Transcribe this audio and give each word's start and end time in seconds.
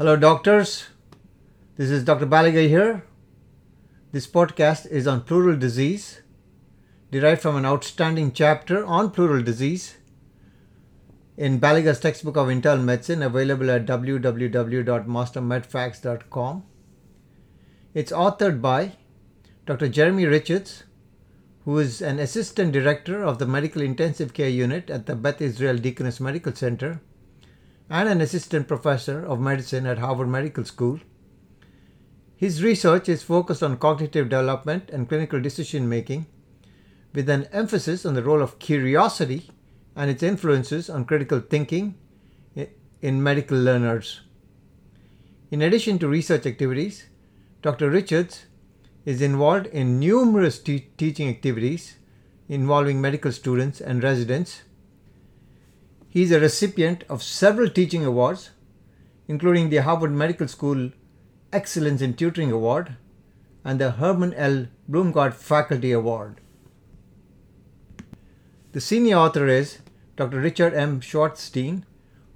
Hello, 0.00 0.16
doctors. 0.16 0.88
This 1.76 1.90
is 1.90 2.04
Dr. 2.04 2.24
Baliga 2.24 2.66
here. 2.66 3.04
This 4.12 4.26
podcast 4.26 4.90
is 4.90 5.06
on 5.06 5.24
pleural 5.24 5.58
disease, 5.58 6.22
derived 7.10 7.42
from 7.42 7.56
an 7.56 7.66
outstanding 7.66 8.32
chapter 8.32 8.82
on 8.86 9.10
pleural 9.10 9.42
disease 9.42 9.98
in 11.36 11.60
Baliga's 11.60 12.00
textbook 12.00 12.38
of 12.38 12.48
internal 12.48 12.82
medicine, 12.82 13.22
available 13.22 13.70
at 13.70 13.84
www.mastermedfacts.com. 13.84 16.64
It's 17.92 18.10
authored 18.10 18.62
by 18.62 18.92
Dr. 19.66 19.88
Jeremy 19.88 20.24
Richards, 20.24 20.84
who 21.66 21.78
is 21.78 22.00
an 22.00 22.18
assistant 22.18 22.72
director 22.72 23.22
of 23.22 23.38
the 23.38 23.44
Medical 23.44 23.82
Intensive 23.82 24.32
Care 24.32 24.48
Unit 24.48 24.88
at 24.88 25.04
the 25.04 25.14
Beth 25.14 25.42
Israel 25.42 25.76
Deaconess 25.76 26.20
Medical 26.20 26.54
Center 26.54 27.02
and 27.90 28.08
an 28.08 28.20
assistant 28.20 28.68
professor 28.68 29.24
of 29.26 29.40
medicine 29.40 29.84
at 29.84 29.98
Harvard 29.98 30.28
Medical 30.28 30.64
School. 30.64 31.00
His 32.36 32.62
research 32.62 33.08
is 33.08 33.24
focused 33.24 33.64
on 33.64 33.78
cognitive 33.78 34.28
development 34.28 34.90
and 34.90 35.08
clinical 35.08 35.40
decision 35.40 35.88
making, 35.88 36.26
with 37.12 37.28
an 37.28 37.48
emphasis 37.52 38.06
on 38.06 38.14
the 38.14 38.22
role 38.22 38.40
of 38.40 38.60
curiosity 38.60 39.50
and 39.96 40.08
its 40.08 40.22
influences 40.22 40.88
on 40.88 41.04
critical 41.04 41.40
thinking 41.40 41.96
in 43.02 43.22
medical 43.22 43.58
learners. 43.58 44.20
In 45.50 45.60
addition 45.60 45.98
to 45.98 46.06
research 46.08 46.46
activities, 46.46 47.06
Dr. 47.60 47.90
Richards 47.90 48.46
is 49.04 49.20
involved 49.20 49.66
in 49.66 49.98
numerous 49.98 50.60
te- 50.60 50.90
teaching 50.96 51.28
activities 51.28 51.96
involving 52.48 53.00
medical 53.00 53.32
students 53.32 53.80
and 53.80 54.02
residents 54.02 54.62
he 56.10 56.22
is 56.22 56.32
a 56.32 56.40
recipient 56.40 57.04
of 57.08 57.22
several 57.22 57.70
teaching 57.70 58.04
awards, 58.04 58.50
including 59.28 59.70
the 59.70 59.78
Harvard 59.78 60.10
Medical 60.10 60.48
School 60.48 60.90
Excellence 61.52 62.02
in 62.02 62.14
Tutoring 62.14 62.50
Award 62.50 62.96
and 63.64 63.80
the 63.80 63.92
Herman 63.92 64.34
L. 64.34 64.66
Blumgart 64.90 65.34
Faculty 65.34 65.92
Award. 65.92 66.40
The 68.72 68.80
senior 68.80 69.16
author 69.18 69.46
is 69.46 69.78
Dr. 70.16 70.40
Richard 70.40 70.74
M. 70.74 71.00
Schwartzstein, 71.00 71.84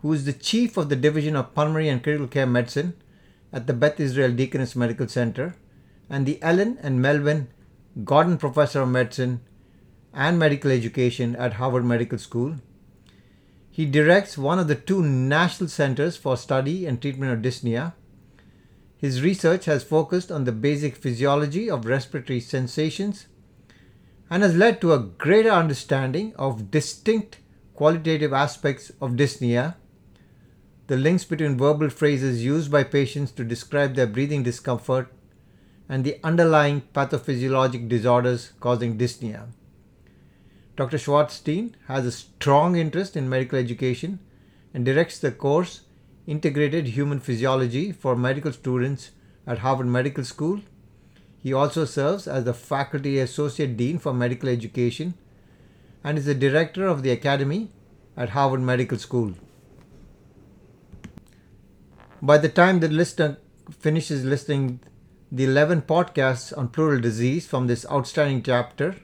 who 0.02 0.12
is 0.12 0.24
the 0.24 0.32
chief 0.32 0.76
of 0.76 0.88
the 0.88 0.96
Division 0.96 1.34
of 1.34 1.54
Pulmonary 1.54 1.88
and 1.88 2.02
Critical 2.02 2.28
Care 2.28 2.46
Medicine 2.46 2.94
at 3.52 3.66
the 3.66 3.72
Beth 3.72 3.98
Israel 3.98 4.32
Deaconess 4.32 4.76
Medical 4.76 5.08
Center 5.08 5.56
and 6.08 6.26
the 6.26 6.40
Ellen 6.42 6.78
and 6.80 7.02
Melvin 7.02 7.48
Gordon 8.04 8.38
Professor 8.38 8.82
of 8.82 8.88
Medicine 8.88 9.40
and 10.12 10.38
Medical 10.38 10.70
Education 10.70 11.34
at 11.36 11.54
Harvard 11.54 11.84
Medical 11.84 12.18
School 12.18 12.56
he 13.74 13.84
directs 13.84 14.38
one 14.38 14.60
of 14.60 14.68
the 14.68 14.76
two 14.76 15.02
national 15.02 15.68
centers 15.68 16.16
for 16.16 16.36
study 16.36 16.86
and 16.86 17.02
treatment 17.02 17.32
of 17.32 17.40
dyspnea. 17.40 17.92
His 18.96 19.20
research 19.20 19.64
has 19.64 19.82
focused 19.82 20.30
on 20.30 20.44
the 20.44 20.52
basic 20.52 20.94
physiology 20.94 21.68
of 21.68 21.84
respiratory 21.84 22.38
sensations 22.38 23.26
and 24.30 24.44
has 24.44 24.54
led 24.54 24.80
to 24.80 24.92
a 24.92 25.00
greater 25.00 25.50
understanding 25.50 26.32
of 26.36 26.70
distinct 26.70 27.38
qualitative 27.74 28.32
aspects 28.32 28.92
of 29.00 29.16
dyspnea, 29.16 29.74
the 30.86 30.96
links 30.96 31.24
between 31.24 31.58
verbal 31.58 31.90
phrases 31.90 32.44
used 32.44 32.70
by 32.70 32.84
patients 32.84 33.32
to 33.32 33.42
describe 33.42 33.96
their 33.96 34.06
breathing 34.06 34.44
discomfort, 34.44 35.12
and 35.88 36.04
the 36.04 36.20
underlying 36.22 36.80
pathophysiologic 36.94 37.88
disorders 37.88 38.52
causing 38.60 38.96
dyspnea. 38.96 39.48
Dr. 40.76 40.98
Schwartzstein 40.98 41.74
has 41.86 42.04
a 42.04 42.12
strong 42.12 42.76
interest 42.76 43.16
in 43.16 43.28
medical 43.28 43.58
education 43.58 44.18
and 44.72 44.84
directs 44.84 45.18
the 45.18 45.30
course 45.30 45.82
Integrated 46.26 46.88
Human 46.88 47.20
Physiology 47.20 47.92
for 47.92 48.16
medical 48.16 48.52
students 48.52 49.10
at 49.46 49.58
Harvard 49.58 49.86
Medical 49.86 50.24
School. 50.24 50.62
He 51.38 51.52
also 51.52 51.84
serves 51.84 52.26
as 52.26 52.44
the 52.44 52.54
Faculty 52.54 53.18
Associate 53.18 53.76
Dean 53.76 53.98
for 53.98 54.14
Medical 54.14 54.48
Education 54.48 55.14
and 56.02 56.18
is 56.18 56.24
the 56.24 56.34
director 56.34 56.86
of 56.86 57.02
the 57.02 57.10
Academy 57.10 57.70
at 58.16 58.30
Harvard 58.30 58.62
Medical 58.62 58.98
School. 58.98 59.34
By 62.22 62.38
the 62.38 62.48
time 62.48 62.80
the 62.80 62.88
listener 62.88 63.36
uh, 63.68 63.72
finishes 63.72 64.24
listening 64.24 64.80
the 65.30 65.44
11 65.44 65.82
podcasts 65.82 66.56
on 66.56 66.68
pleural 66.68 67.00
disease 67.00 67.46
from 67.46 67.66
this 67.66 67.84
outstanding 67.90 68.42
chapter, 68.42 68.96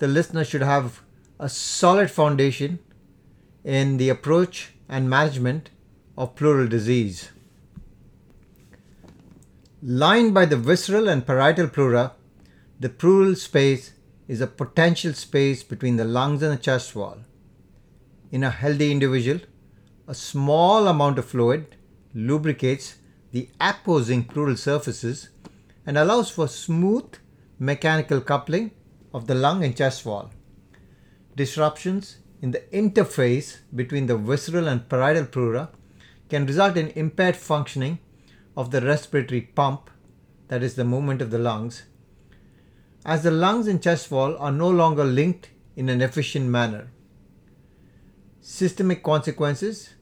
the 0.00 0.08
listener 0.08 0.44
should 0.44 0.62
have 0.62 1.02
a 1.38 1.48
solid 1.48 2.10
foundation 2.10 2.78
in 3.62 3.98
the 3.98 4.08
approach 4.08 4.72
and 4.88 5.08
management 5.08 5.70
of 6.16 6.34
pleural 6.34 6.66
disease. 6.66 7.30
Lined 9.82 10.34
by 10.34 10.46
the 10.46 10.56
visceral 10.56 11.08
and 11.08 11.26
parietal 11.26 11.68
pleura, 11.68 12.12
the 12.78 12.88
pleural 12.88 13.34
space 13.34 13.92
is 14.26 14.40
a 14.40 14.46
potential 14.46 15.12
space 15.12 15.62
between 15.62 15.96
the 15.96 16.04
lungs 16.04 16.42
and 16.42 16.52
the 16.52 16.62
chest 16.62 16.96
wall. 16.96 17.18
In 18.30 18.42
a 18.42 18.50
healthy 18.50 18.90
individual, 18.90 19.40
a 20.08 20.14
small 20.14 20.88
amount 20.88 21.18
of 21.18 21.26
fluid 21.26 21.76
lubricates 22.14 22.96
the 23.32 23.48
opposing 23.60 24.24
pleural 24.24 24.56
surfaces 24.56 25.28
and 25.84 25.98
allows 25.98 26.30
for 26.30 26.48
smooth 26.48 27.14
mechanical 27.58 28.20
coupling 28.20 28.70
of 29.12 29.26
the 29.26 29.34
lung 29.34 29.64
and 29.64 29.76
chest 29.76 30.04
wall. 30.04 30.30
Disruptions 31.36 32.18
in 32.42 32.52
the 32.52 32.60
interface 32.72 33.58
between 33.74 34.06
the 34.06 34.16
visceral 34.16 34.68
and 34.68 34.88
parietal 34.88 35.26
pleura 35.26 35.70
can 36.28 36.46
result 36.46 36.76
in 36.76 36.88
impaired 36.88 37.36
functioning 37.36 37.98
of 38.56 38.70
the 38.70 38.80
respiratory 38.80 39.40
pump, 39.40 39.90
that 40.48 40.62
is, 40.62 40.74
the 40.74 40.84
movement 40.84 41.22
of 41.22 41.30
the 41.30 41.38
lungs, 41.38 41.84
as 43.04 43.22
the 43.22 43.30
lungs 43.30 43.66
and 43.66 43.82
chest 43.82 44.10
wall 44.10 44.36
are 44.38 44.52
no 44.52 44.68
longer 44.68 45.04
linked 45.04 45.50
in 45.76 45.88
an 45.88 46.02
efficient 46.02 46.46
manner. 46.46 46.90
Systemic 48.40 49.02
consequences 49.02 49.94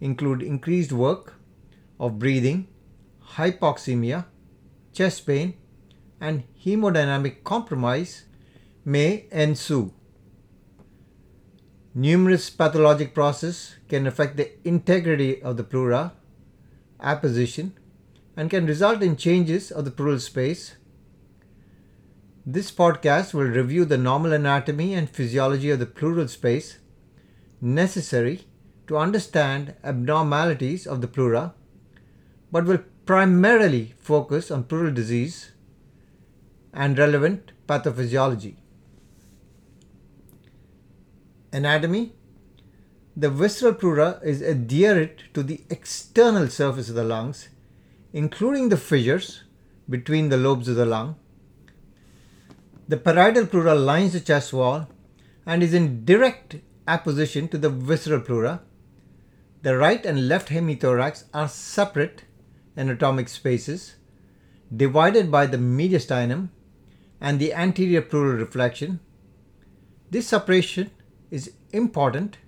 include 0.00 0.42
increased 0.42 0.92
work 0.92 1.34
of 1.98 2.18
breathing, 2.18 2.68
hypoxemia, 3.34 4.26
chest 4.92 5.26
pain, 5.26 5.54
and 6.20 6.44
hemodynamic 6.64 7.42
compromise 7.44 8.24
may 8.88 9.26
ensue. 9.32 9.92
Numerous 11.92 12.48
pathologic 12.50 13.12
processes 13.14 13.74
can 13.88 14.06
affect 14.06 14.36
the 14.36 14.52
integrity 14.64 15.42
of 15.42 15.56
the 15.56 15.64
pleura, 15.64 16.12
apposition, 17.00 17.76
and 18.36 18.48
can 18.48 18.64
result 18.64 19.02
in 19.02 19.16
changes 19.16 19.72
of 19.72 19.84
the 19.84 19.90
pleural 19.90 20.20
space. 20.20 20.76
This 22.46 22.70
podcast 22.70 23.34
will 23.34 23.48
review 23.48 23.84
the 23.84 23.98
normal 23.98 24.32
anatomy 24.32 24.94
and 24.94 25.10
physiology 25.10 25.70
of 25.70 25.80
the 25.80 25.86
pleural 25.86 26.28
space 26.28 26.78
necessary 27.60 28.46
to 28.86 28.96
understand 28.96 29.74
abnormalities 29.82 30.86
of 30.86 31.00
the 31.00 31.08
pleura, 31.08 31.54
but 32.52 32.66
will 32.66 32.84
primarily 33.04 33.94
focus 33.98 34.48
on 34.52 34.62
pleural 34.62 34.92
disease 34.92 35.50
and 36.72 36.96
relevant 36.96 37.50
pathophysiology. 37.66 38.58
Anatomy 41.56 42.12
The 43.16 43.30
visceral 43.30 43.72
pleura 43.72 44.20
is 44.22 44.42
adherent 44.42 45.22
to 45.32 45.42
the 45.42 45.62
external 45.70 46.48
surface 46.48 46.90
of 46.90 46.96
the 46.96 47.02
lungs, 47.02 47.48
including 48.12 48.68
the 48.68 48.76
fissures 48.76 49.44
between 49.88 50.28
the 50.28 50.36
lobes 50.36 50.68
of 50.68 50.76
the 50.76 50.84
lung. 50.84 51.16
The 52.88 52.98
parietal 52.98 53.46
pleura 53.46 53.74
lines 53.74 54.12
the 54.12 54.20
chest 54.20 54.52
wall 54.52 54.88
and 55.46 55.62
is 55.62 55.72
in 55.72 56.04
direct 56.04 56.56
apposition 56.86 57.48
to 57.48 57.56
the 57.56 57.70
visceral 57.70 58.20
pleura. 58.20 58.60
The 59.62 59.78
right 59.78 60.04
and 60.04 60.28
left 60.28 60.50
hemithorax 60.50 61.24
are 61.32 61.48
separate 61.48 62.24
anatomic 62.76 63.30
spaces 63.30 63.96
divided 64.84 65.30
by 65.30 65.46
the 65.46 65.56
mediastinum 65.56 66.50
and 67.18 67.38
the 67.38 67.54
anterior 67.54 68.02
pleural 68.02 68.36
reflection. 68.36 69.00
This 70.10 70.28
separation 70.28 70.90
is 71.30 71.52
important 71.72 72.38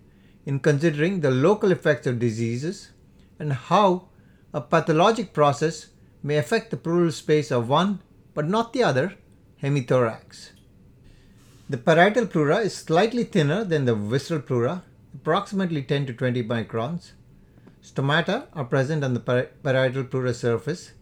in 0.46 0.60
considering 0.60 1.20
the 1.20 1.30
local 1.30 1.72
effects 1.72 2.06
of 2.06 2.18
diseases 2.18 2.90
and 3.38 3.52
how 3.52 4.08
a 4.54 4.60
pathologic 4.60 5.32
process 5.32 5.88
may 6.22 6.36
affect 6.36 6.70
the 6.70 6.76
pleural 6.76 7.12
space 7.12 7.50
of 7.50 7.68
one 7.68 8.00
but 8.34 8.48
not 8.48 8.72
the 8.72 8.82
other 8.82 9.14
hemithorax. 9.62 10.50
The 11.68 11.76
parietal 11.76 12.26
pleura 12.26 12.58
is 12.58 12.74
slightly 12.74 13.24
thinner 13.24 13.62
than 13.62 13.84
the 13.84 13.94
visceral 13.94 14.40
pleura, 14.40 14.84
approximately 15.14 15.82
10 15.82 16.06
to 16.06 16.14
20 16.14 16.44
microns. 16.44 17.12
Stomata 17.82 18.46
are 18.54 18.64
present 18.64 19.04
on 19.04 19.14
the 19.14 19.48
parietal 19.62 20.04
pleura 20.04 20.32
surface 20.32 20.92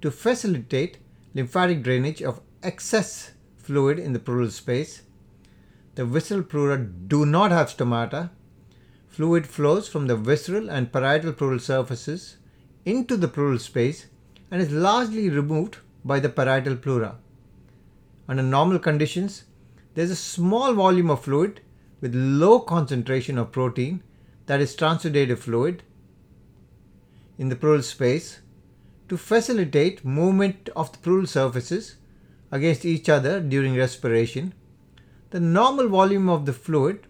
to 0.00 0.10
facilitate 0.10 0.98
lymphatic 1.34 1.82
drainage 1.82 2.22
of 2.22 2.40
excess 2.62 3.32
fluid 3.56 3.98
in 3.98 4.12
the 4.12 4.18
pleural 4.20 4.50
space 4.50 5.02
the 5.94 6.04
visceral 6.04 6.42
pleura 6.42 6.78
do 6.78 7.24
not 7.24 7.50
have 7.50 7.68
stomata. 7.68 8.30
Fluid 9.08 9.46
flows 9.46 9.88
from 9.88 10.06
the 10.06 10.16
visceral 10.16 10.68
and 10.68 10.92
parietal 10.92 11.32
pleural 11.32 11.60
surfaces 11.60 12.36
into 12.84 13.16
the 13.16 13.28
pleural 13.28 13.58
space 13.58 14.06
and 14.50 14.60
is 14.60 14.72
largely 14.72 15.30
removed 15.30 15.78
by 16.04 16.18
the 16.18 16.28
parietal 16.28 16.76
pleura. 16.76 17.16
Under 18.28 18.42
normal 18.42 18.78
conditions, 18.78 19.44
there 19.94 20.04
is 20.04 20.10
a 20.10 20.16
small 20.16 20.74
volume 20.74 21.10
of 21.10 21.22
fluid 21.22 21.60
with 22.00 22.14
low 22.14 22.58
concentration 22.58 23.38
of 23.38 23.52
protein 23.52 24.02
that 24.46 24.60
is 24.60 24.76
transudative 24.76 25.38
fluid 25.38 25.82
in 27.38 27.48
the 27.48 27.56
pleural 27.56 27.82
space 27.82 28.40
to 29.08 29.16
facilitate 29.16 30.04
movement 30.04 30.68
of 30.74 30.92
the 30.92 30.98
pleural 30.98 31.26
surfaces 31.26 31.96
against 32.50 32.84
each 32.84 33.08
other 33.08 33.40
during 33.40 33.76
respiration. 33.76 34.52
The 35.34 35.40
normal 35.40 35.88
volume 35.88 36.28
of 36.28 36.46
the 36.46 36.52
fluid 36.52 37.08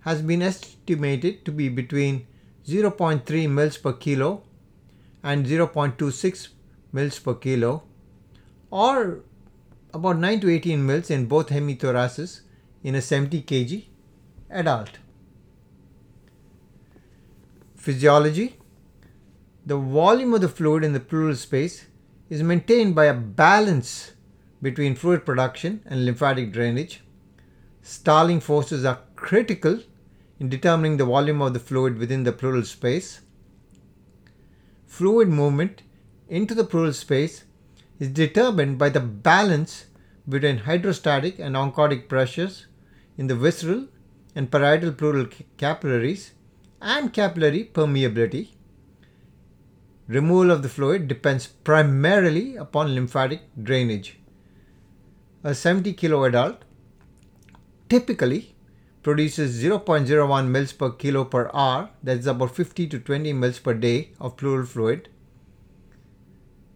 has 0.00 0.22
been 0.22 0.40
estimated 0.40 1.44
to 1.44 1.52
be 1.52 1.68
between 1.68 2.26
0.3 2.66 3.50
mils 3.50 3.76
per 3.76 3.92
kilo 3.92 4.44
and 5.22 5.44
0.26 5.44 6.48
mils 6.94 7.18
per 7.18 7.34
kilo 7.34 7.82
or 8.70 9.20
about 9.92 10.16
9 10.16 10.40
to 10.40 10.48
18 10.48 10.86
mils 10.86 11.10
in 11.10 11.26
both 11.26 11.50
hemithoraces 11.50 12.40
in 12.82 12.94
a 12.94 13.02
70 13.02 13.42
kg 13.42 13.84
adult. 14.48 14.98
Physiology 17.74 18.56
The 19.66 19.76
volume 19.76 20.32
of 20.32 20.40
the 20.40 20.48
fluid 20.48 20.82
in 20.82 20.94
the 20.94 21.00
pleural 21.00 21.36
space 21.36 21.84
is 22.30 22.42
maintained 22.42 22.94
by 22.94 23.04
a 23.04 23.12
balance 23.12 24.12
between 24.62 24.94
fluid 24.94 25.26
production 25.26 25.82
and 25.84 26.06
lymphatic 26.06 26.52
drainage. 26.52 27.02
Starling 27.88 28.40
forces 28.40 28.84
are 28.84 28.98
critical 29.14 29.78
in 30.40 30.48
determining 30.48 30.96
the 30.96 31.04
volume 31.04 31.40
of 31.40 31.52
the 31.52 31.60
fluid 31.60 31.98
within 31.98 32.24
the 32.24 32.32
pleural 32.32 32.64
space. 32.64 33.20
Fluid 34.86 35.28
movement 35.28 35.82
into 36.28 36.52
the 36.52 36.64
pleural 36.64 36.92
space 36.92 37.44
is 38.00 38.08
determined 38.08 38.76
by 38.76 38.88
the 38.88 38.98
balance 38.98 39.86
between 40.28 40.58
hydrostatic 40.58 41.38
and 41.38 41.54
oncotic 41.54 42.08
pressures 42.08 42.66
in 43.16 43.28
the 43.28 43.36
visceral 43.36 43.86
and 44.34 44.50
parietal 44.50 44.90
pleural 44.90 45.28
capillaries 45.56 46.32
and 46.82 47.12
capillary 47.12 47.70
permeability. 47.72 48.48
Removal 50.08 50.50
of 50.50 50.62
the 50.64 50.68
fluid 50.68 51.06
depends 51.06 51.46
primarily 51.46 52.56
upon 52.56 52.96
lymphatic 52.96 53.42
drainage. 53.62 54.18
A 55.44 55.54
70 55.54 55.92
kilo 55.92 56.24
adult 56.24 56.64
typically 57.88 58.54
produces 59.02 59.62
0.01 59.62 60.48
mils 60.48 60.72
per 60.72 60.90
kilo 60.90 61.24
per 61.24 61.48
hour, 61.54 61.90
that's 62.02 62.26
about 62.26 62.54
50 62.54 62.88
to 62.88 62.98
20 62.98 63.32
mils 63.32 63.58
per 63.58 63.74
day 63.74 64.10
of 64.20 64.36
pleural 64.36 64.66
fluid. 64.66 65.08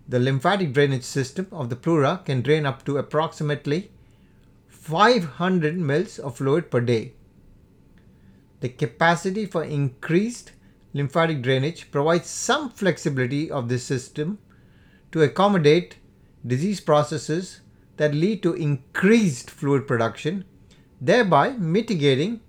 The 0.08 0.18
lymphatic 0.18 0.72
drainage 0.72 1.04
system 1.04 1.48
of 1.52 1.70
the 1.70 1.76
pleura 1.76 2.22
can 2.24 2.42
drain 2.42 2.66
up 2.66 2.84
to 2.84 2.98
approximately 2.98 3.90
500 4.68 5.76
mils 5.76 6.18
of 6.18 6.36
fluid 6.36 6.70
per 6.70 6.80
day. 6.80 7.12
The 8.60 8.68
capacity 8.68 9.46
for 9.46 9.64
increased 9.64 10.52
lymphatic 10.92 11.42
drainage 11.42 11.90
provides 11.90 12.28
some 12.28 12.70
flexibility 12.70 13.50
of 13.50 13.68
this 13.68 13.84
system 13.84 14.38
to 15.12 15.22
accommodate 15.22 15.96
disease 16.46 16.80
processes 16.80 17.60
that 17.96 18.14
lead 18.14 18.42
to 18.42 18.54
increased 18.54 19.50
fluid 19.50 19.86
production 19.86 20.44
thereby 21.00 21.50
mitigating 21.50 22.40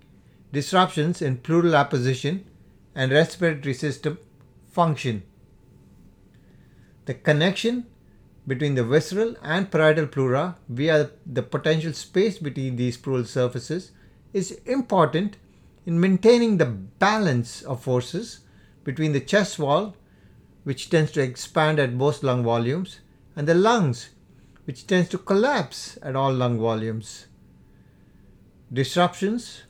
disruptions 0.51 1.21
in 1.21 1.37
pleural 1.37 1.75
apposition 1.75 2.45
and 2.93 3.11
respiratory 3.11 3.73
system 3.73 4.17
function. 4.69 5.23
The 7.05 7.13
connection 7.13 7.85
between 8.45 8.75
the 8.75 8.83
visceral 8.83 9.35
and 9.41 9.71
parietal 9.71 10.07
pleura 10.07 10.57
via 10.67 11.11
the 11.25 11.43
potential 11.43 11.93
space 11.93 12.37
between 12.37 12.75
these 12.75 12.97
pleural 12.97 13.25
surfaces 13.25 13.91
is 14.33 14.51
important 14.65 15.37
in 15.85 15.99
maintaining 15.99 16.57
the 16.57 16.65
balance 16.65 17.61
of 17.61 17.83
forces 17.83 18.39
between 18.83 19.13
the 19.13 19.19
chest 19.19 19.59
wall, 19.59 19.95
which 20.63 20.89
tends 20.89 21.11
to 21.11 21.21
expand 21.21 21.79
at 21.79 21.93
most 21.93 22.23
lung 22.23 22.43
volumes, 22.43 22.99
and 23.35 23.47
the 23.47 23.55
lungs, 23.55 24.09
which 24.65 24.85
tends 24.87 25.09
to 25.09 25.17
collapse 25.17 25.97
at 26.01 26.15
all 26.15 26.33
lung 26.33 26.59
volumes. 26.59 27.27
Disruptions 28.73 29.63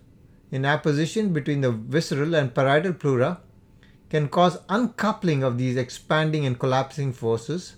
in 0.52 0.64
apposition 0.64 1.34
between 1.34 1.62
the 1.62 1.72
visceral 1.72 2.36
and 2.36 2.54
parietal 2.54 2.94
pleura 2.94 3.42
can 4.12 4.28
cause 4.28 4.60
uncoupling 4.70 5.42
of 5.42 5.58
these 5.58 5.76
expanding 5.76 6.46
and 6.46 6.60
collapsing 6.60 7.12
forces. 7.12 7.78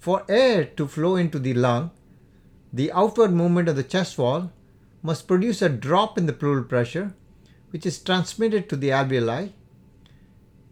For 0.00 0.24
air 0.28 0.64
to 0.64 0.88
flow 0.88 1.14
into 1.14 1.38
the 1.38 1.54
lung, 1.54 1.92
the 2.72 2.90
outward 2.90 3.32
movement 3.32 3.68
of 3.68 3.76
the 3.76 3.84
chest 3.84 4.18
wall 4.18 4.50
must 5.02 5.28
produce 5.28 5.62
a 5.62 5.68
drop 5.68 6.18
in 6.18 6.26
the 6.26 6.32
pleural 6.32 6.64
pressure, 6.64 7.14
which 7.70 7.86
is 7.86 8.02
transmitted 8.02 8.68
to 8.68 8.76
the 8.76 8.88
alveoli. 8.88 9.52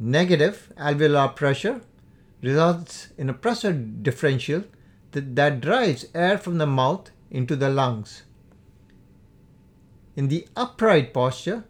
Negative 0.01 0.73
alveolar 0.77 1.37
pressure 1.37 1.81
results 2.43 3.09
in 3.17 3.31
a 3.31 3.35
pressure 3.35 3.73
differential 3.73 4.65
that, 5.13 5.37
that 5.37 5.61
drives 5.61 6.07
air 6.13 6.37
from 6.39 6.59
the 6.59 6.67
mouth 6.67 7.11
into 7.31 7.55
the 7.55 7.71
lungs. 7.71 8.25
In 10.17 10.29
the 10.29 10.47
upright 10.57 11.13
posture, 11.13 11.65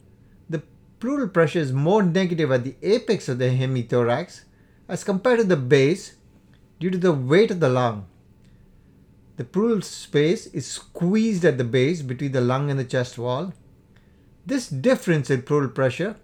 the 0.49 0.63
pleural 1.01 1.29
pressure 1.29 1.61
is 1.61 1.73
more 1.73 2.03
negative 2.03 2.51
at 2.51 2.65
the 2.65 2.77
apex 2.83 3.29
of 3.29 3.39
the 3.39 3.51
hemithorax 3.51 4.45
as 4.89 5.05
compared 5.05 5.41
to 5.41 5.45
the 5.45 5.57
base 5.57 6.17
due 6.79 6.91
to 6.91 6.99
the 6.99 7.13
weight 7.13 7.51
of 7.51 7.61
the 7.61 7.69
lung. 7.69 8.07
The 9.37 9.45
pleural 9.45 9.83
space 9.83 10.47
is 10.49 10.67
squeezed 10.67 11.45
at 11.45 11.59
the 11.59 11.65
base 11.65 12.03
between 12.03 12.33
the 12.33 12.41
lung 12.41 12.71
and 12.71 12.79
the 12.79 12.85
chest 12.85 13.19
wall. 13.19 13.53
This 14.47 14.69
difference 14.69 15.31
in 15.31 15.43
pleural 15.43 15.71
pressure 15.71 16.17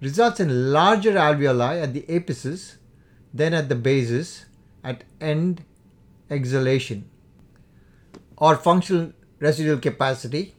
results 0.00 0.40
in 0.40 0.72
larger 0.72 1.12
alveoli 1.12 1.82
at 1.82 1.92
the 1.92 2.02
apices 2.02 2.76
than 3.34 3.52
at 3.52 3.68
the 3.68 3.74
bases 3.74 4.46
at 4.84 5.04
end 5.20 5.64
exhalation 6.30 7.10
or 8.36 8.56
functional 8.56 9.12
residual 9.40 9.78
capacity 9.78 10.54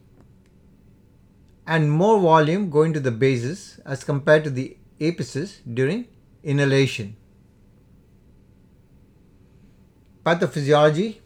and 1.73 1.91
more 1.91 2.19
volume 2.19 2.67
going 2.71 2.93
to 2.93 2.99
the 2.99 3.11
bases 3.11 3.79
as 3.85 4.03
compared 4.03 4.43
to 4.43 4.49
the 4.49 4.75
apices 4.99 5.57
during 5.71 6.07
inhalation. 6.43 7.15
Pathophysiology 10.25 11.17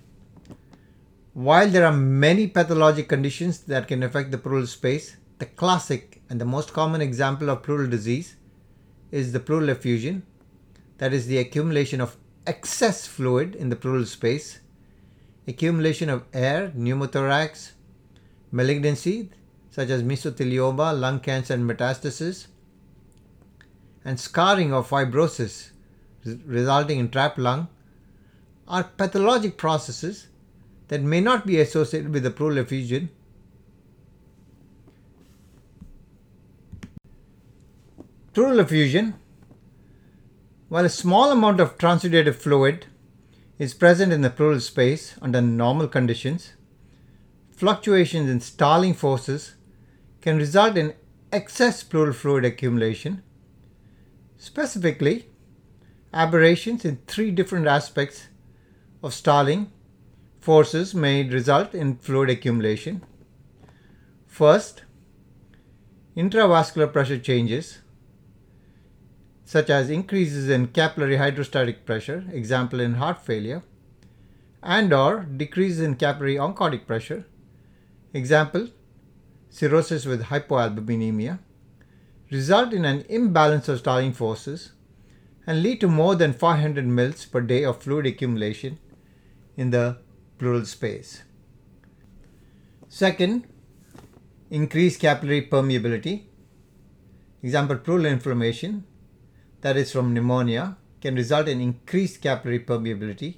While 1.33 1.69
there 1.69 1.85
are 1.85 1.95
many 1.95 2.47
pathologic 2.47 3.07
conditions 3.07 3.59
that 3.71 3.88
can 3.88 4.03
affect 4.03 4.31
the 4.31 4.38
pleural 4.38 4.67
space, 4.67 5.15
the 5.39 5.45
classic 5.45 6.21
and 6.29 6.41
the 6.41 6.51
most 6.55 6.73
common 6.73 7.00
example 7.01 7.50
of 7.50 7.63
pleural 7.63 7.89
disease 7.89 8.35
is 9.12 9.31
the 9.31 9.39
pleural 9.39 9.69
effusion, 9.69 10.23
that 10.97 11.13
is, 11.13 11.27
the 11.27 11.38
accumulation 11.38 12.01
of 12.01 12.17
excess 12.45 13.07
fluid 13.07 13.55
in 13.55 13.69
the 13.69 13.77
pleural 13.77 14.05
space, 14.05 14.59
accumulation 15.47 16.09
of 16.09 16.25
air, 16.33 16.73
pneumothorax, 16.75 17.71
malignancy, 18.51 19.29
such 19.74 19.89
as 19.89 20.03
mesothelioma, 20.03 20.98
lung 21.00 21.20
cancer, 21.20 21.56
and 21.56 21.68
metastasis, 21.68 22.46
and 24.06 24.20
scarring 24.20 24.72
or 24.72 24.84
fibrosis 24.84 25.72
resulting 26.46 27.00
in 27.00 27.10
trapped 27.10 27.39
lung 27.39 27.68
are 28.68 28.84
pathologic 28.84 29.58
processes 29.58 30.27
that 30.89 31.01
may 31.01 31.20
not 31.20 31.48
be 31.48 31.60
associated 31.60 32.13
with 32.13 32.22
the 32.22 32.30
pleural 32.30 32.60
effusion. 32.60 33.10
Pleural 38.34 38.60
effusion, 38.60 39.15
while 40.70 40.86
a 40.86 40.89
small 40.89 41.32
amount 41.32 41.60
of 41.60 41.80
transudative 41.80 42.36
fluid 42.36 42.86
is 43.58 43.74
present 43.74 44.13
in 44.13 44.22
the 44.22 44.30
pleural 44.30 44.60
space 44.60 45.15
under 45.20 45.42
normal 45.42 45.88
conditions, 45.88 46.53
fluctuations 47.56 48.30
in 48.30 48.39
Starling 48.39 48.94
forces 48.94 49.56
can 50.24 50.38
result 50.38 50.77
in 50.77 50.94
excess 51.34 51.84
pleural 51.84 52.13
fluid 52.13 52.46
accumulation. 52.46 53.22
Specifically, 54.38 55.25
aberrations 56.13 56.86
in 56.86 57.00
three 57.08 57.30
different 57.30 57.68
aspects 57.68 58.27
of 59.03 59.13
Starling 59.13 59.70
forces 60.39 60.96
may 60.96 61.27
result 61.27 61.75
in 61.75 61.98
fluid 61.98 62.30
accumulation. 62.30 63.01
First, 64.25 64.84
intravascular 66.15 66.92
pressure 66.94 67.20
changes, 67.20 67.80
such 69.44 69.70
as 69.70 69.89
increases 69.89 70.48
in 70.48 70.68
capillary 70.68 71.18
hydrostatic 71.18 71.86
pressure, 71.86 72.24
example 72.32 72.80
in 72.80 72.94
heart 72.94 73.25
failure, 73.25 73.62
and 74.62 74.94
or 74.94 75.24
decreases 75.24 75.82
in 75.82 75.96
capillary 75.96 76.36
oncotic 76.36 76.88
pressure, 76.88 77.25
example 78.13 78.70
cirrhosis 79.53 80.05
with 80.05 80.24
hypoalbuminemia, 80.24 81.38
result 82.31 82.74
in 82.74 82.86
an 82.86 83.05
imbalance 83.07 83.69
of 83.69 83.77
Starling 83.77 84.12
forces 84.12 84.72
and 85.45 85.62
lead 85.62 85.79
to 85.79 85.88
more 85.88 86.15
than 86.15 86.33
500 86.33 86.88
mils 86.88 87.25
per 87.25 87.39
day 87.39 87.63
of 87.63 87.83
fluid 87.83 88.07
accumulation 88.07 88.79
in 89.55 89.69
the 89.69 89.98
pleural 90.39 90.65
space. 90.65 91.22
Second, 92.89 93.48
increased 94.50 95.00
capillary 95.00 95.45
permeability. 95.45 96.24
Example, 97.43 97.77
pleural 97.77 98.07
inflammation, 98.07 98.86
that 99.62 99.77
is 99.77 99.91
from 99.91 100.15
pneumonia, 100.15 100.77
can 101.00 101.15
result 101.15 101.48
in 101.48 101.62
increased 101.62 102.22
capillary 102.22 102.60
permeability, 102.60 103.36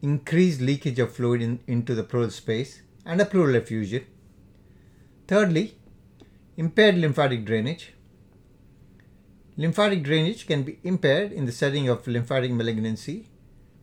increased 0.00 0.62
leakage 0.62 0.98
of 0.98 1.14
fluid 1.14 1.42
in, 1.42 1.60
into 1.66 1.94
the 1.94 2.04
pleural 2.04 2.30
space, 2.30 2.80
and 3.04 3.20
a 3.20 3.26
pleural 3.26 3.56
effusion. 3.56 4.06
Thirdly, 5.28 5.76
impaired 6.56 6.96
lymphatic 6.96 7.44
drainage. 7.44 7.92
Lymphatic 9.58 10.02
drainage 10.02 10.46
can 10.46 10.62
be 10.62 10.78
impaired 10.82 11.32
in 11.32 11.44
the 11.44 11.52
setting 11.52 11.86
of 11.86 12.06
lymphatic 12.06 12.50
malignancy 12.50 13.28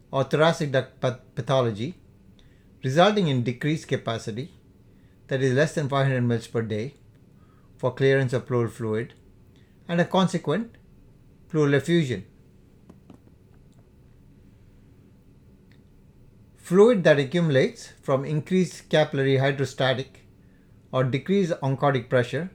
or 0.09 0.23
thoracic 0.23 0.71
duct 0.71 0.99
pathology, 1.35 1.99
resulting 2.83 3.27
in 3.27 3.43
decreased 3.43 3.87
capacity, 3.87 4.55
that 5.27 5.43
is 5.43 5.53
less 5.53 5.75
than 5.75 5.87
500 5.87 6.23
ml 6.23 6.51
per 6.51 6.63
day, 6.63 6.95
for 7.77 7.93
clearance 7.93 8.33
of 8.33 8.47
pleural 8.47 8.67
fluid, 8.67 9.13
and 9.87 10.01
a 10.01 10.05
consequent 10.05 10.75
pleural 11.49 11.75
effusion. 11.75 12.25
Fluid 16.57 17.03
that 17.03 17.19
accumulates 17.19 17.89
from 18.01 18.25
increased 18.25 18.89
capillary 18.89 19.37
hydrostatic 19.37 20.24
or 20.95 21.03
decreased 21.03 21.51
oncotic 21.61 22.07
pressure 22.09 22.49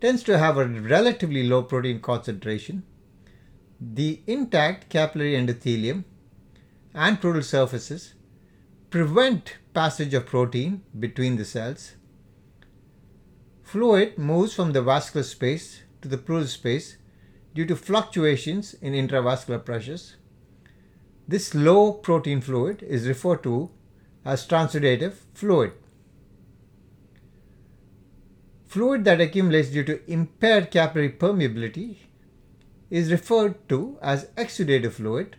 tends 0.00 0.22
to 0.22 0.38
have 0.38 0.56
a 0.56 0.66
relatively 0.66 1.46
low 1.46 1.62
protein 1.62 2.00
concentration. 2.00 2.82
The 3.78 4.22
intact 4.26 4.88
capillary 4.88 5.34
endothelium 5.34 6.04
and 6.94 7.20
pleural 7.20 7.42
surfaces 7.42 8.14
prevent 8.88 9.58
passage 9.74 10.14
of 10.14 10.24
protein 10.24 10.80
between 10.98 11.36
the 11.36 11.44
cells. 11.44 11.96
Fluid 13.62 14.16
moves 14.16 14.54
from 14.54 14.72
the 14.72 14.80
vascular 14.80 15.24
space 15.24 15.82
to 16.00 16.08
the 16.08 16.16
pleural 16.16 16.46
space 16.46 16.96
due 17.54 17.66
to 17.66 17.76
fluctuations 17.76 18.72
in 18.80 18.94
intravascular 18.94 19.62
pressures. 19.62 20.16
This 21.26 21.54
low 21.54 21.92
protein 21.92 22.40
fluid 22.40 22.82
is 22.82 23.06
referred 23.06 23.42
to 23.42 23.68
as 24.24 24.46
transudative 24.46 25.16
fluid. 25.34 25.72
Fluid 28.68 29.04
that 29.06 29.18
accumulates 29.18 29.70
due 29.70 29.82
to 29.82 30.12
impaired 30.12 30.70
capillary 30.70 31.08
permeability 31.10 31.96
is 32.90 33.10
referred 33.10 33.66
to 33.70 33.96
as 34.02 34.26
exudative 34.36 34.92
fluid. 34.92 35.36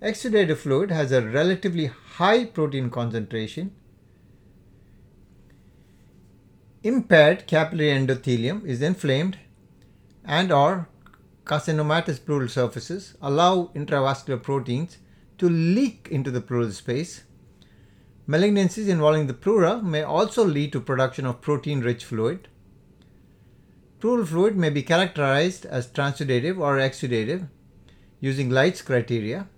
Exudative 0.00 0.58
fluid 0.58 0.92
has 0.92 1.10
a 1.10 1.20
relatively 1.20 1.86
high 1.86 2.44
protein 2.44 2.90
concentration. 2.90 3.74
Impaired 6.84 7.48
capillary 7.48 7.90
endothelium 7.90 8.64
is 8.64 8.82
inflamed 8.82 9.38
and 10.24 10.52
or 10.52 10.88
carcinomatous 11.44 12.24
pleural 12.24 12.48
surfaces 12.48 13.16
allow 13.20 13.72
intravascular 13.74 14.40
proteins 14.40 14.98
to 15.38 15.48
leak 15.48 16.06
into 16.08 16.30
the 16.30 16.40
pleural 16.40 16.70
space 16.70 17.24
Malignancies 18.28 18.88
involving 18.88 19.26
the 19.26 19.34
pleura 19.34 19.82
may 19.82 20.02
also 20.02 20.44
lead 20.44 20.72
to 20.72 20.80
production 20.80 21.26
of 21.26 21.40
protein-rich 21.40 22.04
fluid. 22.04 22.46
Pleural 23.98 24.24
fluid 24.24 24.56
may 24.56 24.70
be 24.70 24.82
characterized 24.82 25.66
as 25.66 25.88
transudative 25.88 26.58
or 26.58 26.76
exudative 26.76 27.48
using 28.20 28.48
Light's 28.48 28.80
criteria. 28.80 29.48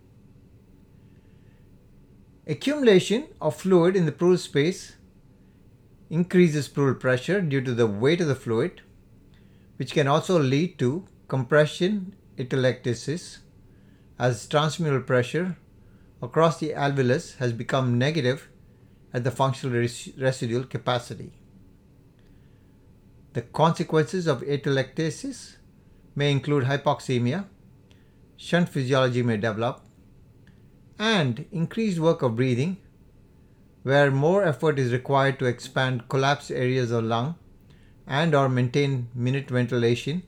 Accumulation 2.47 3.29
of 3.41 3.57
fluid 3.57 3.97
in 3.97 4.07
the 4.07 4.13
pleural 4.13 4.39
space 4.39 4.97
increases 6.09 6.69
pleural 6.69 6.95
pressure 6.95 7.43
due 7.43 7.61
to 7.61 7.75
the 7.75 7.87
weight 7.87 8.21
of 8.23 8.29
the 8.29 8.35
fluid, 8.35 8.81
which 9.77 9.93
can 9.93 10.09
also 10.09 10.39
lead 10.39 10.79
to 10.79 11.07
compression 11.29 12.15
atelectasis 12.39 13.39
as 14.19 14.47
transmural 14.47 15.07
pressure 15.07 15.57
across 16.23 16.59
the 16.59 16.71
alveolus 16.71 17.37
has 17.37 17.53
become 17.53 17.99
negative 17.99 18.49
at 19.15 19.25
the 19.25 19.31
functional 19.31 19.77
res- 19.77 20.11
residual 20.19 20.65
capacity. 20.65 21.33
The 23.33 23.43
consequences 23.43 24.27
of 24.27 24.43
atelectasis 24.43 25.57
may 26.15 26.31
include 26.31 26.65
hypoxemia, 26.65 27.47
shunt 28.37 28.69
physiology 28.69 29.23
may 29.23 29.37
develop, 29.37 29.81
and 30.99 31.47
increased 31.53 31.99
work 31.99 32.23
of 32.23 32.37
breathing, 32.37 32.77
where 33.85 34.11
more 34.11 34.45
effort 34.45 34.79
is 34.79 34.93
required 34.93 35.39
to 35.39 35.47
expand 35.47 36.09
collapsed 36.09 36.51
areas 36.51 36.91
of 36.91 37.05
lung 37.05 37.37
and 38.07 38.35
or 38.35 38.49
maintain 38.49 39.09
minute 39.15 39.49
ventilation 39.49 40.23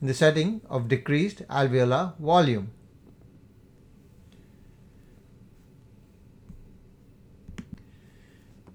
in 0.00 0.06
the 0.06 0.14
setting 0.14 0.60
of 0.68 0.88
decreased 0.88 1.46
alveolar 1.48 2.16
volume. 2.18 2.70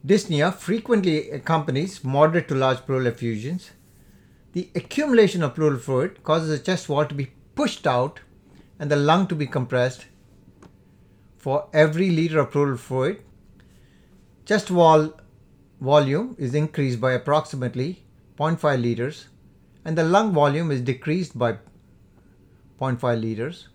Dyspnea 0.06 0.54
frequently 0.54 1.30
accompanies 1.30 2.04
moderate 2.04 2.48
to 2.48 2.56
large 2.56 2.86
pleural 2.86 3.08
effusions. 3.08 3.72
The 4.54 4.70
accumulation 4.74 5.44
of 5.44 5.56
pleural 5.56 5.78
fluid 5.78 6.24
causes 6.24 6.50
the 6.50 6.64
chest 6.64 6.88
wall 6.88 7.06
to 7.06 7.14
be 7.14 7.34
pushed 7.56 7.86
out 7.86 8.22
and 8.80 8.90
the 8.90 8.96
lung 8.96 9.28
to 9.28 9.36
be 9.36 9.46
compressed. 9.46 10.06
For 11.38 11.68
every 11.74 12.10
liter 12.12 12.40
of 12.40 12.52
pleural 12.52 12.78
fluid, 12.78 13.24
chest 14.46 14.72
wall 14.72 15.20
volume 15.82 16.36
is 16.40 16.56
increased 16.56 17.02
by 17.02 17.12
approximately 17.12 18.06
0.5 18.38 18.82
liters 18.82 19.28
and 19.84 19.98
the 19.98 20.04
lung 20.04 20.34
volume 20.34 20.72
is 20.72 20.82
decreased 20.82 21.38
by 21.38 21.54
0.5 22.80 23.22
liters. 23.22 23.68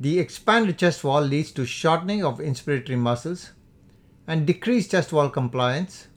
The 0.00 0.18
expanded 0.18 0.78
chest 0.78 1.04
wall 1.04 1.20
leads 1.20 1.52
to 1.52 1.66
shortening 1.66 2.24
of 2.24 2.38
inspiratory 2.38 2.98
muscles 2.98 3.52
and 4.26 4.46
decrease 4.46 4.88
chest 4.88 5.12
wall 5.12 5.28
compliance. 5.28 6.08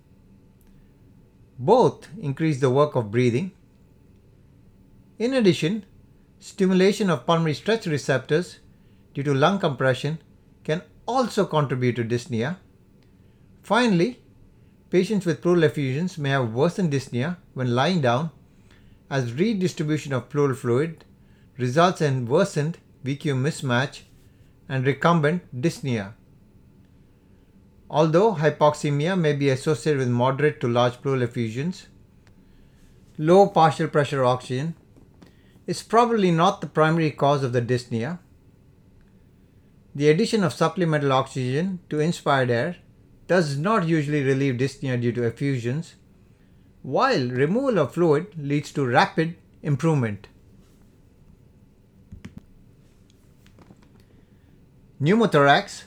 Both 1.60 2.08
increase 2.20 2.60
the 2.60 2.70
work 2.70 2.96
of 2.96 3.12
breathing. 3.12 3.52
In 5.20 5.34
addition, 5.34 5.86
stimulation 6.40 7.10
of 7.10 7.26
pulmonary 7.26 7.56
stretch 7.56 7.86
receptors 7.88 8.60
due 9.14 9.24
to 9.24 9.34
lung 9.34 9.60
compression 9.60 10.20
can 10.64 10.82
also 11.08 11.46
contribute 11.46 11.96
to 11.96 12.04
dyspnea. 12.04 12.58
Finally, 13.64 14.22
patients 14.90 15.26
with 15.26 15.42
pleural 15.42 15.64
effusions 15.64 16.18
may 16.18 16.30
have 16.30 16.54
worsened 16.54 16.92
dyspnea 16.94 17.38
when 17.54 17.74
lying 17.74 18.02
down 18.02 18.30
as 19.10 19.34
redistribution 19.34 20.14
of 20.14 20.30
pleural 20.30 20.56
fluid 20.56 21.04
results 21.58 22.02
in 22.02 22.28
worsened 22.28 22.78
VQ 23.04 23.36
mismatch 23.36 24.02
and 24.70 24.86
recumbent 24.86 25.42
dyspnea. 25.62 26.14
Although 27.90 28.36
hypoxemia 28.36 29.18
may 29.18 29.34
be 29.34 29.50
associated 29.50 30.00
with 30.00 30.10
moderate 30.10 30.60
to 30.60 30.68
large 30.68 31.02
pleural 31.02 31.22
effusions, 31.22 31.88
low 33.18 33.48
partial 33.48 33.88
pressure 33.88 34.26
oxygen 34.26 34.76
is 35.66 35.84
probably 35.84 36.32
not 36.32 36.60
the 36.60 36.68
primary 36.68 37.12
cause 37.12 37.44
of 37.44 37.54
the 37.54 37.62
dyspnea. 37.62 38.20
The 39.96 40.10
addition 40.10 40.44
of 40.44 40.54
supplemental 40.54 41.14
oxygen 41.14 41.80
to 41.90 42.00
inspired 42.00 42.52
air 42.52 42.76
does 43.28 43.58
not 43.58 43.88
usually 43.88 44.24
relieve 44.24 44.56
dyspnea 44.56 45.02
due 45.02 45.12
to 45.14 45.24
effusions, 45.24 45.96
while 46.82 47.30
removal 47.30 47.80
of 47.80 47.94
fluid 47.94 48.28
leads 48.38 48.72
to 48.74 48.86
rapid 48.86 49.36
improvement. 49.62 50.28
Pneumothorax 55.02 55.84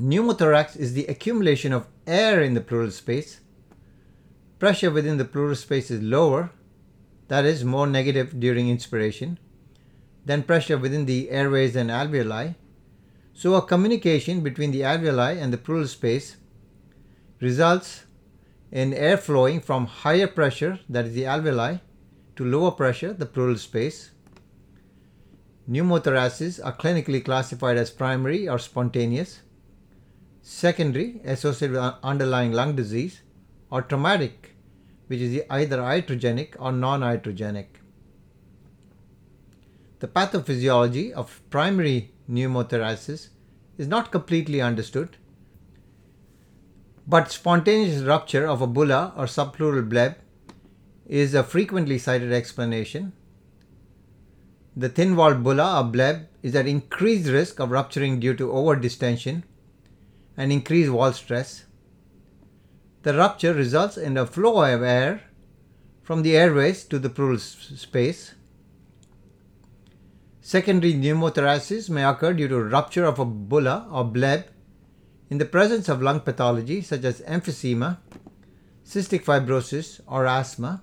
Pneumothorax 0.00 0.76
is 0.76 0.94
the 0.94 1.06
accumulation 1.06 1.72
of 1.72 1.88
air 2.06 2.40
in 2.40 2.54
the 2.54 2.60
pleural 2.60 2.92
space. 2.92 3.40
Pressure 4.60 4.92
within 4.92 5.18
the 5.18 5.24
pleural 5.24 5.56
space 5.56 5.90
is 5.90 6.00
lower, 6.00 6.52
that 7.26 7.44
is, 7.44 7.64
more 7.64 7.86
negative 7.86 8.38
during 8.38 8.70
inspiration, 8.70 9.40
than 10.24 10.44
pressure 10.44 10.78
within 10.78 11.06
the 11.06 11.30
airways 11.30 11.74
and 11.74 11.90
alveoli. 11.90 12.54
So, 13.34 13.54
a 13.54 13.62
communication 13.62 14.40
between 14.40 14.70
the 14.70 14.82
alveoli 14.82 15.42
and 15.42 15.52
the 15.52 15.58
pleural 15.58 15.88
space 15.88 16.36
results 17.40 18.04
in 18.70 18.94
air 18.94 19.16
flowing 19.16 19.60
from 19.60 19.86
higher 19.86 20.28
pressure, 20.28 20.78
that 20.88 21.06
is, 21.06 21.14
the 21.14 21.24
alveoli, 21.24 21.80
to 22.36 22.44
lower 22.44 22.70
pressure, 22.70 23.12
the 23.12 23.26
pleural 23.26 23.56
space. 23.56 24.12
Pneumothoraces 25.68 26.64
are 26.64 26.76
clinically 26.76 27.24
classified 27.24 27.76
as 27.76 27.90
primary 27.90 28.48
or 28.48 28.60
spontaneous 28.60 29.40
secondary 30.42 31.20
associated 31.24 31.76
with 31.76 31.94
underlying 32.02 32.52
lung 32.52 32.76
disease, 32.76 33.22
or 33.70 33.82
traumatic, 33.82 34.54
which 35.08 35.20
is 35.20 35.42
either 35.50 35.78
iatrogenic 35.78 36.54
or 36.58 36.72
non 36.72 37.00
iatrogenic. 37.00 37.66
the 40.00 40.08
pathophysiology 40.08 41.10
of 41.12 41.40
primary 41.50 42.12
pneumothorax 42.30 43.28
is 43.78 43.88
not 43.88 44.12
completely 44.12 44.60
understood, 44.60 45.16
but 47.06 47.32
spontaneous 47.32 48.02
rupture 48.02 48.46
of 48.46 48.62
a 48.62 48.66
bulla 48.66 49.12
or 49.16 49.24
subpleural 49.24 49.88
bleb 49.88 50.14
is 51.06 51.34
a 51.34 51.42
frequently 51.42 51.98
cited 51.98 52.32
explanation. 52.32 53.12
The 54.76 54.88
thin 54.88 55.16
walled 55.16 55.42
bulla 55.42 55.80
or 55.80 55.84
bleb 55.84 56.28
is 56.42 56.54
at 56.54 56.66
increased 56.66 57.28
risk 57.28 57.58
of 57.58 57.70
rupturing 57.70 58.20
due 58.20 58.34
to 58.34 58.52
over 58.52 58.76
distension 58.76 59.44
and 60.38 60.52
increased 60.52 60.90
wall 60.90 61.12
stress. 61.12 61.64
The 63.02 63.12
rupture 63.12 63.52
results 63.52 63.96
in 63.96 64.16
a 64.16 64.24
flow 64.24 64.62
of 64.62 64.82
air 64.82 65.24
from 66.02 66.22
the 66.22 66.36
airways 66.36 66.84
to 66.84 66.98
the 66.98 67.10
pleural 67.10 67.38
space. 67.38 68.34
Secondary 70.40 70.94
pneumothorax 70.94 71.90
may 71.90 72.04
occur 72.04 72.32
due 72.32 72.48
to 72.48 72.62
rupture 72.62 73.04
of 73.04 73.18
a 73.18 73.24
bulla 73.24 73.86
or 73.90 74.04
bleb 74.04 74.44
in 75.28 75.38
the 75.38 75.44
presence 75.44 75.88
of 75.88 76.00
lung 76.00 76.20
pathology 76.20 76.80
such 76.80 77.04
as 77.04 77.20
emphysema, 77.22 77.98
cystic 78.86 79.24
fibrosis, 79.24 80.00
or 80.06 80.26
asthma. 80.26 80.82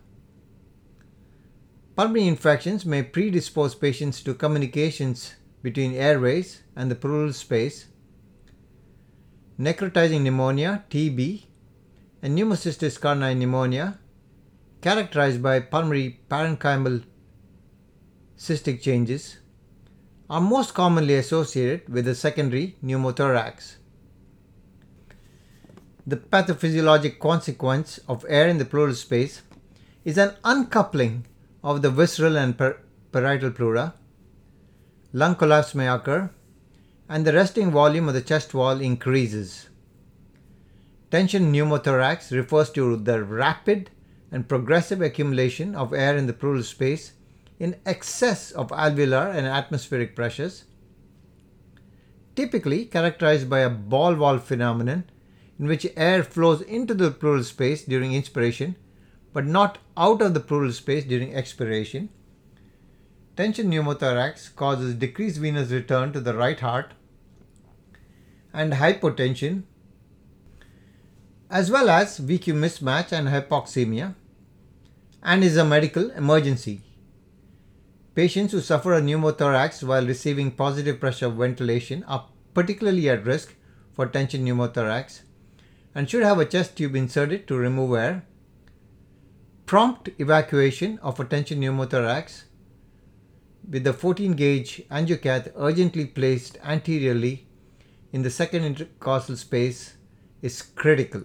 Pulmonary 1.96 2.28
infections 2.28 2.86
may 2.86 3.02
predispose 3.02 3.74
patients 3.74 4.22
to 4.22 4.34
communications 4.34 5.36
between 5.64 5.96
airways 5.96 6.62
and 6.76 6.92
the 6.92 6.96
pleural 6.96 7.32
space. 7.32 7.86
Necrotizing 9.60 10.22
pneumonia, 10.22 10.84
TB, 10.90 11.46
and 12.22 12.38
pneumocystis 12.38 13.00
carinii 13.00 13.38
pneumonia, 13.38 13.98
characterized 14.82 15.42
by 15.42 15.60
pulmonary 15.62 16.20
parenchymal 16.30 17.04
cystic 18.38 18.82
changes, 18.82 19.38
are 20.30 20.42
most 20.42 20.74
commonly 20.74 21.16
associated 21.16 21.88
with 21.88 22.04
the 22.06 22.16
secondary 22.16 22.76
pneumothorax. 22.84 23.76
The 26.06 26.18
pathophysiologic 26.18 27.20
consequence 27.20 28.00
of 28.10 28.26
air 28.28 28.50
in 28.50 28.58
the 28.58 28.66
pleural 28.66 28.94
space 28.94 29.42
is 30.04 30.18
an 30.18 30.34
uncoupling 30.44 31.26
of 31.64 31.82
the 31.82 31.90
visceral 31.90 32.38
and 32.38 32.58
parietal 33.12 33.52
pleura. 33.52 33.94
Lung 35.14 35.36
collapse 35.36 35.74
may 35.74 35.88
occur, 35.88 36.30
and 37.08 37.26
the 37.26 37.34
resting 37.34 37.72
volume 37.72 38.08
of 38.08 38.14
the 38.14 38.22
chest 38.22 38.54
wall 38.54 38.82
increases. 38.82 39.70
Tension 41.12 41.52
pneumothorax 41.52 42.32
refers 42.32 42.70
to 42.72 42.98
the 42.98 43.24
rapid 43.24 43.92
and 44.32 44.50
progressive 44.50 45.02
accumulation 45.02 45.76
of 45.76 45.94
air 45.94 46.18
in 46.18 46.28
the 46.28 46.34
pleural 46.34 46.64
space 46.64 47.14
in 47.60 47.76
excess 47.86 48.52
of 48.52 48.70
alveolar 48.70 49.34
and 49.34 49.48
atmospheric 49.48 50.16
pressures, 50.16 50.66
typically 52.36 52.86
characterized 52.86 53.50
by 53.50 53.60
a 53.60 53.70
ball 53.70 54.14
valve 54.16 54.44
phenomenon 54.44 55.04
in 55.58 55.68
which 55.68 55.88
air 55.96 56.24
flows 56.24 56.62
into 56.62 56.94
the 56.94 57.12
pleural 57.12 57.44
space 57.44 57.86
during 57.86 58.14
inspiration 58.14 58.76
but 59.32 59.46
not 59.46 59.80
out 59.98 60.22
of 60.22 60.34
the 60.34 60.40
pleural 60.40 60.72
space 60.72 61.04
during 61.04 61.36
expiration. 61.36 62.10
Tension 63.36 63.70
pneumothorax 63.70 64.56
causes 64.56 64.94
decreased 64.94 65.38
venous 65.38 65.70
return 65.70 66.14
to 66.14 66.22
the 66.22 66.34
right 66.34 66.60
heart 66.60 66.94
and 68.54 68.74
hypotension 68.74 69.64
as 71.50 71.70
well 71.70 71.90
as 71.90 72.20
VQ 72.20 72.54
mismatch 72.54 73.12
and 73.12 73.28
hypoxemia, 73.28 74.16
and 75.22 75.44
is 75.44 75.58
a 75.58 75.66
medical 75.66 76.10
emergency. 76.12 76.82
Patients 78.16 78.52
who 78.52 78.62
suffer 78.62 78.94
a 78.94 79.02
pneumothorax 79.02 79.84
while 79.84 80.06
receiving 80.06 80.52
positive 80.52 81.00
pressure 81.00 81.30
ventilation 81.30 82.04
are 82.06 82.28
particularly 82.54 83.10
at 83.10 83.26
risk 83.26 83.54
for 83.92 84.08
tension 84.08 84.46
pneumothorax 84.46 85.22
and 85.94 86.10
should 86.10 86.24
have 86.24 86.40
a 86.40 86.46
chest 86.46 86.78
tube 86.78 86.96
inserted 86.96 87.48
to 87.48 87.56
remove 87.56 87.96
air. 87.98 88.26
Prompt 89.66 90.10
evacuation 90.20 90.98
of 91.00 91.20
a 91.20 91.26
tension 91.26 91.60
pneumothorax 91.60 92.45
with 93.70 93.84
the 93.84 93.94
14 93.94 94.34
gauge 94.34 94.84
angiocath 94.92 95.52
urgently 95.56 96.06
placed 96.06 96.58
anteriorly 96.64 97.48
in 98.12 98.22
the 98.22 98.30
second 98.30 98.64
intercostal 98.64 99.36
space 99.36 99.96
is 100.42 100.62
critical. 100.62 101.24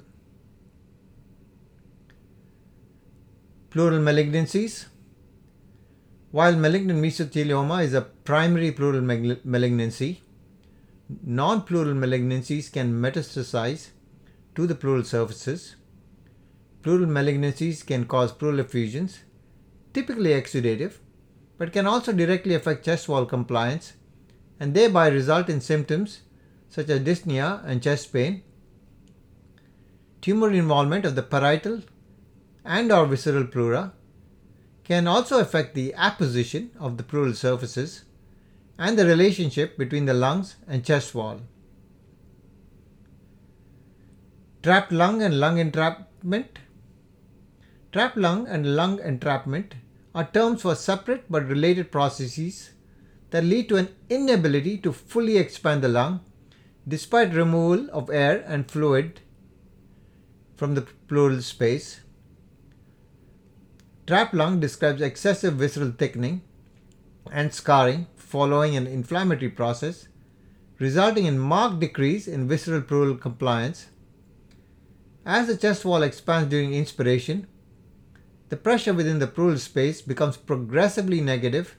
Pleural 3.70 4.00
malignancies. 4.00 4.86
While 6.32 6.56
malignant 6.56 7.00
mesothelioma 7.02 7.84
is 7.84 7.94
a 7.94 8.02
primary 8.02 8.70
pleural 8.72 9.02
malignancy, 9.02 10.22
non 11.24 11.62
pleural 11.62 11.94
malignancies 11.94 12.72
can 12.72 12.92
metastasize 12.92 13.88
to 14.54 14.66
the 14.66 14.74
pleural 14.74 15.04
surfaces. 15.04 15.76
Pleural 16.82 17.06
malignancies 17.06 17.84
can 17.84 18.06
cause 18.06 18.32
pleural 18.32 18.60
effusions, 18.60 19.20
typically 19.92 20.30
exudative, 20.30 20.94
but 21.60 21.74
can 21.74 21.86
also 21.86 22.10
directly 22.10 22.54
affect 22.54 22.86
chest 22.86 23.06
wall 23.06 23.26
compliance 23.26 23.92
and 24.58 24.72
thereby 24.72 25.08
result 25.08 25.50
in 25.50 25.60
symptoms 25.60 26.22
such 26.70 26.88
as 26.88 27.00
dyspnea 27.00 27.62
and 27.66 27.82
chest 27.82 28.10
pain. 28.14 28.42
Tumor 30.22 30.50
involvement 30.52 31.04
of 31.04 31.16
the 31.16 31.22
parietal 31.22 31.82
and 32.64 32.90
or 32.90 33.04
visceral 33.04 33.44
pleura 33.44 33.92
can 34.84 35.06
also 35.06 35.38
affect 35.38 35.74
the 35.74 35.92
apposition 35.98 36.70
of 36.80 36.96
the 36.96 37.02
pleural 37.02 37.34
surfaces 37.34 38.04
and 38.78 38.98
the 38.98 39.04
relationship 39.04 39.76
between 39.76 40.06
the 40.06 40.14
lungs 40.14 40.56
and 40.66 40.82
chest 40.82 41.14
wall. 41.14 41.42
Trapped 44.62 44.92
lung 44.92 45.20
and 45.20 45.38
lung 45.38 45.58
entrapment. 45.58 46.58
Trapped 47.92 48.16
lung 48.16 48.48
and 48.48 48.74
lung 48.74 48.98
entrapment 49.00 49.74
are 50.14 50.28
terms 50.32 50.62
for 50.62 50.74
separate 50.74 51.24
but 51.30 51.46
related 51.46 51.92
processes 51.92 52.70
that 53.30 53.44
lead 53.44 53.68
to 53.68 53.76
an 53.76 53.88
inability 54.08 54.76
to 54.78 54.92
fully 54.92 55.36
expand 55.36 55.82
the 55.82 55.88
lung 55.88 56.20
despite 56.86 57.32
removal 57.32 57.88
of 57.92 58.10
air 58.10 58.42
and 58.46 58.70
fluid 58.70 59.20
from 60.56 60.74
the 60.74 60.82
pleural 60.82 61.40
space. 61.40 62.00
Trap 64.06 64.34
lung 64.34 64.58
describes 64.58 65.00
excessive 65.00 65.54
visceral 65.54 65.92
thickening 65.92 66.42
and 67.30 67.54
scarring 67.54 68.06
following 68.16 68.76
an 68.76 68.86
inflammatory 68.86 69.50
process, 69.50 70.08
resulting 70.78 71.26
in 71.26 71.38
marked 71.38 71.80
decrease 71.80 72.26
in 72.26 72.48
visceral 72.48 72.80
pleural 72.80 73.16
compliance. 73.16 73.86
As 75.24 75.46
the 75.46 75.56
chest 75.56 75.84
wall 75.84 76.02
expands 76.02 76.48
during 76.48 76.74
inspiration, 76.74 77.46
the 78.50 78.56
pressure 78.56 78.92
within 78.92 79.18
the 79.18 79.26
pleural 79.26 79.58
space 79.58 80.02
becomes 80.02 80.36
progressively 80.36 81.20
negative 81.20 81.76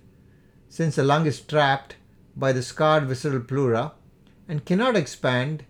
since 0.68 0.96
the 0.96 1.04
lung 1.04 1.26
is 1.26 1.40
trapped 1.40 1.96
by 2.36 2.52
the 2.52 2.64
scarred 2.64 3.06
visceral 3.06 3.42
pleura 3.42 3.92
and 4.48 4.66
cannot 4.66 4.96
expand. 4.96 5.66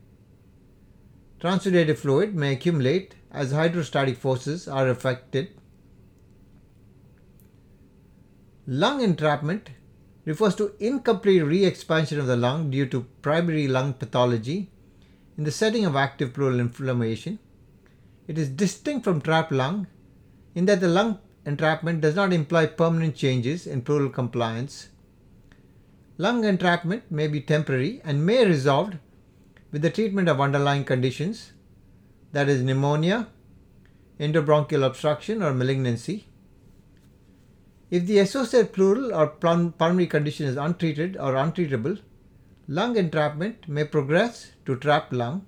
Transudative 1.39 1.97
fluid 1.97 2.33
may 2.33 2.53
accumulate 2.53 3.15
as 3.31 3.51
hydrostatic 3.51 4.17
forces 4.17 4.67
are 4.67 4.87
affected 4.87 5.49
Lung 8.67 9.01
entrapment 9.01 9.71
refers 10.23 10.53
to 10.55 10.73
incomplete 10.79 11.43
re-expansion 11.43 12.19
of 12.19 12.27
the 12.27 12.37
lung 12.37 12.69
due 12.69 12.85
to 12.85 13.07
primary 13.23 13.67
lung 13.67 13.93
pathology 13.93 14.69
in 15.35 15.43
the 15.43 15.51
setting 15.51 15.83
of 15.83 15.95
active 15.95 16.33
pleural 16.33 16.59
inflammation. 16.59 17.39
It 18.27 18.37
is 18.37 18.49
distinct 18.49 19.03
from 19.03 19.19
trapped 19.19 19.51
lung 19.51 19.87
in 20.53 20.65
that 20.65 20.81
the 20.81 20.87
lung 20.87 21.19
entrapment 21.45 22.01
does 22.01 22.15
not 22.15 22.33
imply 22.33 22.65
permanent 22.65 23.15
changes 23.15 23.65
in 23.65 23.81
pleural 23.81 24.09
compliance. 24.09 24.89
Lung 26.17 26.43
entrapment 26.43 27.09
may 27.09 27.27
be 27.27 27.41
temporary 27.41 28.01
and 28.03 28.25
may 28.25 28.45
resolve 28.45 28.95
with 29.71 29.81
the 29.81 29.89
treatment 29.89 30.27
of 30.27 30.41
underlying 30.41 30.83
conditions, 30.83 31.53
that 32.33 32.49
is, 32.49 32.61
pneumonia, 32.61 33.27
endobronchial 34.19 34.85
obstruction, 34.85 35.41
or 35.41 35.53
malignancy. 35.53 36.27
If 37.89 38.05
the 38.05 38.19
associated 38.19 38.73
pleural 38.73 39.13
or 39.13 39.27
pulmonary 39.27 40.07
condition 40.07 40.45
is 40.45 40.57
untreated 40.57 41.17
or 41.17 41.33
untreatable, 41.33 41.99
lung 42.67 42.95
entrapment 42.97 43.67
may 43.67 43.83
progress 43.83 44.51
to 44.65 44.75
trapped 44.75 45.11
lung. 45.11 45.45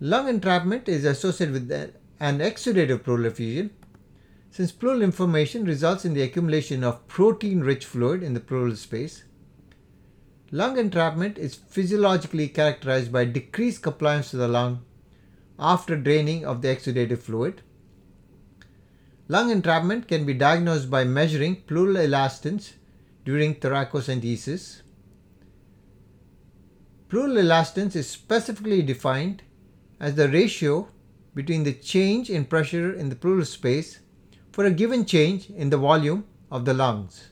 Lung 0.00 0.28
entrapment 0.28 0.88
is 0.88 1.04
associated 1.04 1.52
with 1.52 1.97
an 2.20 2.38
exudative 2.40 3.04
pleural 3.04 3.70
since 4.50 4.72
pleural 4.72 5.02
inflammation 5.02 5.64
results 5.64 6.04
in 6.04 6.14
the 6.14 6.22
accumulation 6.22 6.82
of 6.82 7.06
protein 7.06 7.60
rich 7.60 7.84
fluid 7.84 8.22
in 8.22 8.34
the 8.34 8.40
pleural 8.40 8.74
space. 8.74 9.24
Lung 10.50 10.78
entrapment 10.78 11.38
is 11.38 11.54
physiologically 11.54 12.48
characterized 12.48 13.12
by 13.12 13.24
decreased 13.24 13.82
compliance 13.82 14.30
to 14.30 14.36
the 14.36 14.48
lung 14.48 14.84
after 15.58 15.96
draining 15.96 16.44
of 16.44 16.62
the 16.62 16.68
exudative 16.68 17.18
fluid. 17.18 17.62
Lung 19.28 19.50
entrapment 19.50 20.08
can 20.08 20.24
be 20.24 20.32
diagnosed 20.32 20.90
by 20.90 21.04
measuring 21.04 21.56
pleural 21.56 21.96
elastance 21.96 22.72
during 23.24 23.54
thoracocentesis. 23.54 24.80
Pleural 27.10 27.36
elastance 27.36 27.94
is 27.94 28.08
specifically 28.08 28.80
defined 28.80 29.42
as 30.00 30.14
the 30.14 30.28
ratio 30.28 30.88
between 31.38 31.62
the 31.62 31.72
change 31.72 32.28
in 32.28 32.44
pressure 32.44 32.92
in 32.92 33.10
the 33.10 33.14
pleural 33.14 33.44
space 33.44 34.00
for 34.50 34.64
a 34.64 34.72
given 34.72 35.04
change 35.04 35.48
in 35.50 35.70
the 35.70 35.76
volume 35.76 36.24
of 36.50 36.64
the 36.64 36.74
lungs. 36.74 37.28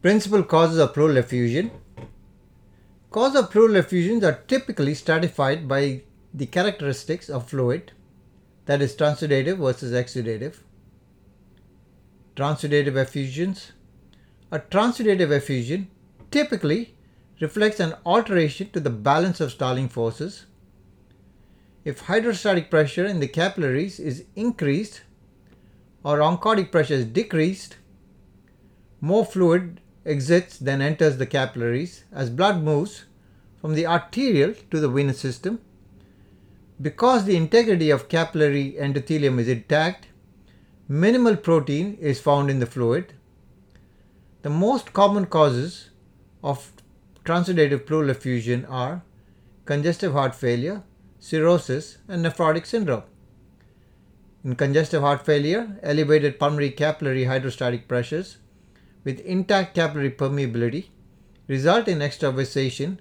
Principal 0.00 0.42
causes 0.42 0.78
of 0.78 0.94
pleural 0.94 1.18
effusion. 1.18 1.70
Causes 3.10 3.40
of 3.40 3.50
pleural 3.50 3.76
effusions 3.76 4.24
are 4.24 4.38
typically 4.52 4.94
stratified 4.94 5.68
by 5.68 6.00
the 6.32 6.46
characteristics 6.46 7.28
of 7.28 7.50
fluid, 7.50 7.92
that 8.64 8.80
is 8.80 8.96
transudative 8.96 9.58
versus 9.58 9.92
exudative. 9.92 10.60
Transudative 12.36 12.96
effusions. 12.96 13.72
A 14.50 14.60
transudative 14.60 15.30
effusion 15.30 15.88
typically 16.30 16.94
reflects 17.40 17.80
an 17.80 17.94
alteration 18.04 18.70
to 18.70 18.80
the 18.80 18.90
balance 18.90 19.40
of 19.40 19.50
Starling 19.50 19.88
forces. 19.88 20.46
If 21.84 22.02
hydrostatic 22.02 22.70
pressure 22.70 23.06
in 23.06 23.20
the 23.20 23.28
capillaries 23.28 23.98
is 23.98 24.24
increased 24.36 25.00
or 26.04 26.18
oncotic 26.18 26.70
pressure 26.70 26.94
is 26.94 27.06
decreased, 27.06 27.76
more 29.00 29.24
fluid 29.24 29.80
exits 30.04 30.58
than 30.58 30.82
enters 30.82 31.16
the 31.16 31.26
capillaries 31.26 32.04
as 32.12 32.28
blood 32.28 32.62
moves 32.62 33.04
from 33.60 33.74
the 33.74 33.86
arterial 33.86 34.54
to 34.70 34.80
the 34.80 34.88
venous 34.88 35.18
system. 35.18 35.60
Because 36.80 37.24
the 37.24 37.36
integrity 37.36 37.90
of 37.90 38.08
capillary 38.08 38.74
endothelium 38.78 39.38
is 39.38 39.48
intact, 39.48 40.08
minimal 40.88 41.36
protein 41.36 41.96
is 42.00 42.20
found 42.20 42.50
in 42.50 42.58
the 42.58 42.66
fluid. 42.66 43.14
The 44.42 44.50
most 44.50 44.92
common 44.92 45.26
causes 45.26 45.90
of 46.42 46.72
transudative 47.24 47.86
pleural 47.86 48.10
effusion 48.10 48.64
are 48.66 49.02
congestive 49.64 50.12
heart 50.12 50.34
failure, 50.34 50.82
cirrhosis, 51.18 51.98
and 52.08 52.24
nephrotic 52.24 52.66
syndrome. 52.66 53.02
In 54.42 54.56
congestive 54.56 55.02
heart 55.02 55.24
failure, 55.24 55.78
elevated 55.82 56.38
pulmonary 56.38 56.70
capillary 56.70 57.24
hydrostatic 57.24 57.86
pressures 57.86 58.38
with 59.04 59.20
intact 59.20 59.74
capillary 59.74 60.10
permeability 60.10 60.86
result 61.46 61.88
in 61.88 62.00
extravasation 62.00 63.00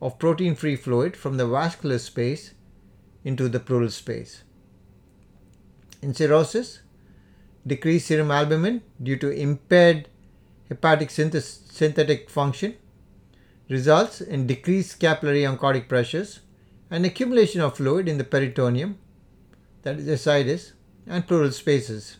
of 0.00 0.18
protein 0.18 0.56
free 0.56 0.74
fluid 0.74 1.16
from 1.16 1.36
the 1.36 1.46
vascular 1.46 1.98
space 1.98 2.54
into 3.24 3.48
the 3.48 3.60
pleural 3.60 3.90
space. 3.90 4.42
In 6.00 6.12
cirrhosis, 6.14 6.80
decreased 7.64 8.08
serum 8.08 8.32
albumin 8.32 8.82
due 9.00 9.16
to 9.16 9.30
impaired 9.30 10.08
hepatic 10.68 11.10
synthetic 11.10 12.28
function 12.28 12.74
results 13.72 14.20
in 14.20 14.46
decreased 14.46 15.00
capillary 15.00 15.42
oncotic 15.42 15.88
pressures 15.88 16.40
and 16.90 17.06
accumulation 17.06 17.60
of 17.62 17.76
fluid 17.76 18.06
in 18.06 18.18
the 18.18 18.24
peritoneum, 18.24 18.98
that 19.82 19.98
is 19.98 20.06
ascites, 20.06 20.72
and 21.06 21.26
pleural 21.26 21.50
spaces. 21.50 22.18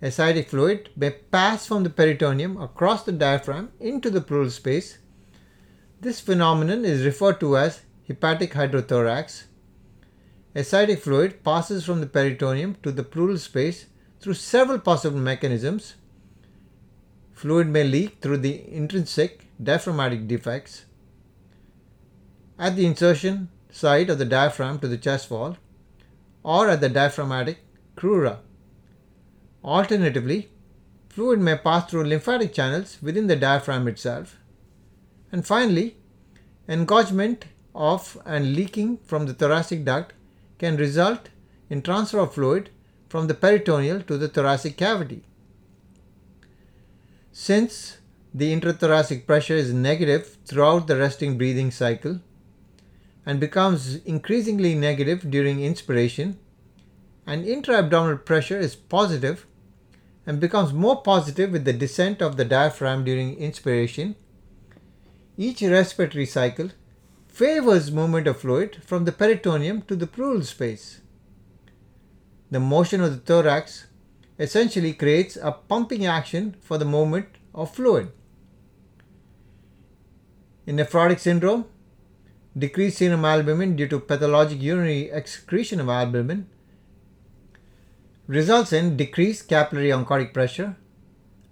Ascitic 0.00 0.48
fluid 0.48 0.90
may 0.94 1.10
pass 1.10 1.66
from 1.66 1.82
the 1.82 1.90
peritoneum 1.90 2.60
across 2.60 3.02
the 3.02 3.12
diaphragm 3.12 3.72
into 3.80 4.10
the 4.10 4.20
pleural 4.20 4.50
space. 4.50 4.98
This 6.00 6.20
phenomenon 6.20 6.84
is 6.84 7.04
referred 7.04 7.40
to 7.40 7.56
as 7.56 7.80
hepatic 8.06 8.52
hydrothorax. 8.52 9.44
Ascitic 10.54 11.00
fluid 11.00 11.42
passes 11.42 11.84
from 11.84 12.00
the 12.00 12.06
peritoneum 12.06 12.76
to 12.82 12.92
the 12.92 13.02
pleural 13.02 13.38
space 13.38 13.86
through 14.20 14.34
several 14.34 14.78
possible 14.78 15.18
mechanisms. 15.18 15.94
Fluid 17.32 17.68
may 17.68 17.84
leak 17.84 18.18
through 18.20 18.38
the 18.38 18.70
intrinsic 18.72 19.45
diaphragmatic 19.62 20.26
defects 20.28 20.84
at 22.58 22.76
the 22.76 22.86
insertion 22.86 23.48
site 23.70 24.10
of 24.10 24.18
the 24.18 24.24
diaphragm 24.24 24.78
to 24.78 24.88
the 24.88 24.98
chest 24.98 25.30
wall 25.30 25.56
or 26.42 26.68
at 26.68 26.80
the 26.80 26.88
diaphragmatic 26.88 27.58
crura. 27.96 28.38
Alternatively, 29.64 30.50
fluid 31.08 31.40
may 31.40 31.56
pass 31.56 31.90
through 31.90 32.04
lymphatic 32.04 32.52
channels 32.52 32.98
within 33.02 33.26
the 33.26 33.36
diaphragm 33.36 33.88
itself. 33.88 34.36
And 35.32 35.46
finally, 35.46 35.96
engorgement 36.68 37.46
of 37.74 38.20
and 38.24 38.54
leaking 38.54 38.98
from 38.98 39.26
the 39.26 39.34
thoracic 39.34 39.84
duct 39.84 40.12
can 40.58 40.76
result 40.76 41.28
in 41.68 41.82
transfer 41.82 42.18
of 42.20 42.34
fluid 42.34 42.70
from 43.08 43.26
the 43.26 43.34
peritoneal 43.34 44.02
to 44.02 44.16
the 44.16 44.28
thoracic 44.28 44.76
cavity. 44.76 45.22
Since 47.32 47.98
the 48.36 48.54
intrathoracic 48.54 49.26
pressure 49.26 49.54
is 49.54 49.72
negative 49.72 50.36
throughout 50.44 50.86
the 50.86 50.96
resting 50.98 51.38
breathing 51.38 51.70
cycle 51.70 52.20
and 53.24 53.40
becomes 53.40 53.96
increasingly 54.04 54.74
negative 54.74 55.30
during 55.30 55.64
inspiration, 55.64 56.38
and 57.26 57.46
intra-abdominal 57.46 58.18
pressure 58.18 58.58
is 58.58 58.76
positive 58.76 59.46
and 60.26 60.38
becomes 60.38 60.74
more 60.74 61.00
positive 61.00 61.50
with 61.50 61.64
the 61.64 61.72
descent 61.72 62.20
of 62.20 62.36
the 62.36 62.44
diaphragm 62.44 63.04
during 63.04 63.38
inspiration. 63.38 64.14
Each 65.38 65.62
respiratory 65.62 66.26
cycle 66.26 66.72
favors 67.28 67.90
movement 67.90 68.26
of 68.26 68.40
fluid 68.40 68.82
from 68.84 69.06
the 69.06 69.12
peritoneum 69.12 69.80
to 69.88 69.96
the 69.96 70.06
pleural 70.06 70.42
space. 70.42 71.00
The 72.50 72.60
motion 72.60 73.00
of 73.00 73.12
the 73.12 73.16
thorax 73.32 73.86
essentially 74.38 74.92
creates 74.92 75.36
a 75.36 75.52
pumping 75.52 76.04
action 76.04 76.54
for 76.60 76.76
the 76.76 76.84
movement 76.84 77.28
of 77.54 77.74
fluid. 77.74 78.12
In 80.66 80.76
nephrotic 80.76 81.20
syndrome, 81.20 81.66
decreased 82.58 82.98
serum 82.98 83.24
albumin 83.24 83.76
due 83.76 83.86
to 83.88 84.00
pathologic 84.00 84.60
urinary 84.60 85.10
excretion 85.10 85.78
of 85.80 85.88
albumin 85.88 86.48
results 88.26 88.72
in 88.72 88.96
decreased 88.96 89.48
capillary 89.48 89.90
oncotic 89.90 90.34
pressure 90.34 90.76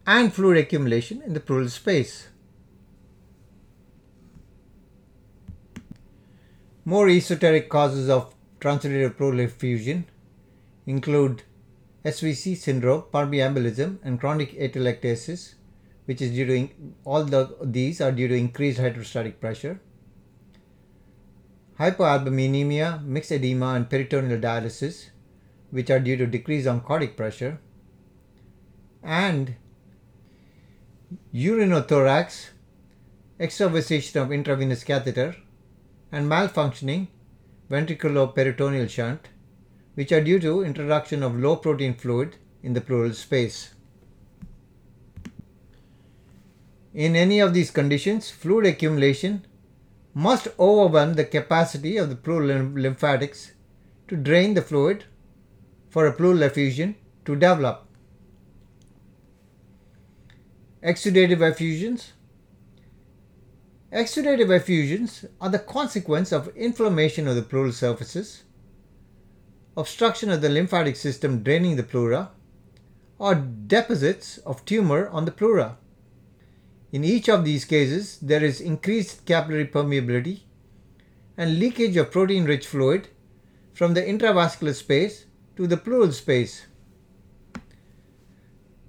and 0.07 0.35
fluid 0.35 0.59
accumulation 0.59 1.23
in 1.23 1.33
the 1.33 1.41
pleural 1.41 1.69
space. 1.69 2.29
More 6.85 7.09
esoteric 7.09 7.69
causes 7.69 8.11
of 8.11 8.35
transudative 8.61 9.17
pleural 9.17 9.41
effusion 9.41 10.07
include 10.87 11.45
SVC 12.05 12.57
syndrome, 12.57 13.05
pulmonary 13.13 13.39
embolism, 13.39 13.99
and 14.03 14.21
chronic 14.21 14.53
atelectasis, 14.59 15.55
which 16.07 16.21
is 16.21 16.33
due 16.33 16.47
to 16.47 16.69
all 17.05 17.25
the, 17.25 17.57
these 17.63 18.01
are 18.01 18.13
due 18.13 18.29
to 18.29 18.35
increased 18.35 18.79
hydrostatic 18.79 19.41
pressure. 19.41 19.81
Hypoalbuminemia, 21.79 23.05
myxedema, 23.05 23.77
and 23.77 23.91
peritoneal 23.91 24.39
dialysis, 24.39 25.11
which 25.71 25.91
are 25.91 25.99
due 25.99 26.17
to 26.17 26.27
decreased 26.27 26.69
oncotic 26.69 27.17
pressure, 27.17 27.59
and 29.03 29.57
urinothorax, 31.35 32.51
extravasation 33.41 34.23
of 34.23 34.31
intravenous 34.31 34.85
catheter, 34.85 35.35
and 36.13 36.31
malfunctioning 36.31 37.09
ventriculoperitoneal 37.71 38.89
shunt, 38.89 39.29
which 39.95 40.13
are 40.13 40.23
due 40.23 40.39
to 40.39 40.63
introduction 40.63 41.23
of 41.23 41.37
low 41.37 41.57
protein 41.57 41.95
fluid 41.95 42.37
in 42.63 42.73
the 42.73 42.81
pleural 42.81 43.13
space. 43.13 43.74
In 46.95 47.17
any 47.17 47.41
of 47.41 47.53
these 47.53 47.73
conditions, 47.73 48.31
fluid 48.31 48.67
accumulation 48.67 49.45
must 50.15 50.47
overwhelm 50.61 51.15
the 51.15 51.25
capacity 51.25 51.97
of 51.97 52.09
the 52.09 52.15
pleural 52.15 52.71
lymphatics 52.73 53.53
to 54.07 54.17
drain 54.17 54.55
the 54.55 54.63
fluid 54.63 55.05
for 55.91 56.07
a 56.07 56.13
pleural 56.13 56.45
effusion 56.45 56.95
to 57.25 57.35
develop. 57.35 57.89
Exudative 60.85 61.41
effusions. 61.41 62.13
Exudative 63.93 64.55
effusions 64.55 65.25
are 65.41 65.51
the 65.51 65.59
consequence 65.59 66.31
of 66.31 66.55
inflammation 66.57 67.27
of 67.27 67.35
the 67.35 67.43
pleural 67.43 67.73
surfaces, 67.73 68.45
obstruction 69.77 70.31
of 70.31 70.43
the 70.43 70.49
lymphatic 70.49 70.95
system 70.95 71.43
draining 71.43 71.75
the 71.75 71.83
pleura, 71.83 72.31
or 73.19 73.35
deposits 73.35 74.39
of 74.39 74.65
tumor 74.65 75.09
on 75.09 75.25
the 75.25 75.33
pleura. 75.33 75.77
In 76.95 77.03
each 77.03 77.29
of 77.29 77.45
these 77.45 77.65
cases, 77.65 78.19
there 78.23 78.45
is 78.45 78.61
increased 78.61 79.27
capillary 79.27 79.67
permeability 79.67 80.43
and 81.37 81.59
leakage 81.59 81.97
of 81.97 82.13
protein 82.13 82.45
rich 82.45 82.69
fluid 82.69 83.09
from 83.73 83.95
the 83.95 84.03
intravascular 84.03 84.73
space 84.73 85.25
to 85.57 85.67
the 85.67 85.77
pleural 85.77 86.13
space. 86.13 86.67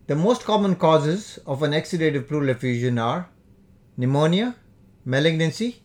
The 0.05 0.15
most 0.15 0.43
common 0.43 0.75
causes 0.75 1.39
of 1.47 1.63
an 1.63 1.71
exudative 1.71 2.27
pleural 2.27 2.49
effusion 2.49 2.99
are 2.99 3.27
pneumonia, 3.97 4.55
malignancy, 5.03 5.81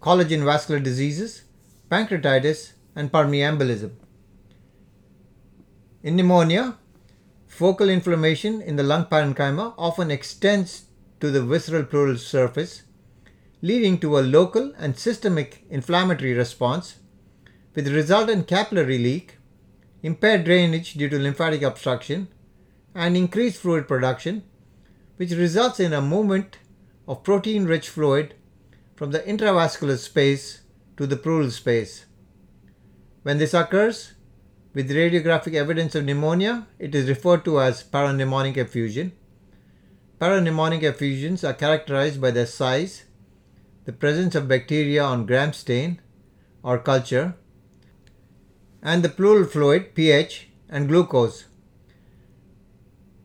collagen 0.00 0.46
vascular 0.46 0.80
diseases, 0.80 1.42
pancreatitis, 1.90 2.72
and 2.96 3.12
pulmonary 3.12 3.42
embolism. 3.42 3.90
In 6.02 6.16
pneumonia, 6.16 6.78
Focal 7.48 7.90
inflammation 7.90 8.62
in 8.62 8.76
the 8.76 8.82
lung 8.82 9.04
parenchyma 9.04 9.74
often 9.76 10.10
extends 10.10 10.84
to 11.20 11.30
the 11.30 11.42
visceral 11.42 11.84
pleural 11.84 12.16
surface, 12.16 12.82
leading 13.62 13.98
to 13.98 14.18
a 14.18 14.20
local 14.20 14.72
and 14.78 14.98
systemic 14.98 15.64
inflammatory 15.70 16.32
response 16.32 16.96
with 17.74 17.88
resultant 17.88 18.46
capillary 18.46 18.98
leak, 18.98 19.36
impaired 20.02 20.44
drainage 20.44 20.94
due 20.94 21.08
to 21.08 21.18
lymphatic 21.18 21.62
obstruction, 21.62 22.28
and 22.94 23.16
increased 23.16 23.58
fluid 23.58 23.86
production, 23.86 24.42
which 25.16 25.30
results 25.30 25.78
in 25.78 25.92
a 25.92 26.00
movement 26.00 26.58
of 27.06 27.22
protein 27.22 27.66
rich 27.66 27.88
fluid 27.88 28.34
from 28.96 29.10
the 29.10 29.20
intravascular 29.20 29.98
space 29.98 30.62
to 30.96 31.06
the 31.06 31.16
pleural 31.16 31.50
space. 31.50 32.06
When 33.22 33.38
this 33.38 33.54
occurs, 33.54 34.14
with 34.72 34.90
radiographic 34.90 35.54
evidence 35.54 35.94
of 35.94 36.04
pneumonia, 36.04 36.66
it 36.78 36.94
is 36.94 37.08
referred 37.08 37.44
to 37.44 37.60
as 37.60 37.82
parapneumonic 37.82 38.56
effusion. 38.56 39.12
Parapneumonic 40.20 40.82
effusions 40.82 41.42
are 41.44 41.54
characterized 41.54 42.20
by 42.20 42.30
their 42.30 42.44
size, 42.44 43.04
the 43.86 43.92
presence 43.92 44.34
of 44.34 44.48
bacteria 44.48 45.02
on 45.02 45.24
gram 45.24 45.54
stain 45.54 45.98
or 46.62 46.78
culture, 46.78 47.36
and 48.82 49.02
the 49.02 49.08
pleural 49.08 49.46
fluid 49.46 49.94
pH 49.94 50.48
and 50.68 50.88
glucose. 50.88 51.46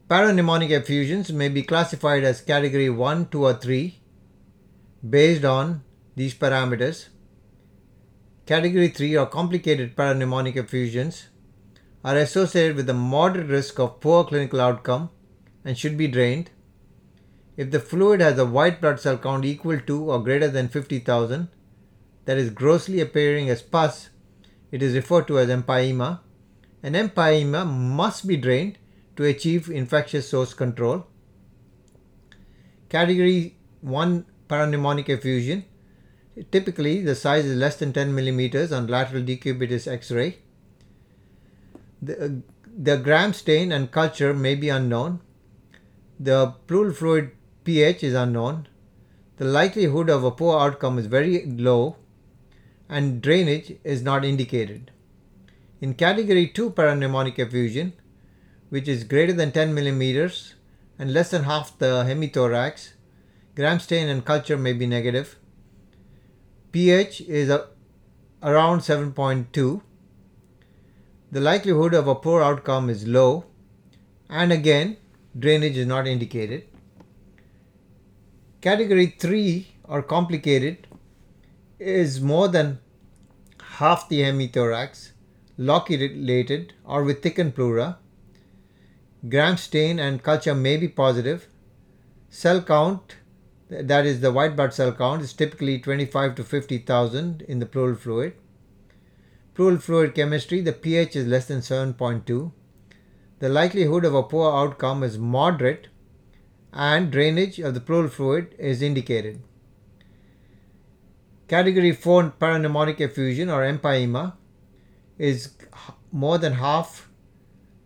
Parapneumonic 0.10 0.70
effusions 0.70 1.34
may 1.34 1.50
be 1.50 1.64
classified 1.64 2.24
as 2.24 2.40
category 2.40 2.90
1, 2.90 3.28
2 3.28 3.44
or 3.44 3.54
3 3.56 4.00
based 5.10 5.44
on 5.44 5.84
these 6.16 6.34
parameters. 6.34 7.10
Category 8.46 8.88
3 8.88 9.18
or 9.18 9.26
complicated 9.26 9.98
parapneumonic 9.98 10.56
effusions 10.56 11.28
are 12.06 12.16
associated 12.16 12.78
with 12.78 12.90
a 12.90 12.94
moderate 12.94 13.48
risk 13.48 13.80
of 13.80 14.00
poor 14.00 14.24
clinical 14.24 14.62
outcome 14.62 15.10
and 15.66 15.78
should 15.78 15.98
be 15.98 16.08
drained. 16.08 16.52
If 17.58 17.72
the 17.72 17.80
fluid 17.80 18.22
has 18.22 18.38
a 18.38 18.46
white 18.46 18.82
blood 18.82 19.00
cell 19.00 19.18
count 19.18 19.46
equal 19.46 19.80
to 19.80 20.12
or 20.12 20.24
greater 20.24 20.48
than 20.48 20.68
50,000, 20.68 21.48
that 22.26 22.38
is 22.38 22.50
grossly 22.50 23.00
appearing 23.00 23.50
as 23.50 23.62
pus, 23.62 24.10
it 24.72 24.82
is 24.82 24.96
referred 24.96 25.28
to 25.28 25.40
as 25.40 25.50
empyema. 25.50 26.20
An 26.84 26.94
empyema 26.94 27.66
must 27.66 28.28
be 28.28 28.36
drained 28.36 28.78
to 29.16 29.24
achieve 29.24 29.70
infectious 29.70 30.30
source 30.30 30.54
control. 30.54 31.06
Category 32.90 33.56
1 33.82 34.26
parapneumonic 34.50 35.10
effusion 35.10 35.66
typically 36.52 37.02
the 37.02 37.16
size 37.16 37.46
is 37.46 37.58
less 37.58 37.78
than 37.78 37.94
10 37.94 38.14
millimeters 38.14 38.72
on 38.72 38.86
lateral 38.88 39.24
decubitus 39.24 39.88
x-ray 39.88 40.38
the, 42.02 42.26
uh, 42.26 42.30
the 42.78 42.98
gram 42.98 43.34
stain 43.34 43.72
and 43.72 43.92
culture 43.92 44.34
may 44.34 44.56
be 44.56 44.70
unknown. 44.70 45.22
The 46.20 46.54
pleural 46.68 46.94
fluid 46.94 47.32
pH 47.66 48.04
is 48.04 48.14
unknown. 48.14 48.68
The 49.38 49.46
likelihood 49.46 50.10
of 50.10 50.24
a 50.24 50.32
poor 50.32 50.60
outcome 50.60 50.98
is 50.98 51.08
very 51.08 51.46
low 51.46 51.98
and 52.88 53.22
drainage 53.22 53.76
is 53.84 54.02
not 54.02 54.24
indicated. 54.24 54.92
In 55.82 55.96
category 55.96 56.48
2 56.48 56.70
parapneumonic 56.70 57.40
effusion, 57.40 57.94
which 58.70 58.88
is 58.88 59.04
greater 59.04 59.34
than 59.34 59.52
10 59.52 59.74
millimeters 59.74 60.54
and 61.00 61.12
less 61.12 61.32
than 61.32 61.44
half 61.44 61.78
the 61.80 62.06
hemithorax, 62.08 62.94
gram 63.56 63.80
stain 63.80 64.08
and 64.08 64.24
culture 64.24 64.58
may 64.58 64.74
be 64.74 64.86
negative. 64.86 65.36
pH 66.72 67.22
is 67.22 67.50
a, 67.50 67.68
around 68.44 68.80
7.2 68.80 69.82
the 71.32 71.42
likelihood 71.42 71.94
of 71.94 72.08
a 72.08 72.16
poor 72.16 72.42
outcome 72.42 72.90
is 72.90 73.08
low 73.08 73.46
and 74.30 74.54
again 74.54 74.96
drainage 75.38 75.78
is 75.78 75.88
not 75.88 76.08
indicated. 76.08 76.64
Category 78.66 79.14
3 79.20 79.68
or 79.84 80.02
complicated 80.02 80.88
is 81.78 82.20
more 82.20 82.48
than 82.48 82.80
half 83.62 84.10
the 84.10 84.22
hemithorax, 84.22 85.12
loculated 85.56 86.74
or 86.84 87.04
with 87.04 87.22
thickened 87.22 87.54
pleura. 87.54 88.00
Gram 89.30 89.56
stain 89.58 90.00
and 90.00 90.24
culture 90.24 90.56
may 90.56 90.78
be 90.78 90.88
positive. 90.88 91.48
Cell 92.32 92.60
count, 92.60 93.18
that 93.70 94.04
is 94.04 94.22
the 94.22 94.32
white 94.32 94.56
blood 94.56 94.74
cell 94.74 94.92
count, 94.92 95.22
is 95.22 95.34
typically 95.34 95.78
25 95.78 96.34
to 96.34 96.44
50,000 96.44 97.44
in 97.44 97.60
the 97.60 97.68
pleural 97.68 97.96
fluid. 97.96 98.34
Pleural 99.54 99.78
fluid 99.78 100.16
chemistry, 100.16 100.62
the 100.62 100.74
pH 100.74 101.16
is 101.16 101.28
less 101.28 101.46
than 101.46 101.60
7.2. 101.60 102.52
The 103.38 103.50
likelihood 103.50 104.06
of 104.06 104.16
a 104.16 104.24
poor 104.24 104.52
outcome 104.52 105.04
is 105.04 105.20
moderate 105.20 105.90
and 106.76 107.10
drainage 107.10 107.58
of 107.60 107.74
the 107.74 107.80
pleural 107.80 108.10
fluid 108.10 108.54
is 108.60 108.82
indicated. 108.82 109.42
Category 111.48 111.94
4 111.94 112.34
parapneumonic 112.40 113.00
effusion 113.00 113.50
or 113.50 113.62
empyema 113.62 114.34
is 115.18 115.52
more 116.12 116.38
than 116.38 116.54
half 116.54 117.10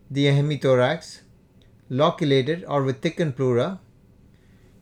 the 0.10 0.26
hemithorax, 0.26 1.22
loculated 1.88 2.66
or 2.68 2.84
with 2.84 3.02
thickened 3.02 3.36
pleura. 3.36 3.80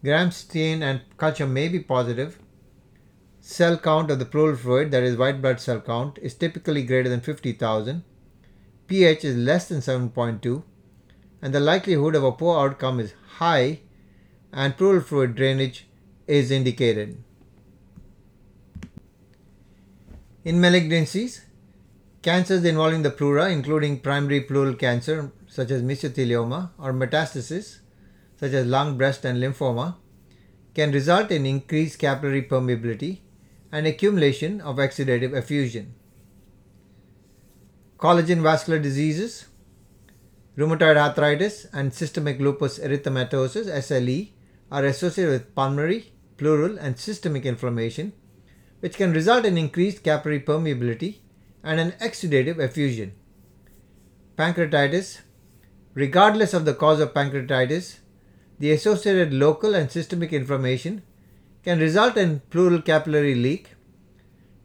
Gram 0.04 0.32
stain 0.32 0.82
and 0.82 1.02
culture 1.18 1.48
may 1.48 1.68
be 1.68 1.80
positive 1.80 2.40
cell 3.48 3.78
count 3.78 4.12
of 4.12 4.20
the 4.20 4.26
pleural 4.26 4.58
fluid, 4.58 4.92
that 4.92 5.04
is 5.04 5.16
white 5.16 5.42
blood 5.42 5.60
cell 5.62 5.80
count, 5.80 6.20
is 6.22 6.34
typically 6.34 6.84
greater 6.84 7.08
than 7.08 7.22
50,000. 7.22 8.04
pH 8.88 9.24
is 9.24 9.38
less 9.38 9.70
than 9.70 9.80
7.2 9.80 10.64
and 11.42 11.54
the 11.54 11.60
likelihood 11.60 12.16
of 12.16 12.26
a 12.26 12.32
poor 12.32 12.60
outcome 12.60 13.00
is 13.00 13.14
high 13.38 13.80
and 14.52 14.78
pleural 14.78 15.02
fluid 15.02 15.36
drainage 15.36 15.88
is 16.28 16.52
indicated. 16.52 17.24
In 20.44 20.62
malignancies, 20.62 21.42
cancers 22.22 22.64
involving 22.64 23.02
the 23.04 23.12
pleura, 23.12 23.50
including 23.50 24.00
primary 24.00 24.42
pleural 24.42 24.74
cancer 24.74 25.32
such 25.48 25.72
as 25.72 25.82
mesothelioma 25.82 26.72
or 26.78 26.94
metastasis 26.94 27.80
such 28.40 28.52
as 28.52 28.66
lung, 28.66 28.98
breast, 28.98 29.26
and 29.26 29.42
lymphoma, 29.42 29.96
can 30.74 30.92
result 30.92 31.32
in 31.32 31.46
increased 31.46 31.98
capillary 32.00 32.44
permeability 32.44 33.20
and 33.72 33.88
accumulation 33.88 34.62
of 34.62 34.78
exudative 34.78 35.34
effusion. 35.34 35.96
Collagen 37.98 38.44
vascular 38.44 38.78
diseases, 38.80 39.48
rheumatoid 40.56 40.98
arthritis, 40.98 41.66
and 41.74 41.94
systemic 41.94 42.40
lupus 42.40 42.78
erythematosus 42.78 43.66
SLE 43.82 44.30
are 44.72 44.86
associated 44.86 45.32
with 45.32 45.56
pulmonary, 45.56 46.14
pleural, 46.38 46.78
and 46.78 47.00
systemic 47.00 47.46
inflammation, 47.46 48.14
which 48.80 48.96
can 48.96 49.14
result 49.14 49.46
in 49.46 49.58
increased 49.58 50.04
capillary 50.04 50.40
permeability 50.40 51.20
and 51.64 51.80
an 51.80 51.92
exudative 51.94 52.60
effusion. 52.60 53.14
Pancreatitis, 54.38 55.22
regardless 55.94 56.54
of 56.54 56.66
the 56.66 56.74
cause 56.74 57.00
of 57.00 57.14
pancreatitis, 57.14 57.98
the 58.60 58.72
associated 58.72 59.34
local 59.34 59.74
and 59.76 59.92
systemic 59.92 60.34
inflammation 60.34 61.02
can 61.64 61.80
result 61.80 62.18
in 62.18 62.42
pleural 62.50 62.82
capillary 62.82 63.36
leak, 63.36 63.70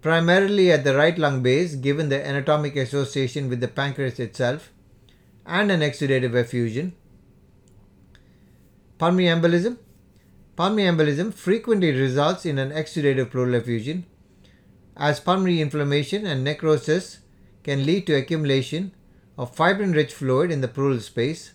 primarily 0.00 0.70
at 0.70 0.84
the 0.84 0.94
right 0.94 1.18
lung 1.18 1.42
base 1.42 1.74
given 1.74 2.08
the 2.08 2.26
anatomic 2.26 2.76
association 2.76 3.48
with 3.48 3.60
the 3.60 3.68
pancreas 3.68 4.18
itself, 4.18 4.70
and 5.46 5.70
an 5.70 5.80
exudative 5.80 6.34
effusion. 6.34 6.94
Pulmonary 8.98 9.28
embolism. 9.28 9.78
Pulmonary 10.54 10.88
embolism 10.90 11.32
frequently 11.32 11.92
results 11.92 12.44
in 12.44 12.58
an 12.58 12.72
exudative 12.72 13.30
pleural 13.30 13.54
effusion, 13.54 14.04
as 14.96 15.18
pulmonary 15.18 15.62
inflammation 15.62 16.26
and 16.26 16.44
necrosis 16.44 17.20
can 17.64 17.86
lead 17.86 18.06
to 18.06 18.14
accumulation 18.14 18.92
of 19.38 19.56
fibrin-rich 19.56 20.12
fluid 20.12 20.50
in 20.50 20.60
the 20.60 20.68
pleural 20.68 21.00
space. 21.00 21.52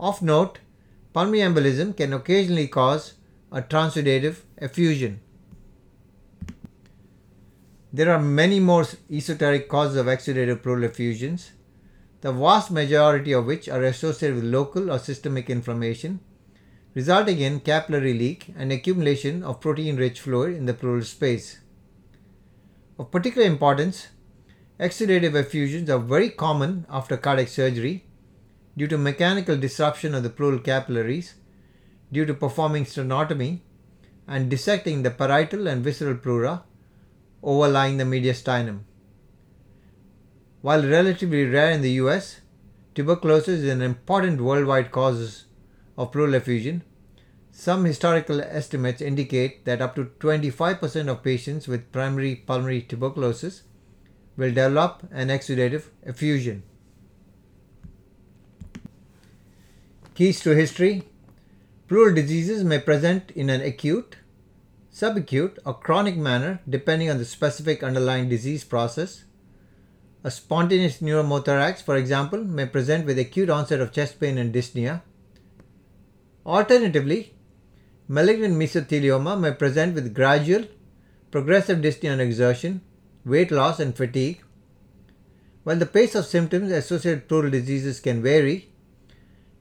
Of 0.00 0.20
note, 0.20 0.58
pulmonary 1.12 1.40
embolism 1.40 1.96
can 1.96 2.12
occasionally 2.12 2.66
cause 2.66 3.14
a 3.52 3.62
transudative 3.62 4.38
effusion. 4.56 5.20
There 7.92 8.10
are 8.12 8.20
many 8.20 8.58
more 8.58 8.84
esoteric 9.10 9.68
causes 9.68 9.96
of 9.96 10.06
exudative 10.06 10.62
pleural 10.64 10.84
effusions, 10.84 11.52
the 12.20 12.32
vast 12.32 12.72
majority 12.72 13.32
of 13.32 13.46
which 13.46 13.68
are 13.68 13.84
associated 13.84 14.34
with 14.34 14.44
local 14.44 14.90
or 14.90 14.98
systemic 14.98 15.48
inflammation, 15.48 16.18
resulting 16.94 17.38
in 17.38 17.60
capillary 17.60 18.14
leak 18.14 18.52
and 18.56 18.72
accumulation 18.72 19.42
of 19.42 19.60
protein 19.60 19.96
rich 19.96 20.20
fluid 20.20 20.54
in 20.56 20.66
the 20.66 20.74
pleural 20.74 21.02
space. 21.02 21.60
Of 22.98 23.10
particular 23.10 23.46
importance, 23.46 24.08
exudative 24.80 25.34
effusions 25.34 25.90
are 25.90 25.98
very 25.98 26.30
common 26.30 26.86
after 26.88 27.16
cardiac 27.16 27.48
surgery 27.48 28.04
due 28.76 28.86
to 28.88 28.98
mechanical 28.98 29.56
disruption 29.56 30.14
of 30.14 30.22
the 30.22 30.30
pleural 30.30 30.58
capillaries 30.58 31.34
due 32.12 32.24
to 32.24 32.34
performing 32.34 32.84
sternotomy 32.84 33.60
and 34.26 34.50
dissecting 34.50 35.02
the 35.02 35.10
parietal 35.10 35.66
and 35.66 35.84
visceral 35.84 36.16
pleura 36.16 36.64
overlying 37.42 37.96
the 37.98 38.04
mediastinum. 38.04 38.80
While 40.60 40.82
relatively 40.82 41.44
rare 41.44 41.70
in 41.70 41.82
the 41.82 41.92
US, 42.02 42.40
tuberculosis 42.94 43.60
is 43.60 43.70
an 43.70 43.82
important 43.82 44.40
worldwide 44.40 44.90
cause 44.90 45.44
of 45.98 46.12
pleural 46.12 46.34
effusion. 46.34 46.82
Some 47.50 47.84
historical 47.84 48.40
estimates 48.40 49.02
indicate 49.02 49.64
that 49.66 49.82
up 49.82 49.96
to 49.96 50.04
25% 50.20 51.08
of 51.08 51.22
patients 51.22 51.68
with 51.68 51.92
primary 51.92 52.36
pulmonary 52.36 52.82
tuberculosis 52.82 53.64
will 54.36 54.50
develop 54.50 55.02
an 55.10 55.28
exudative 55.28 55.88
effusion. 56.04 56.62
Keys 60.14 60.40
to 60.40 60.54
history 60.54 61.02
Pleural 61.88 62.14
diseases 62.14 62.64
may 62.64 62.78
present 62.78 63.30
in 63.30 63.48
an 63.48 63.62
acute, 63.62 64.16
subacute, 64.92 65.58
or 65.64 65.72
chronic 65.72 66.16
manner 66.16 66.60
depending 66.68 67.08
on 67.10 67.16
the 67.16 67.24
specific 67.24 67.82
underlying 67.82 68.28
disease 68.28 68.62
process. 68.62 69.24
A 70.22 70.30
spontaneous 70.30 70.98
pneumothorax, 70.98 71.82
for 71.82 71.96
example, 71.96 72.44
may 72.44 72.66
present 72.66 73.06
with 73.06 73.18
acute 73.18 73.48
onset 73.48 73.80
of 73.80 73.92
chest 73.92 74.20
pain 74.20 74.36
and 74.36 74.54
dyspnea. 74.54 75.00
Alternatively, 76.48 77.34
malignant 78.08 78.56
mesothelioma 78.56 79.38
may 79.38 79.52
present 79.52 79.94
with 79.94 80.14
gradual, 80.14 80.64
progressive 81.30 81.78
dyspnea 81.78 82.14
on 82.14 82.20
exertion, 82.20 82.80
weight 83.24 83.50
loss, 83.50 83.78
and 83.78 83.94
fatigue. 83.94 84.42
While 85.62 85.76
the 85.76 85.86
pace 85.86 86.14
of 86.14 86.24
symptoms 86.24 86.72
associated 86.72 87.20
with 87.20 87.28
pleural 87.28 87.50
diseases 87.50 88.00
can 88.00 88.22
vary, 88.22 88.70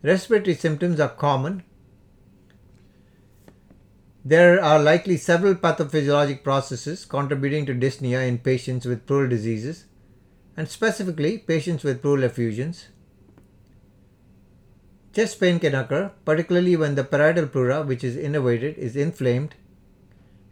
respiratory 0.02 0.56
symptoms 0.56 1.00
are 1.00 1.10
common 1.10 1.64
there 4.28 4.62
are 4.62 4.78
likely 4.78 5.16
several 5.16 5.56
pathophysiologic 5.56 6.44
processes 6.44 7.06
contributing 7.06 7.66
to 7.66 7.74
dyspnea 7.74 8.28
in 8.28 8.38
patients 8.38 8.86
with 8.86 9.06
pleural 9.06 9.30
diseases, 9.30 9.86
and 10.58 10.68
specifically 10.68 11.38
patients 11.38 11.86
with 11.86 12.02
pleural 12.02 12.26
effusions. 12.26 12.90
Chest 15.18 15.40
pain 15.40 15.60
can 15.60 15.74
occur, 15.74 16.12
particularly 16.26 16.76
when 16.76 16.94
the 16.94 17.04
parietal 17.04 17.48
pleura, 17.48 17.82
which 17.82 18.04
is 18.04 18.16
innervated, 18.16 18.78
is 18.78 18.96
inflamed, 18.96 19.56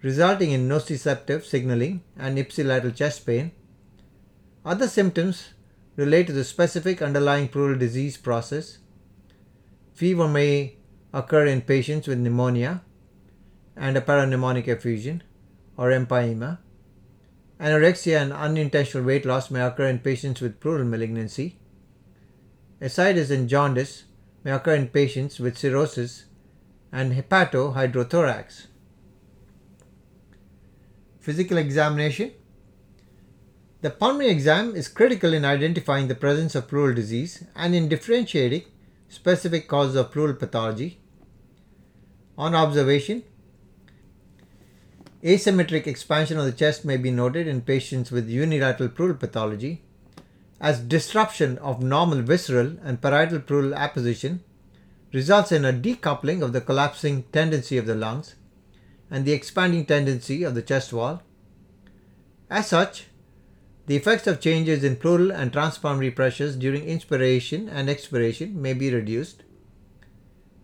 resulting 0.02 0.50
in 0.50 0.68
nociceptive 0.68 1.44
signaling 1.46 2.02
and 2.18 2.40
ipsilateral 2.40 2.96
chest 2.96 3.28
pain. 3.28 3.52
Other 4.66 4.88
symptoms 4.88 5.50
relate 5.96 6.26
to 6.26 6.34
the 6.34 6.44
specific 6.44 7.00
underlying 7.04 7.48
pleural 7.48 7.78
disease 7.78 8.18
process. 8.18 8.80
Fever 9.94 10.28
may 10.28 10.78
occur 11.14 11.46
in 11.46 11.62
patients 11.62 12.08
with 12.08 12.18
pneumonia, 12.18 12.82
and 13.76 13.96
a 13.96 14.02
parapneumonic 14.02 14.68
effusion 14.68 15.22
or 15.78 15.92
empyema. 15.92 16.58
Anorexia 17.60 18.20
and 18.20 18.34
unintentional 18.34 19.06
weight 19.06 19.26
loss 19.26 19.52
may 19.52 19.62
occur 19.62 19.86
in 19.86 20.00
patients 20.00 20.42
with 20.42 20.60
pleural 20.60 20.86
malignancy. 20.86 21.60
Ascites 22.82 23.30
and 23.30 23.48
jaundice 23.48 24.06
may 24.46 24.52
occur 24.52 24.76
in 24.76 24.88
patients 24.88 25.40
with 25.40 25.58
cirrhosis 25.58 26.26
and 26.92 27.14
hepatohydrothorax. 27.14 28.68
Physical 31.20 31.58
examination 31.58 32.32
The 33.82 33.90
pulmonary 33.90 34.32
exam 34.32 34.76
is 34.76 34.88
critical 34.88 35.34
in 35.34 35.44
identifying 35.44 36.08
the 36.08 36.22
presence 36.24 36.54
of 36.54 36.68
pleural 36.68 36.94
disease 36.94 37.44
and 37.56 37.74
in 37.74 37.90
differentiating 37.90 38.66
specific 39.10 39.68
causes 39.68 39.96
of 39.96 40.12
pleural 40.12 40.36
pathology. 40.36 41.00
On 42.38 42.54
observation, 42.54 43.24
Asymmetric 45.24 45.88
expansion 45.88 46.38
of 46.38 46.46
the 46.46 46.52
chest 46.52 46.86
may 46.86 46.98
be 46.98 47.10
noted 47.10 47.48
in 47.48 47.62
patients 47.62 48.12
with 48.12 48.30
unilateral 48.30 48.90
pleural 48.90 49.16
pathology 49.16 49.85
as 50.66 50.80
disruption 50.80 51.60
of 51.60 51.84
normal 51.84 52.24
visceral 52.24 52.76
and 52.84 53.00
parietal 53.00 53.40
pleural 53.40 53.76
apposition 53.76 54.44
results 55.14 55.52
in 55.52 55.64
a 55.64 55.72
decoupling 55.72 56.42
of 56.42 56.54
the 56.54 56.60
collapsing 56.70 57.22
tendency 57.32 57.78
of 57.78 57.86
the 57.86 57.94
lungs 57.94 58.34
and 59.12 59.26
the 59.26 59.32
expanding 59.32 59.86
tendency 59.86 60.42
of 60.42 60.56
the 60.56 60.64
chest 60.64 60.92
wall. 60.92 61.22
As 62.50 62.68
such, 62.68 63.06
the 63.86 63.96
effects 63.96 64.26
of 64.26 64.42
changes 64.42 64.84
in 64.84 64.96
pleural 64.96 65.32
and 65.32 65.54
transpulmonary 65.54 66.16
pressures 66.16 66.56
during 66.56 66.86
inspiration 66.86 67.70
and 67.70 67.88
expiration 67.88 68.60
may 68.60 68.74
be 68.74 68.92
reduced, 68.92 69.44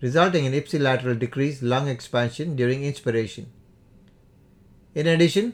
resulting 0.02 0.46
in 0.46 0.54
ipsilateral 0.54 1.20
decreased 1.20 1.62
lung 1.62 1.88
expansion 1.88 2.56
during 2.56 2.84
inspiration. 2.84 3.52
In 4.96 5.06
addition, 5.06 5.54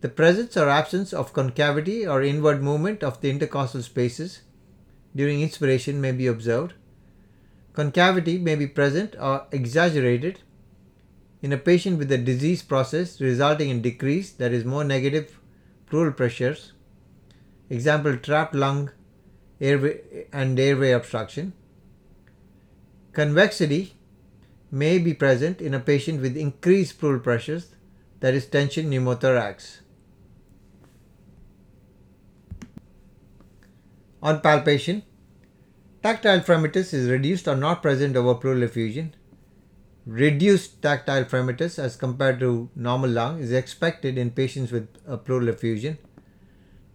the 0.00 0.08
presence 0.08 0.56
or 0.56 0.68
absence 0.68 1.12
of 1.12 1.32
concavity 1.32 2.06
or 2.06 2.22
inward 2.22 2.62
movement 2.62 3.02
of 3.02 3.20
the 3.20 3.30
intercostal 3.30 3.82
spaces 3.82 4.42
during 5.14 5.42
inspiration 5.42 6.00
may 6.00 6.12
be 6.12 6.26
observed. 6.26 6.74
Concavity 7.72 8.38
may 8.38 8.54
be 8.54 8.66
present 8.66 9.16
or 9.20 9.46
exaggerated 9.50 10.40
in 11.42 11.52
a 11.52 11.58
patient 11.58 11.98
with 11.98 12.10
a 12.12 12.18
disease 12.18 12.62
process 12.62 13.20
resulting 13.20 13.70
in 13.70 13.82
decrease 13.82 14.30
that 14.32 14.52
is, 14.52 14.64
more 14.64 14.84
negative 14.84 15.38
pleural 15.86 16.12
pressures. 16.12 16.72
Example 17.70 18.16
trapped 18.16 18.54
lung 18.54 18.90
airway 19.60 20.26
and 20.32 20.58
airway 20.58 20.92
obstruction. 20.92 21.52
Convexity 23.12 23.94
may 24.70 24.98
be 24.98 25.14
present 25.14 25.60
in 25.60 25.74
a 25.74 25.80
patient 25.80 26.20
with 26.20 26.36
increased 26.36 26.98
pleural 27.00 27.20
pressures 27.20 27.74
that 28.20 28.34
is 28.34 28.46
tension 28.46 28.90
pneumothorax. 28.90 29.80
On 34.22 34.40
palpation, 34.40 35.02
tactile 36.02 36.40
fremitus 36.40 36.92
is 36.92 37.08
reduced 37.08 37.46
or 37.46 37.56
not 37.56 37.82
present 37.82 38.16
over 38.16 38.34
pleural 38.34 38.62
effusion. 38.62 39.14
Reduced 40.06 40.80
tactile 40.82 41.24
fremitus 41.24 41.78
as 41.78 41.96
compared 41.96 42.40
to 42.40 42.70
normal 42.74 43.10
lung 43.10 43.40
is 43.40 43.52
expected 43.52 44.18
in 44.18 44.30
patients 44.30 44.72
with 44.72 44.88
a 45.06 45.16
pleural 45.18 45.48
effusion. 45.48 45.98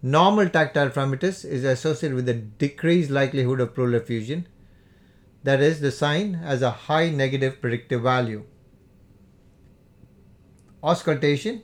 Normal 0.02 0.48
tactile 0.50 0.90
fremitus 0.90 1.44
is 1.44 1.64
associated 1.64 2.14
with 2.14 2.28
a 2.28 2.34
decreased 2.34 3.10
likelihood 3.10 3.60
of 3.60 3.74
pleural 3.74 3.94
effusion. 3.94 4.46
That 5.44 5.60
is, 5.60 5.80
the 5.80 5.92
sign 5.92 6.34
has 6.34 6.60
a 6.60 6.70
high 6.70 7.10
negative 7.10 7.60
predictive 7.60 8.02
value 8.02 8.44
auscultation. 10.84 11.62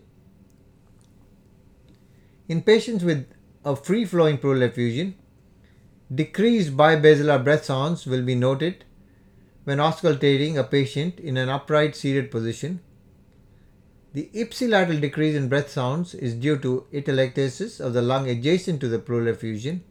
In 2.48 2.62
patients 2.62 3.04
with 3.04 3.26
a 3.64 3.76
free 3.76 4.04
flowing 4.04 4.38
pleural 4.38 4.62
effusion, 4.62 5.14
decreased 6.12 6.76
bibasilar 6.76 7.42
breath 7.42 7.64
sounds 7.64 8.06
will 8.06 8.22
be 8.22 8.34
noted 8.34 8.84
when 9.64 9.78
auscultating 9.78 10.56
a 10.56 10.64
patient 10.64 11.20
in 11.20 11.36
an 11.36 11.48
upright 11.48 11.94
seated 11.94 12.30
position. 12.30 12.80
The 14.12 14.28
ipsilateral 14.34 15.00
decrease 15.00 15.36
in 15.36 15.48
breath 15.48 15.70
sounds 15.70 16.14
is 16.14 16.34
due 16.34 16.58
to 16.58 16.86
atelectasis 16.92 17.78
of 17.78 17.92
the 17.92 18.02
lung 18.02 18.28
adjacent 18.28 18.80
to 18.80 18.88
the 18.88 18.98
pleural 18.98 19.28
effusion 19.28 19.84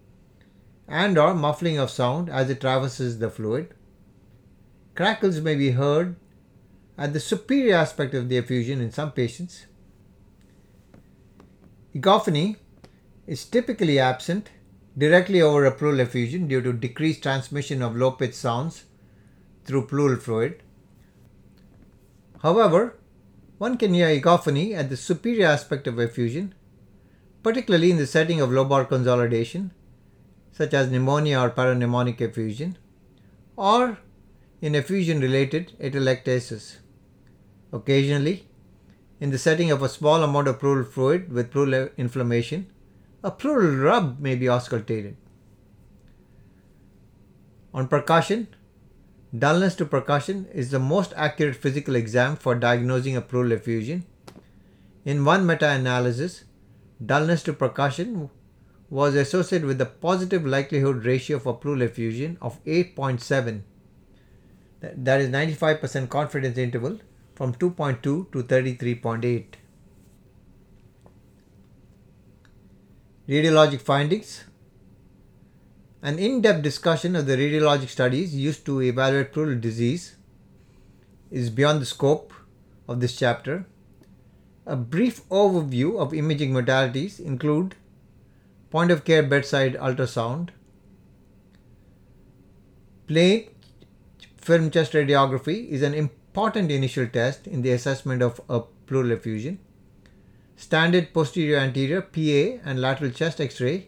and 0.87 1.17
or 1.17 1.33
muffling 1.33 1.77
of 1.77 1.89
sound 1.89 2.29
as 2.29 2.49
it 2.49 2.59
traverses 2.59 3.19
the 3.19 3.29
fluid. 3.29 3.73
Crackles 4.95 5.39
may 5.39 5.55
be 5.55 5.71
heard 5.71 6.17
at 6.97 7.13
the 7.13 7.19
superior 7.21 7.75
aspect 7.75 8.13
of 8.13 8.27
the 8.27 8.37
effusion 8.37 8.81
in 8.81 8.91
some 8.91 9.13
patients. 9.13 9.67
Egophony 11.95 12.57
is 13.25 13.45
typically 13.45 13.99
absent 13.99 14.49
directly 14.99 15.41
over 15.41 15.65
a 15.65 15.71
pleural 15.71 16.01
effusion 16.01 16.47
due 16.47 16.61
to 16.61 16.73
decreased 16.73 17.23
transmission 17.23 17.81
of 17.81 17.95
low 17.95 18.11
pitched 18.11 18.35
sounds 18.35 18.83
through 19.63 19.87
pleural 19.87 20.17
fluid. 20.17 20.61
However, 22.43 22.97
one 23.57 23.77
can 23.77 23.93
hear 23.93 24.09
egophony 24.09 24.73
at 24.73 24.89
the 24.89 24.97
superior 24.97 25.47
aspect 25.47 25.87
of 25.87 25.99
effusion, 25.99 26.53
particularly 27.43 27.91
in 27.91 27.97
the 27.97 28.07
setting 28.07 28.41
of 28.41 28.49
lobar 28.49 28.87
consolidation, 28.87 29.71
such 30.51 30.73
as 30.73 30.91
pneumonia 30.91 31.39
or 31.39 31.49
parapneumonic 31.49 32.19
effusion, 32.21 32.77
or 33.55 33.97
in 34.61 34.75
effusion 34.75 35.21
related 35.21 35.73
atelectasis. 35.79 36.77
Occasionally, 37.71 38.47
in 39.21 39.31
the 39.31 39.37
setting 39.37 39.71
of 39.71 39.81
a 39.81 39.89
small 39.89 40.23
amount 40.23 40.47
of 40.47 40.59
pleural 40.59 40.85
fluid 40.85 41.31
with 41.31 41.51
pleural 41.51 41.89
inflammation, 41.97 42.67
a 43.23 43.31
pleural 43.31 43.75
rub 43.75 44.19
may 44.19 44.35
be 44.35 44.45
auscultated. 44.45 45.15
On 47.73 47.87
percussion, 47.87 48.47
dullness 49.37 49.75
to 49.75 49.85
percussion 49.85 50.47
is 50.53 50.71
the 50.71 50.79
most 50.79 51.13
accurate 51.15 51.55
physical 51.55 51.95
exam 51.95 52.35
for 52.35 52.55
diagnosing 52.55 53.15
a 53.15 53.21
pleural 53.21 53.51
effusion. 53.51 54.05
In 55.05 55.25
one 55.25 55.45
meta 55.45 55.69
analysis, 55.69 56.45
dullness 57.05 57.43
to 57.43 57.53
percussion 57.53 58.29
was 58.89 59.15
associated 59.15 59.67
with 59.67 59.79
a 59.81 59.85
positive 59.85 60.45
likelihood 60.45 61.05
ratio 61.05 61.37
for 61.39 61.55
pleural 61.55 61.83
effusion 61.83 62.37
of 62.41 62.63
8.7. 62.65 63.61
That 64.81 65.21
is 65.21 65.29
95% 65.29 66.09
confidence 66.09 66.57
interval 66.57 66.99
from 67.35 67.53
2.2 67.53 68.01
to 68.01 68.25
33.8. 68.31 69.45
Radiologic 73.29 73.81
findings 73.81 74.45
An 76.01 76.17
in 76.17 76.41
depth 76.41 76.63
discussion 76.63 77.15
of 77.15 77.27
the 77.27 77.37
radiologic 77.37 77.89
studies 77.89 78.33
used 78.33 78.65
to 78.65 78.81
evaluate 78.81 79.31
pleural 79.33 79.59
disease 79.59 80.15
is 81.29 81.51
beyond 81.51 81.79
the 81.79 81.85
scope 81.85 82.33
of 82.87 83.01
this 83.01 83.15
chapter. 83.15 83.67
A 84.65 84.75
brief 84.75 85.29
overview 85.29 85.99
of 85.99 86.11
imaging 86.11 86.53
modalities 86.53 87.19
include 87.19 87.75
point 88.71 88.89
of 88.89 89.05
care 89.05 89.21
bedside 89.21 89.75
ultrasound, 89.75 90.49
plain 93.05 93.47
film 94.37 94.71
chest 94.71 94.93
radiography 94.93 95.67
is 95.69 95.83
an 95.83 95.93
important 95.93 96.71
initial 96.71 97.05
test 97.05 97.45
in 97.45 97.61
the 97.61 97.73
assessment 97.73 98.23
of 98.23 98.41
a 98.49 98.61
pleural 98.87 99.11
effusion. 99.11 99.59
Standard 100.59 101.13
posterior 101.13 101.55
anterior 101.55 102.01
PA 102.01 102.59
and 102.69 102.81
lateral 102.81 103.11
chest 103.11 103.39
x-ray 103.39 103.87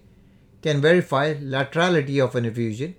can 0.61 0.79
verify 0.79 1.33
laterality 1.33 2.23
of 2.23 2.33
an 2.33 2.45
effusion 2.45 2.95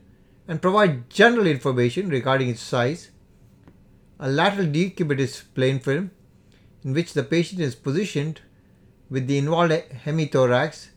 and 0.46 0.60
provide 0.60 1.08
general 1.08 1.46
information 1.46 2.10
regarding 2.10 2.50
its 2.50 2.60
size. 2.60 3.10
A 4.20 4.28
lateral 4.30 4.66
decubitus 4.66 5.42
plain 5.54 5.80
film 5.80 6.10
in 6.84 6.92
which 6.92 7.14
the 7.14 7.22
patient 7.22 7.62
is 7.62 7.74
positioned 7.74 8.42
with 9.08 9.26
the 9.26 9.38
involved 9.38 9.72
hemithorax 10.04 10.88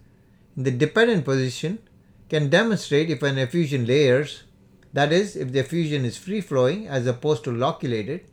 in 0.58 0.64
the 0.64 0.72
dependent 0.72 1.24
position 1.24 1.80
can 2.28 2.50
demonstrate 2.50 3.10
if 3.10 3.24
an 3.24 3.38
effusion 3.38 3.86
layers, 3.86 4.44
that 4.92 5.14
is, 5.14 5.38
if 5.38 5.54
the 5.54 5.60
effusion 5.60 6.04
is 6.04 6.18
free 6.18 6.42
flowing 6.42 6.90
as 6.90 7.08
opposed 7.08 7.46
to 7.46 7.52
loculated. 7.54 8.26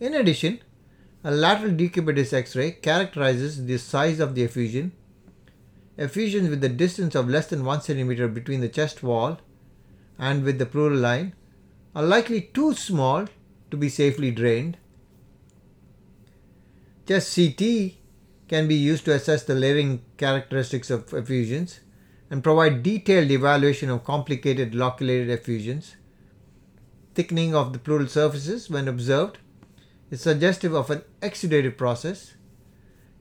In 0.00 0.14
addition, 0.14 0.60
a 1.24 1.30
lateral 1.30 1.72
decubitus 1.72 2.32
X-ray 2.32 2.72
characterizes 2.72 3.64
the 3.66 3.78
size 3.78 4.18
of 4.18 4.34
the 4.34 4.42
effusion. 4.42 4.92
Effusions 5.96 6.48
with 6.48 6.64
a 6.64 6.68
distance 6.68 7.14
of 7.14 7.28
less 7.28 7.46
than 7.46 7.64
1 7.64 7.78
cm 7.80 8.34
between 8.34 8.60
the 8.60 8.68
chest 8.68 9.02
wall 9.02 9.38
and 10.18 10.42
with 10.42 10.58
the 10.58 10.66
pleural 10.66 10.98
line 10.98 11.34
are 11.94 12.02
likely 12.02 12.40
too 12.40 12.74
small 12.74 13.26
to 13.70 13.76
be 13.76 13.88
safely 13.88 14.30
drained. 14.30 14.76
Chest 17.06 17.36
CT 17.36 17.92
can 18.48 18.66
be 18.66 18.74
used 18.74 19.04
to 19.04 19.14
assess 19.14 19.44
the 19.44 19.54
layering 19.54 20.02
characteristics 20.16 20.90
of 20.90 21.12
effusions 21.12 21.80
and 22.30 22.42
provide 22.42 22.82
detailed 22.82 23.30
evaluation 23.30 23.90
of 23.90 24.04
complicated 24.04 24.74
loculated 24.74 25.30
effusions. 25.30 25.96
Thickening 27.14 27.54
of 27.54 27.72
the 27.72 27.78
pleural 27.78 28.06
surfaces 28.06 28.70
when 28.70 28.88
observed 28.88 29.38
is 30.12 30.20
suggestive 30.20 30.74
of 30.74 30.90
an 30.90 31.02
exudative 31.22 31.78
process. 31.78 32.34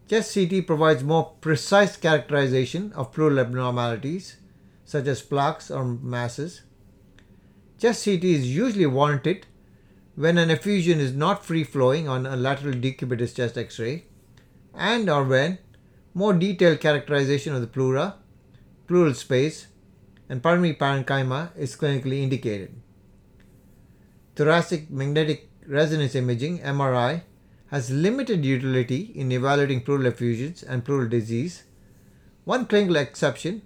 Chest 0.10 0.34
CT 0.34 0.68
provides 0.68 1.06
more 1.06 1.36
precise 1.40 1.96
characterization 1.96 2.92
of 2.94 3.14
pleural 3.14 3.40
abnormalities 3.40 4.36
such 4.84 5.08
as 5.08 5.22
plaques 5.22 5.72
or 5.72 5.86
masses. 5.86 6.64
Chest 7.80 8.04
CT 8.04 8.26
is 8.26 8.54
usually 8.54 8.86
warranted 8.86 9.48
when 10.16 10.38
an 10.38 10.52
effusion 10.52 11.00
is 11.00 11.14
not 11.14 11.46
free 11.46 11.64
flowing 11.64 12.10
on 12.10 12.26
a 12.26 12.36
lateral 12.36 12.74
decubitus 12.74 13.34
chest 13.34 13.58
x-ray 13.58 14.04
and 14.74 15.10
or 15.10 15.24
when 15.24 15.60
more 16.14 16.34
detailed 16.34 16.82
characterization 16.82 17.56
of 17.56 17.62
the 17.62 17.68
pleura, 17.68 18.16
pleural 18.88 19.14
space 19.14 19.68
and 20.28 20.44
pulmonary 20.44 20.74
parenchyma 20.74 21.58
is 21.58 21.78
clinically 21.78 22.22
indicated. 22.22 22.76
Thoracic 24.36 24.90
magnetic 24.90 25.51
resonance 25.68 26.16
imaging 26.16 26.60
MRI 26.60 27.24
has 27.68 27.90
limited 27.90 28.44
utility 28.44 29.12
in 29.16 29.32
evaluating 29.32 29.82
pleural 29.82 30.06
effusions 30.08 30.64
and 30.64 30.84
pleural 30.84 31.08
disease. 31.08 31.64
One 32.44 32.66
clinical 32.66 32.98
exception 32.98 33.62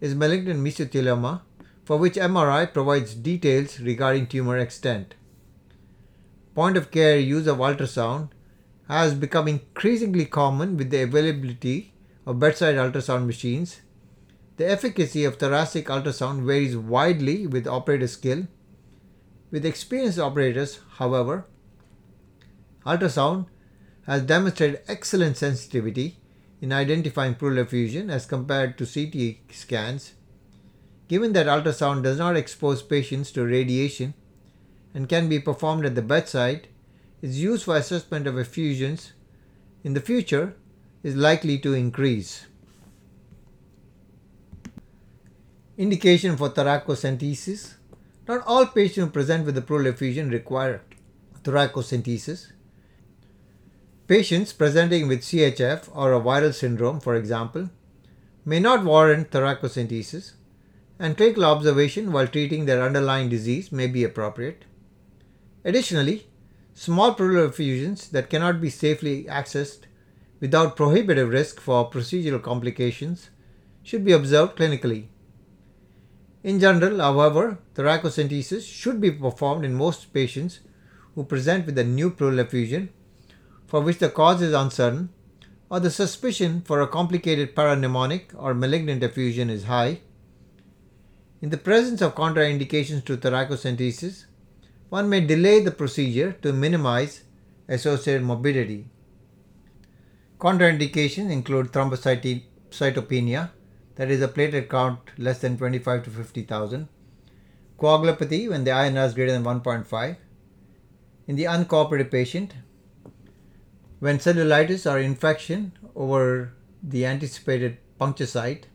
is 0.00 0.14
malignant 0.14 0.60
mesothelioma, 0.60 1.42
for 1.84 1.96
which 1.96 2.14
MRI 2.14 2.72
provides 2.72 3.14
details 3.14 3.80
regarding 3.80 4.26
tumor 4.26 4.58
extent. 4.58 5.14
Point 6.54 6.76
of 6.76 6.90
care 6.90 7.18
use 7.18 7.46
of 7.46 7.58
ultrasound 7.58 8.30
has 8.88 9.14
become 9.14 9.48
increasingly 9.48 10.26
common 10.26 10.76
with 10.76 10.90
the 10.90 11.02
availability 11.02 11.94
of 12.26 12.38
bedside 12.38 12.74
ultrasound 12.74 13.26
machines. 13.26 13.80
The 14.56 14.68
efficacy 14.68 15.24
of 15.24 15.36
thoracic 15.36 15.86
ultrasound 15.86 16.44
varies 16.44 16.76
widely 16.76 17.46
with 17.46 17.66
operator 17.66 18.08
skill 18.08 18.48
with 19.50 19.64
experienced 19.64 20.18
operators, 20.18 20.80
however, 20.96 21.46
ultrasound 22.84 23.46
has 24.06 24.22
demonstrated 24.22 24.82
excellent 24.88 25.36
sensitivity 25.36 26.18
in 26.60 26.72
identifying 26.72 27.34
pleural 27.34 27.58
effusion 27.58 28.10
as 28.10 28.26
compared 28.26 28.76
to 28.76 28.86
CT 28.86 29.54
scans. 29.54 30.14
Given 31.06 31.32
that 31.32 31.46
ultrasound 31.46 32.02
does 32.02 32.18
not 32.18 32.36
expose 32.36 32.82
patients 32.82 33.30
to 33.32 33.44
radiation 33.44 34.14
and 34.92 35.08
can 35.08 35.28
be 35.28 35.38
performed 35.38 35.86
at 35.86 35.94
the 35.94 36.02
bedside, 36.02 36.68
its 37.22 37.36
use 37.36 37.62
for 37.62 37.76
assessment 37.76 38.26
of 38.26 38.38
effusions 38.38 39.12
in 39.84 39.94
the 39.94 40.00
future 40.00 40.54
is 41.02 41.16
likely 41.16 41.58
to 41.58 41.72
increase. 41.72 42.46
Indication 45.76 46.36
for 46.36 46.50
thoracocentesis 46.50 47.74
not 48.28 48.46
all 48.46 48.66
patients 48.66 48.96
who 48.96 49.10
present 49.10 49.46
with 49.46 49.54
the 49.54 49.62
pleural 49.62 49.86
effusion 49.86 50.28
require 50.30 50.82
thoracocentesis. 51.42 52.52
Patients 54.06 54.52
presenting 54.52 55.08
with 55.08 55.22
CHF 55.22 55.88
or 55.94 56.12
a 56.12 56.20
viral 56.20 56.52
syndrome, 56.52 57.00
for 57.00 57.14
example, 57.14 57.70
may 58.44 58.60
not 58.60 58.84
warrant 58.84 59.30
thoracocentesis, 59.30 60.32
and 60.98 61.16
clinical 61.16 61.44
observation 61.44 62.12
while 62.12 62.26
treating 62.26 62.66
their 62.66 62.82
underlying 62.82 63.28
disease 63.28 63.70
may 63.72 63.86
be 63.86 64.04
appropriate. 64.04 64.64
Additionally, 65.64 66.26
small 66.74 67.14
pleural 67.14 67.46
effusions 67.46 68.08
that 68.10 68.30
cannot 68.30 68.60
be 68.60 68.70
safely 68.70 69.24
accessed 69.24 69.80
without 70.40 70.76
prohibitive 70.76 71.28
risk 71.30 71.60
for 71.60 71.90
procedural 71.90 72.42
complications 72.42 73.30
should 73.82 74.04
be 74.04 74.12
observed 74.12 74.56
clinically. 74.56 75.06
In 76.44 76.60
general, 76.60 76.98
however, 77.00 77.58
thoracocentesis 77.74 78.62
should 78.62 79.00
be 79.00 79.10
performed 79.10 79.64
in 79.64 79.74
most 79.74 80.12
patients 80.12 80.60
who 81.14 81.24
present 81.24 81.66
with 81.66 81.76
a 81.78 81.84
new 81.84 82.10
pleural 82.10 82.38
effusion 82.38 82.90
for 83.66 83.80
which 83.80 83.98
the 83.98 84.08
cause 84.08 84.40
is 84.40 84.54
uncertain 84.54 85.10
or 85.68 85.80
the 85.80 85.90
suspicion 85.90 86.62
for 86.62 86.80
a 86.80 86.86
complicated 86.86 87.54
parapneumonic 87.54 88.26
or 88.36 88.54
malignant 88.54 89.02
effusion 89.02 89.50
is 89.50 89.64
high. 89.64 90.00
In 91.42 91.50
the 91.50 91.56
presence 91.56 92.00
of 92.00 92.14
contraindications 92.14 93.04
to 93.04 93.16
thoracocentesis, 93.16 94.24
one 94.88 95.08
may 95.08 95.20
delay 95.20 95.60
the 95.60 95.70
procedure 95.70 96.32
to 96.42 96.52
minimize 96.52 97.22
associated 97.68 98.22
morbidity. 98.22 98.86
Contraindications 100.38 101.30
include 101.30 101.72
thrombocytopenia, 101.72 103.50
that 103.98 104.10
is 104.10 104.22
a 104.22 104.28
platelet 104.28 104.68
count 104.70 105.00
less 105.18 105.40
than 105.40 105.58
25 105.58 106.04
to 106.04 106.10
50,000. 106.10 106.88
Coagulopathy 107.78 108.48
when 108.48 108.64
the 108.64 108.70
INR 108.70 109.06
is 109.06 109.14
greater 109.14 109.32
than 109.32 109.44
1.5. 109.44 110.16
In 111.26 111.36
the 111.36 111.44
uncooperative 111.44 112.10
patient, 112.10 112.54
when 113.98 114.18
cellulitis 114.18 114.90
or 114.90 114.98
infection 114.98 115.72
over 115.94 116.54
the 116.82 117.04
anticipated 117.04 117.78
puncture 117.98 118.26
site. 118.26 118.68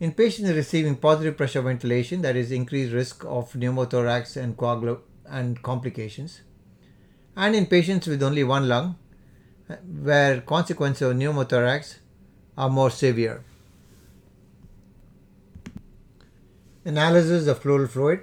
In 0.00 0.12
patients 0.12 0.50
receiving 0.50 0.96
positive 0.96 1.36
pressure 1.36 1.62
ventilation, 1.62 2.22
that 2.22 2.36
is 2.36 2.52
increased 2.52 2.92
risk 2.92 3.24
of 3.24 3.52
pneumothorax 3.54 4.36
and 4.36 4.56
coagul 4.56 5.00
and 5.26 5.60
complications. 5.62 6.42
And 7.36 7.56
in 7.56 7.66
patients 7.66 8.06
with 8.06 8.22
only 8.22 8.44
one 8.44 8.68
lung, 8.68 8.96
where 10.02 10.40
consequences 10.42 11.02
of 11.02 11.16
pneumothorax 11.16 11.96
are 12.56 12.70
more 12.70 12.90
severe. 12.90 13.44
Analysis 16.84 17.48
of 17.48 17.60
pleural 17.60 17.88
fluid. 17.88 18.20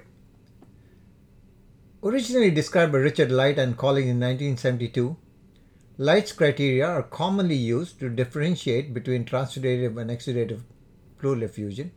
Originally 2.02 2.50
described 2.50 2.90
by 2.90 2.98
Richard 2.98 3.30
Light 3.30 3.58
and 3.58 3.76
colleagues 3.76 4.08
in 4.08 4.18
1972, 4.18 5.16
Light's 5.98 6.32
criteria 6.32 6.86
are 6.86 7.02
commonly 7.02 7.54
used 7.54 8.00
to 8.00 8.08
differentiate 8.08 8.94
between 8.94 9.26
transudative 9.26 9.98
and 9.98 10.10
exudative 10.10 10.62
pleural 11.18 11.42
effusion. 11.42 11.92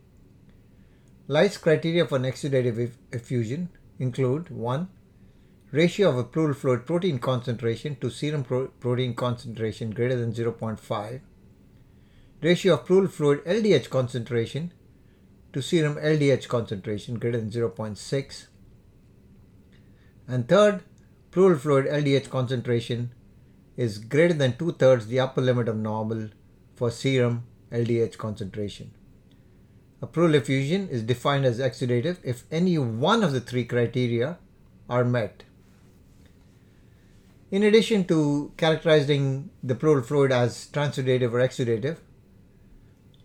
Light's 1.28 1.56
criteria 1.56 2.06
for 2.06 2.16
an 2.16 2.24
exudative 2.24 2.92
effusion 3.10 3.70
include 3.98 4.50
1. 4.50 4.88
Ratio 5.72 6.10
of 6.10 6.18
a 6.18 6.24
pleural 6.24 6.54
fluid 6.54 6.84
protein 6.84 7.18
concentration 7.18 7.96
to 7.96 8.10
serum 8.10 8.44
pro- 8.44 8.68
protein 8.68 9.14
concentration 9.14 9.90
greater 9.90 10.16
than 10.16 10.34
0.5. 10.34 11.20
Ratio 12.42 12.74
of 12.74 12.84
pleural 12.84 13.08
fluid 13.08 13.44
LDH 13.44 13.88
concentration 13.88 14.72
to 15.52 15.62
serum 15.62 15.96
LDH 15.96 16.48
concentration 16.48 17.18
greater 17.18 17.38
than 17.38 17.50
0.6. 17.50 18.46
And 20.28 20.48
third, 20.48 20.82
pleural 21.30 21.58
fluid 21.58 21.86
LDH 21.86 22.30
concentration 22.30 23.12
is 23.76 23.98
greater 23.98 24.34
than 24.34 24.56
two 24.56 24.72
thirds 24.72 25.06
the 25.06 25.20
upper 25.20 25.40
limit 25.40 25.68
of 25.68 25.76
normal 25.76 26.28
for 26.74 26.90
serum 26.90 27.44
LDH 27.72 28.16
concentration. 28.18 28.92
a 30.02 30.06
pleural 30.06 30.34
effusion 30.34 30.88
is 30.88 31.02
defined 31.02 31.44
as 31.44 31.58
exudative 31.58 32.16
if 32.22 32.44
any 32.50 32.78
one 32.78 33.22
of 33.22 33.32
the 33.32 33.40
three 33.40 33.64
criteria 33.64 34.38
are 34.88 35.04
met. 35.04 35.42
In 37.50 37.62
addition 37.62 38.04
to 38.04 38.52
characterizing 38.56 39.50
the 39.62 39.74
pleural 39.74 40.02
fluid 40.02 40.32
as 40.32 40.68
transudative 40.72 41.32
or 41.32 41.40
exudative, 41.40 41.98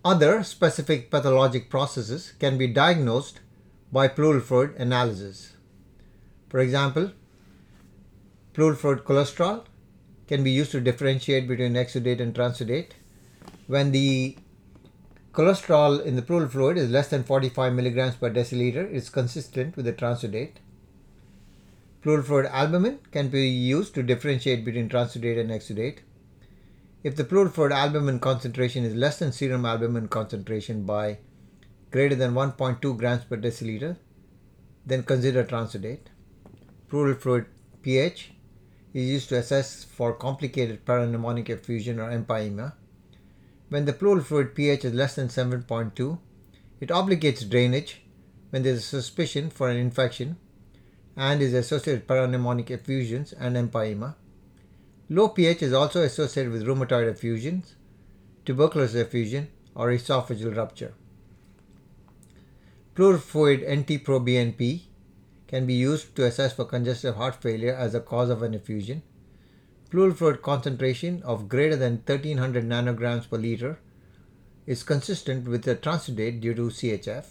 other 0.06 0.44
specific 0.44 1.10
pathologic 1.10 1.68
processes 1.68 2.34
can 2.40 2.60
be 2.60 2.68
diagnosed 2.68 3.40
by 3.92 4.08
pleural 4.08 4.40
fluid 4.40 4.76
analysis. 4.78 5.54
For 6.48 6.60
example, 6.60 7.12
pleural 8.54 8.76
fluid 8.76 9.00
cholesterol 9.04 9.66
can 10.28 10.44
be 10.44 10.52
used 10.52 10.72
to 10.72 10.80
differentiate 10.80 11.48
between 11.48 11.74
exudate 11.74 12.22
and 12.22 12.36
transudate. 12.36 12.92
When 13.66 13.92
the 13.92 14.38
cholesterol 15.34 16.06
in 16.06 16.16
the 16.16 16.22
pleural 16.22 16.50
fluid 16.50 16.78
is 16.78 16.92
less 16.92 17.08
than 17.08 17.24
45 17.24 17.74
milligrams 17.74 18.16
per 18.16 18.30
deciliter, 18.30 18.88
it's 18.94 19.10
consistent 19.10 19.76
with 19.76 19.86
the 19.86 19.94
transudate. 19.94 20.58
Pleural 22.04 22.24
fluid 22.24 22.46
albumin 22.52 23.00
can 23.12 23.30
be 23.30 23.48
used 23.48 23.96
to 23.96 24.04
differentiate 24.04 24.64
between 24.64 24.88
transudate 24.88 25.40
and 25.40 25.50
exudate. 25.50 26.02
If 27.06 27.16
the 27.16 27.24
pleural 27.24 27.52
fluid 27.52 27.72
albumin 27.72 28.20
concentration 28.20 28.84
is 28.84 28.96
less 28.96 29.20
than 29.20 29.32
serum 29.32 29.64
albumin 29.64 30.08
concentration 30.08 30.86
by 30.86 31.20
greater 31.92 32.16
than 32.16 32.34
1.2 32.34 32.98
grams 32.98 33.24
per 33.26 33.38
deciliter, 33.38 33.98
then 34.88 35.04
consider 35.04 35.44
transudate. 35.44 36.08
Pleural 36.90 37.14
fluid 37.14 37.46
pH 37.84 38.32
is 38.96 39.08
used 39.08 39.30
to 39.30 39.38
assess 39.38 39.84
for 39.84 40.14
complicated 40.14 40.84
parapneumonic 40.84 41.48
effusion 41.52 42.00
or 42.00 42.10
empyema. 42.10 42.74
When 43.70 43.86
the 43.86 43.94
pleural 43.94 44.24
fluid 44.24 44.56
pH 44.56 44.86
is 44.86 44.94
less 44.96 45.14
than 45.14 45.28
7.2, 45.28 46.18
it 46.80 46.90
obligates 46.90 47.48
drainage 47.48 48.02
when 48.50 48.64
there 48.64 48.74
is 48.74 48.80
a 48.80 49.02
suspicion 49.02 49.52
for 49.52 49.70
an 49.70 49.78
infection 49.78 50.38
and 51.16 51.40
is 51.40 51.54
associated 51.54 52.00
with 52.00 52.08
parapneumonic 52.08 52.72
effusions 52.72 53.32
and 53.32 53.56
empyema. 53.56 54.16
Low 55.08 55.30
pH 55.30 55.62
is 55.62 55.72
also 55.72 56.02
associated 56.02 56.52
with 56.52 56.66
rheumatoid 56.66 57.08
effusions, 57.08 57.76
tuberculosis 58.44 58.96
effusion, 58.96 59.50
or 59.76 59.90
esophageal 59.90 60.56
rupture. 60.58 60.94
Pleural 62.96 63.20
fluid 63.20 63.60
NT-proBNP 63.62 64.82
can 65.48 65.68
be 65.68 65.76
used 65.76 66.16
to 66.16 66.26
assess 66.26 66.54
for 66.54 66.66
congestive 66.66 67.18
heart 67.18 67.36
failure 67.36 67.76
as 67.76 67.94
a 67.94 68.00
cause 68.00 68.32
of 68.32 68.42
an 68.42 68.56
effusion. 68.56 69.04
Pleural 69.92 70.16
fluid 70.16 70.42
concentration 70.42 71.22
of 71.24 71.48
greater 71.48 71.76
than 71.76 71.98
1300 71.98 72.66
nanograms 72.66 73.30
per 73.30 73.38
liter 73.38 73.80
is 74.66 74.82
consistent 74.82 75.48
with 75.48 75.64
the 75.64 75.76
transudate 75.76 76.42
due 76.42 76.56
to 76.56 76.70
CHF. 76.70 77.26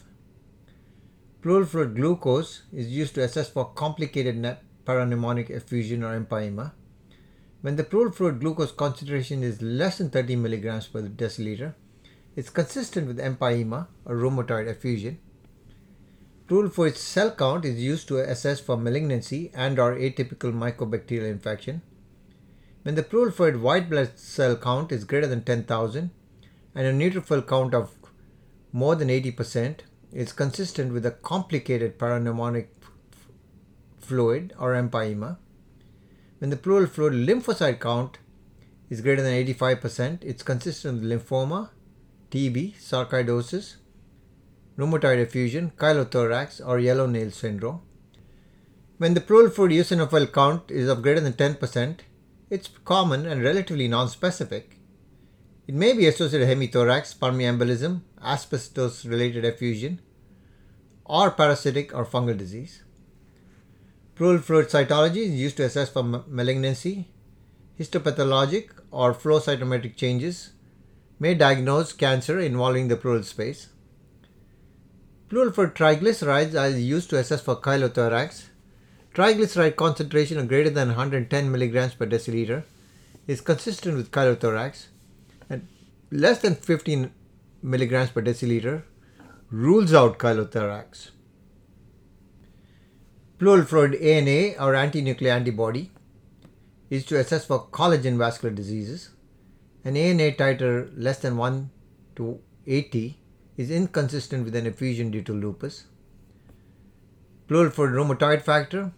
Pleural 1.42 1.66
fluid 1.66 1.96
glucose 1.96 2.62
is 2.72 2.86
used 2.86 3.16
to 3.16 3.22
assess 3.24 3.48
for 3.48 3.72
complicated 3.72 4.36
parapneumonic 4.86 5.50
effusion 5.50 6.04
or 6.04 6.18
empyema. 6.18 6.72
When 7.64 7.76
the 7.76 7.84
pleural 7.84 8.12
fluid 8.12 8.40
glucose 8.40 8.72
concentration 8.72 9.42
is 9.42 9.62
less 9.62 9.96
than 9.96 10.10
30 10.10 10.36
milligrams 10.36 10.86
per 10.86 11.00
deciliter, 11.00 11.72
it's 12.36 12.50
consistent 12.50 13.06
with 13.06 13.16
empyema 13.18 13.86
or 14.04 14.16
rheumatoid 14.16 14.66
effusion. 14.66 15.18
Fluid 16.46 16.98
cell 16.98 17.30
count 17.30 17.64
is 17.64 17.82
used 17.82 18.06
to 18.08 18.18
assess 18.18 18.60
for 18.60 18.76
malignancy 18.76 19.50
and 19.54 19.78
or 19.78 19.96
atypical 19.96 20.52
mycobacterial 20.52 21.30
infection. 21.30 21.80
When 22.82 22.96
the 22.96 23.02
pleural 23.02 23.32
fluid 23.32 23.62
white 23.62 23.88
blood 23.88 24.18
cell 24.18 24.56
count 24.56 24.92
is 24.92 25.04
greater 25.04 25.26
than 25.26 25.42
10,000 25.42 26.10
and 26.74 26.86
a 26.86 26.92
neutrophil 26.92 27.48
count 27.48 27.72
of 27.72 27.92
more 28.72 28.94
than 28.94 29.08
80%, 29.08 29.78
it's 30.12 30.32
consistent 30.32 30.92
with 30.92 31.06
a 31.06 31.12
complicated 31.12 31.98
parapneumonic 31.98 32.66
fluid 34.00 34.52
or 34.58 34.74
empyema. 34.74 35.38
When 36.38 36.50
the 36.50 36.56
pleural 36.56 36.86
fluid 36.86 37.14
lymphocyte 37.14 37.80
count 37.80 38.18
is 38.90 39.00
greater 39.00 39.22
than 39.22 39.32
85%, 39.32 40.22
it's 40.22 40.42
consistent 40.42 41.02
with 41.02 41.10
lymphoma, 41.10 41.70
TB, 42.30 42.74
sarcoidosis, 42.76 43.76
rheumatoid 44.76 45.18
effusion, 45.18 45.72
chylothorax, 45.76 46.60
or 46.66 46.78
yellow 46.78 47.06
nail 47.06 47.30
syndrome. 47.30 47.80
When 48.98 49.14
the 49.14 49.20
pleural 49.20 49.50
fluid 49.50 49.72
eosinophil 49.72 50.32
count 50.32 50.70
is 50.70 50.88
of 50.88 51.02
greater 51.02 51.20
than 51.20 51.32
10%, 51.32 52.00
it's 52.50 52.68
common 52.84 53.26
and 53.26 53.42
relatively 53.42 53.88
nonspecific. 53.88 54.64
It 55.66 55.74
may 55.74 55.94
be 55.94 56.06
associated 56.06 56.48
with 56.48 56.58
hemothorax, 56.58 57.18
pulmonary 57.18 57.56
embolism, 57.56 58.02
asbestos 58.22 59.04
related 59.04 59.44
effusion, 59.44 60.00
or 61.04 61.30
parasitic 61.30 61.94
or 61.94 62.04
fungal 62.04 62.36
disease. 62.36 62.83
Pleural 64.16 64.38
fluid 64.38 64.68
cytology 64.68 65.24
is 65.26 65.32
used 65.32 65.56
to 65.56 65.64
assess 65.64 65.88
for 65.88 66.04
malignancy. 66.04 67.08
Histopathologic 67.80 68.68
or 68.92 69.12
flow 69.12 69.40
cytometric 69.40 69.96
changes 69.96 70.52
may 71.18 71.34
diagnose 71.34 71.92
cancer 71.92 72.38
involving 72.38 72.86
the 72.86 72.96
pleural 72.96 73.24
space. 73.24 73.70
Pleural 75.28 75.50
fluid 75.50 75.74
triglycerides 75.74 76.54
are 76.54 76.68
used 76.68 77.10
to 77.10 77.18
assess 77.18 77.40
for 77.40 77.56
chylothorax. 77.56 78.44
Triglyceride 79.14 79.74
concentration 79.74 80.38
of 80.38 80.46
greater 80.46 80.70
than 80.70 80.88
110 80.88 81.50
milligrams 81.50 81.94
per 81.94 82.06
deciliter 82.06 82.62
is 83.26 83.40
consistent 83.40 83.96
with 83.96 84.12
chylothorax 84.12 84.86
and 85.50 85.66
less 86.12 86.40
than 86.40 86.54
15 86.54 87.10
milligrams 87.62 88.10
per 88.10 88.22
deciliter 88.22 88.84
rules 89.50 89.92
out 89.92 90.18
chylothorax. 90.18 91.10
Pleural 93.36 93.64
fluid 93.64 93.96
ANA 93.96 94.54
or 94.64 94.76
anti-nuclear 94.76 95.32
antibody 95.32 95.90
is 96.88 97.04
to 97.06 97.18
assess 97.18 97.44
for 97.44 97.66
collagen 97.66 98.16
vascular 98.16 98.54
diseases. 98.54 99.10
An 99.84 99.96
ANA 99.96 100.30
titer 100.32 100.92
less 100.96 101.18
than 101.18 101.36
1 101.36 101.68
to 102.14 102.38
80 102.66 103.18
is 103.56 103.72
inconsistent 103.72 104.44
with 104.44 104.54
an 104.54 104.66
effusion 104.66 105.10
due 105.10 105.22
to 105.22 105.32
lupus. 105.32 105.86
Pleural 107.48 107.70
fluid 107.70 107.90
rheumatoid 107.90 108.42
factor 108.42 108.92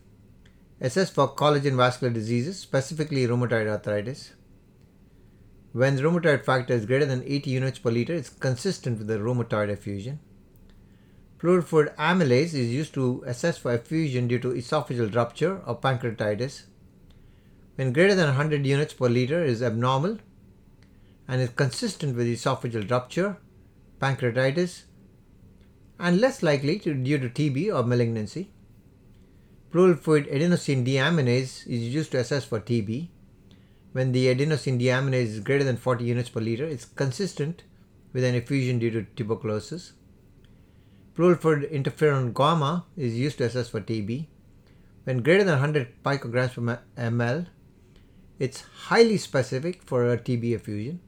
assess 0.82 1.09
for 1.09 1.34
collagen 1.34 1.76
vascular 1.76 2.12
diseases, 2.12 2.59
specifically 2.59 3.26
rheumatoid 3.26 3.66
arthritis. 3.66 4.34
When 5.72 5.97
the 5.97 6.03
rheumatoid 6.03 6.45
factor 6.45 6.74
is 6.74 6.84
greater 6.84 7.07
than 7.07 7.22
80 7.24 7.51
units 7.51 7.78
per 7.78 7.91
liter, 7.91 8.14
it's 8.14 8.28
consistent 8.28 8.99
with 8.99 9.07
the 9.07 9.18
rheumatoid 9.18 9.70
effusion. 9.70 10.20
Pleural 11.39 11.61
fluid 11.61 11.93
amylase 11.99 12.55
is 12.55 12.72
used 12.72 12.95
to 12.95 13.22
assess 13.26 13.59
for 13.59 13.74
effusion 13.74 14.26
due 14.26 14.39
to 14.39 14.53
esophageal 14.53 15.14
rupture 15.14 15.61
or 15.66 15.78
pancreatitis. 15.78 16.62
When 17.74 17.93
greater 17.93 18.14
than 18.14 18.28
100 18.28 18.64
units 18.64 18.95
per 18.95 19.09
liter 19.09 19.45
is 19.45 19.62
abnormal 19.62 20.18
and 21.28 21.43
is 21.43 21.51
consistent 21.51 22.16
with 22.16 22.26
esophageal 22.26 22.91
rupture, 22.91 23.37
pancreatitis, 24.01 24.84
and 25.99 26.20
less 26.20 26.43
likely 26.43 26.78
to, 26.78 26.95
due 26.95 27.18
to 27.18 27.28
TB 27.28 27.74
or 27.74 27.82
malignancy. 27.82 28.51
Pleural 29.70 29.97
adenosine 29.97 30.87
deaminase 30.87 31.66
is 31.66 31.82
used 31.95 32.12
to 32.12 32.18
assess 32.18 32.47
for 32.47 32.61
TB. 32.61 33.09
When 33.93 34.12
the 34.12 34.34
adenosine 34.34 34.80
deaminase 34.80 35.26
is 35.26 35.41
greater 35.41 35.64
than 35.64 35.76
40 35.76 36.05
units 36.05 36.30
per 36.30 36.41
liter, 36.41 36.64
it's 36.64 36.87
consistent 36.87 37.62
with 38.14 38.24
an 38.24 38.34
effusion 38.34 38.78
due 38.78 38.91
to 38.91 39.03
tuberculosis. 39.16 39.93
Fluid 41.17 41.41
interferon 41.73 42.35
gamma 42.35 42.85
is 42.95 43.14
used 43.14 43.39
to 43.39 43.45
assess 43.45 43.71
for 43.71 43.81
TB. 43.81 44.27
When 45.05 45.23
greater 45.23 45.45
than 45.45 45.55
100 45.61 46.03
picograms 46.05 46.55
per 46.55 46.81
ml, 46.99 47.47
it's 48.39 48.64
highly 48.89 49.17
specific 49.17 49.83
for 49.83 50.12
a 50.12 50.19
TB 50.19 50.55
effusion. 50.55 51.01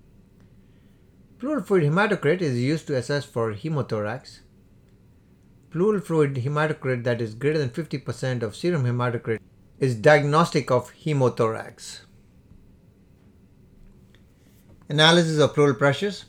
Pleural 1.39 1.63
fluid 1.63 1.83
hematocrit 1.83 2.41
is 2.41 2.59
used 2.59 2.87
to 2.87 2.97
assess 2.97 3.27
for 3.27 3.53
hemothorax. 3.53 4.39
Pleural 5.71 6.01
fluid 6.01 6.37
hematocrit 6.37 7.05
that 7.05 7.21
is 7.21 7.35
greater 7.35 7.59
than 7.59 7.69
50% 7.69 8.43
of 8.43 8.57
serum 8.57 8.85
hematocrit 8.85 9.41
is 9.79 9.95
diagnostic 9.95 10.71
of 10.71 10.91
hemothorax. 11.05 12.01
Analysis 14.89 15.39
of 15.39 15.53
pleural 15.53 15.75
pressures. 15.75 16.25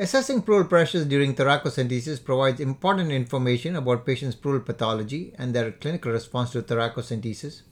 Assessing 0.00 0.42
pleural 0.42 0.64
pressures 0.64 1.04
during 1.06 1.34
thoracocentesis 1.34 2.24
provides 2.24 2.60
important 2.60 3.10
information 3.10 3.74
about 3.74 4.06
patients' 4.06 4.36
pleural 4.36 4.60
pathology 4.60 5.34
and 5.36 5.52
their 5.52 5.72
clinical 5.72 6.12
response 6.12 6.50
to 6.52 6.62
thoracocentesis. 6.62 7.62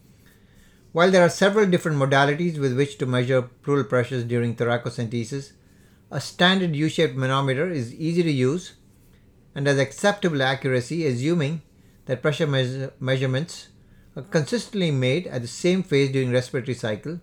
While 0.91 1.13
there 1.13 1.23
are 1.23 1.29
several 1.29 1.67
different 1.67 1.99
modalities 1.99 2.59
with 2.59 2.77
which 2.77 2.99
to 2.99 3.07
measure 3.07 3.43
pleural 3.43 3.85
pressures 3.85 4.25
during 4.25 4.57
thoracocentesis, 4.57 5.53
a 6.11 6.21
standard 6.21 6.75
U-shaped 6.75 7.15
manometer 7.15 7.71
is 7.71 7.95
easy 7.95 8.25
to 8.25 8.33
use 8.33 8.73
and 9.55 9.69
has 9.69 9.79
acceptable 9.79 10.43
accuracy 10.43 11.07
assuming 11.07 11.63
that 12.07 12.23
pressure 12.23 12.49
measure- 12.49 12.93
measurements 12.99 13.69
are 14.17 14.23
consistently 14.23 14.91
made 14.91 15.29
at 15.29 15.43
the 15.43 15.49
same 15.49 15.85
phase 15.85 16.11
during 16.11 16.33
respiratory 16.33 16.75
cycle, 16.75 17.21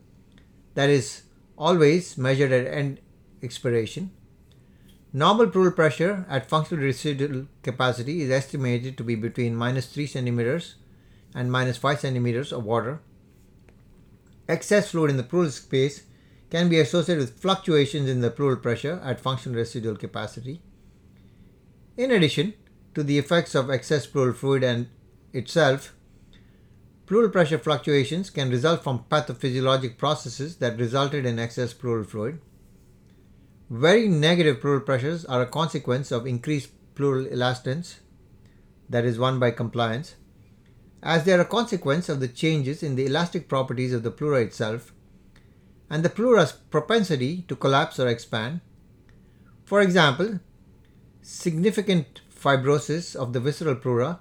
that 0.76 0.90
is, 0.90 1.24
always 1.58 2.18
measured 2.18 2.54
at 2.54 2.68
end 2.68 3.02
expiration. 3.42 4.10
Normal 5.16 5.48
pleural 5.48 5.72
pressure 5.72 6.26
at 6.28 6.50
functional 6.50 6.84
residual 6.84 7.46
capacity 7.62 8.24
is 8.24 8.32
estimated 8.32 8.98
to 8.98 9.04
be 9.04 9.14
between 9.14 9.56
minus 9.56 9.86
3 9.86 10.08
centimeters 10.08 10.74
and 11.36 11.52
minus 11.52 11.78
5 11.78 12.00
centimeters 12.00 12.52
of 12.52 12.64
water. 12.64 13.00
Excess 14.50 14.90
fluid 14.90 15.12
in 15.12 15.18
the 15.18 15.24
pleural 15.24 15.52
space 15.52 16.04
can 16.50 16.68
be 16.68 16.80
associated 16.80 17.22
with 17.22 17.40
fluctuations 17.40 18.10
in 18.10 18.22
the 18.22 18.32
pleural 18.32 18.58
pressure 18.58 19.00
at 19.04 19.20
functional 19.20 19.56
residual 19.56 19.96
capacity. 19.96 20.64
In 21.96 22.10
addition 22.10 22.56
to 22.96 23.04
the 23.04 23.20
effects 23.20 23.54
of 23.54 23.70
excess 23.70 24.08
pleural 24.08 24.34
fluid 24.34 24.64
and 24.64 24.88
itself, 25.32 25.94
pleural 27.06 27.30
pressure 27.30 27.60
fluctuations 27.60 28.32
can 28.32 28.50
result 28.50 28.84
from 28.84 29.06
pathophysiologic 29.12 30.00
processes 30.00 30.56
that 30.58 30.80
resulted 30.80 31.24
in 31.24 31.38
excess 31.38 31.72
pleural 31.72 32.04
fluid. 32.04 32.40
Very 33.70 34.08
negative 34.08 34.60
pleural 34.60 34.82
pressures 34.82 35.26
are 35.26 35.42
a 35.42 35.48
consequence 35.48 36.12
of 36.12 36.28
increased 36.28 36.70
pleural 36.96 37.26
elastance, 37.26 38.00
that 38.90 39.06
is, 39.06 39.18
one 39.18 39.40
by 39.40 39.52
compliance, 39.52 40.16
as 41.02 41.24
they 41.24 41.34
are 41.34 41.42
a 41.42 41.46
consequence 41.46 42.10
of 42.10 42.20
the 42.20 42.28
changes 42.28 42.84
in 42.84 42.96
the 42.96 43.06
elastic 43.06 43.48
properties 43.48 43.94
of 43.94 44.04
the 44.04 44.12
pleura 44.12 44.42
itself 44.42 44.94
and 45.90 46.04
the 46.04 46.10
pleura's 46.10 46.52
propensity 46.52 47.44
to 47.48 47.56
collapse 47.56 48.00
or 48.00 48.08
expand. 48.08 48.62
For 49.66 49.82
example, 49.82 50.40
significant 51.22 52.22
fibrosis 52.34 53.16
of 53.16 53.34
the 53.34 53.40
visceral 53.40 53.76
pleura 53.76 54.20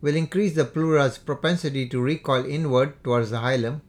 will 0.00 0.16
increase 0.16 0.54
the 0.54 0.64
pleura's 0.64 1.18
propensity 1.18 1.88
to 1.88 2.00
recoil 2.00 2.44
inward 2.44 3.02
towards 3.04 3.30
the 3.30 3.38
hilum 3.38 3.80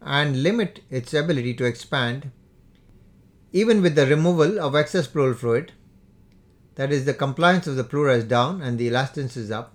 and 0.00 0.42
limit 0.42 0.80
its 0.90 1.12
ability 1.14 1.54
to 1.54 1.64
expand 1.64 2.30
even 3.52 3.82
with 3.82 3.94
the 3.94 4.06
removal 4.06 4.60
of 4.60 4.74
excess 4.74 5.06
pleural 5.06 5.34
fluid, 5.34 5.72
that 6.74 6.92
is, 6.92 7.04
the 7.04 7.14
compliance 7.14 7.66
of 7.66 7.76
the 7.76 7.84
pleura 7.84 8.14
is 8.14 8.24
down 8.24 8.60
and 8.60 8.78
the 8.78 8.88
elastance 8.88 9.36
is 9.36 9.50
up. 9.50 9.74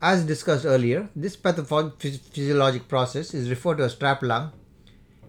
As 0.00 0.24
discussed 0.24 0.64
earlier, 0.64 1.08
this 1.16 1.36
pathophysiologic 1.36 2.88
process 2.88 3.34
is 3.34 3.50
referred 3.50 3.78
to 3.78 3.84
as 3.84 3.94
trap 3.94 4.22
lung, 4.22 4.52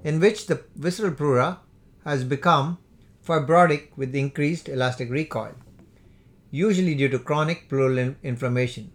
in 0.04 0.20
which 0.20 0.48
the 0.48 0.64
visceral 0.76 1.14
pleura 1.14 1.60
has 2.04 2.24
become 2.24 2.78
fibrotic 3.26 3.90
with 3.96 4.14
increased 4.16 4.70
elastic 4.70 5.10
recoil, 5.10 5.56
usually 6.52 6.94
due 6.94 7.10
to 7.10 7.20
chronic 7.20 7.68
pleural 7.68 8.16
inflammation. 8.22 8.92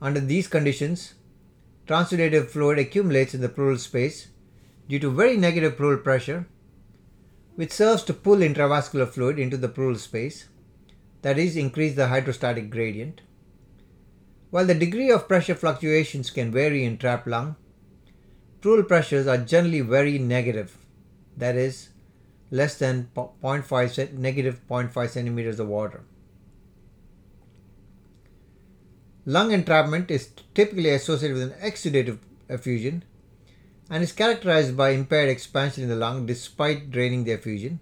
Under 0.00 0.20
these 0.20 0.46
conditions, 0.46 1.14
transudative 1.86 2.48
fluid 2.48 2.78
accumulates 2.78 3.34
in 3.34 3.40
the 3.40 3.48
pleural 3.48 3.76
space 3.76 4.28
due 4.90 4.98
to 4.98 5.08
very 5.08 5.36
negative 5.36 5.76
pleural 5.76 5.98
pressure, 5.98 6.48
which 7.54 7.70
serves 7.70 8.02
to 8.02 8.12
pull 8.12 8.38
intravascular 8.38 9.08
fluid 9.08 9.38
into 9.38 9.56
the 9.56 9.68
pleural 9.68 9.94
space, 9.94 10.48
that 11.22 11.38
is, 11.38 11.56
increase 11.56 11.94
the 11.94 12.08
hydrostatic 12.08 12.68
gradient. 12.70 13.20
While 14.50 14.66
the 14.66 14.74
degree 14.74 15.12
of 15.12 15.28
pressure 15.28 15.54
fluctuations 15.54 16.30
can 16.30 16.50
vary 16.50 16.84
in 16.84 16.98
trap 16.98 17.24
lung, 17.28 17.54
pleural 18.60 18.82
pressures 18.82 19.28
are 19.28 19.36
generally 19.36 19.80
very 19.80 20.18
negative, 20.18 20.76
that 21.36 21.54
is, 21.54 21.90
less 22.50 22.76
than 22.76 23.10
0.5 23.14 24.12
negative 24.14 24.60
0.5 24.68 25.08
centimeters 25.08 25.60
of 25.60 25.68
water. 25.68 26.02
Lung 29.24 29.52
entrapment 29.52 30.10
is 30.10 30.30
typically 30.52 30.90
associated 30.90 31.36
with 31.36 31.52
an 31.52 31.60
exudative 31.60 32.18
effusion 32.48 33.04
and 33.90 34.04
is 34.04 34.12
characterized 34.12 34.76
by 34.76 34.90
impaired 34.90 35.28
expansion 35.28 35.82
in 35.82 35.88
the 35.88 35.96
lung 35.96 36.24
despite 36.24 36.90
draining 36.90 37.24
the 37.24 37.32
effusion. 37.32 37.80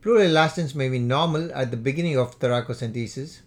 Pleural 0.00 0.28
elastance 0.28 0.76
may 0.76 0.88
be 0.88 1.00
normal 1.00 1.52
at 1.52 1.72
the 1.72 1.76
beginning 1.76 2.16
of 2.16 2.38
thoracocentesis, 2.38 3.40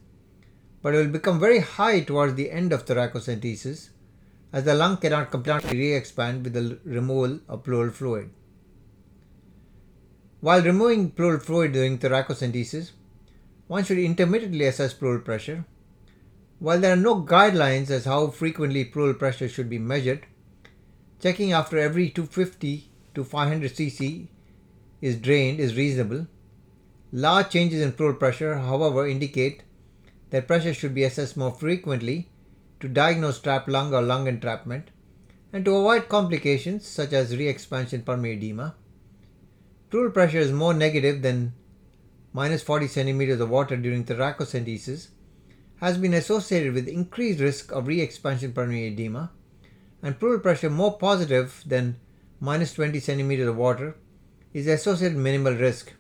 but 0.82 0.94
it 0.94 0.98
will 0.98 1.14
become 1.14 1.40
very 1.40 1.60
high 1.60 2.02
towards 2.02 2.36
the 2.36 2.52
end 2.52 2.74
of 2.74 2.86
thoracocentesis 2.86 3.90
as 4.52 4.66
the 4.66 4.76
lung 4.76 4.98
cannot 4.98 5.32
completely 5.32 5.78
re-expand 5.78 6.44
with 6.44 6.54
the 6.54 6.80
removal 6.84 7.40
of 7.48 7.64
pleural 7.64 7.92
fluid. 7.92 8.30
While 10.42 10.62
removing 10.62 11.12
pleural 11.12 11.40
fluid 11.40 11.72
during 11.74 11.98
thoracocentesis, 12.00 12.92
one 13.68 13.84
should 13.84 14.00
intermittently 14.00 14.66
assess 14.66 14.94
pleural 14.94 15.22
pressure. 15.22 15.66
While 16.60 16.80
there 16.80 16.94
are 16.94 16.98
no 16.98 17.22
guidelines 17.24 17.90
as 17.90 18.06
how 18.06 18.28
frequently 18.28 18.84
pleural 18.84 19.14
pressure 19.14 19.48
should 19.48 19.70
be 19.70 19.80
measured, 19.80 20.26
Checking 21.22 21.52
after 21.52 21.78
every 21.78 22.10
250 22.10 22.90
to 23.14 23.24
500 23.26 23.72
cc 23.74 24.30
is 25.02 25.18
drained 25.18 25.60
is 25.60 25.76
reasonable. 25.76 26.28
Large 27.12 27.50
changes 27.50 27.82
in 27.82 27.92
pleural 27.92 28.16
pressure, 28.16 28.56
however, 28.60 29.06
indicate 29.06 29.64
that 30.30 30.48
pressure 30.48 30.74
should 30.74 30.96
be 30.96 31.04
assessed 31.04 31.36
more 31.36 31.52
frequently 31.52 32.30
to 32.80 32.88
diagnose 32.88 33.40
trapped 33.42 33.68
lung 33.68 33.94
or 33.94 34.02
lung 34.02 34.28
entrapment 34.28 34.92
and 35.52 35.66
to 35.66 35.76
avoid 35.76 36.08
complications 36.08 36.88
such 36.88 37.12
as 37.12 37.36
re-expansion 37.36 38.04
pulmonary 38.04 38.38
edema. 38.38 38.76
Pleural 39.90 40.12
pressure 40.12 40.40
is 40.40 40.54
more 40.54 40.74
negative 40.74 41.22
than 41.22 41.54
minus 42.32 42.64
40 42.64 42.88
centimeters 42.88 43.42
of 43.42 43.50
water 43.50 43.76
during 43.76 44.06
thoracocentesis 44.06 45.10
has 45.82 45.98
been 45.98 46.14
associated 46.14 46.74
with 46.74 46.88
increased 46.88 47.42
risk 47.42 47.74
of 47.74 47.88
re-expansion 47.88 48.54
pulmonary 48.54 48.88
edema 48.88 49.32
and 50.02 50.20
pleural 50.20 50.40
pressure 50.40 50.70
more 50.70 50.98
positive 50.98 51.64
than 51.66 51.98
minus 52.40 52.74
20 52.74 53.00
centimeters 53.00 53.48
of 53.48 53.58
water 53.58 53.96
is 54.54 54.68
associated 54.68 55.18
minimal 55.18 55.54
risk. 55.54 55.94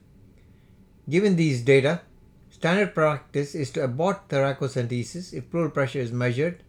Given 1.09 1.35
these 1.35 1.61
data, 1.61 2.01
standard 2.49 2.93
practice 2.93 3.55
is 3.55 3.71
to 3.71 3.83
abort 3.83 4.29
thoracocentesis 4.29 5.33
if 5.33 5.49
pleural 5.49 5.71
pressure 5.71 5.99
is 5.99 6.11
measured 6.11 6.63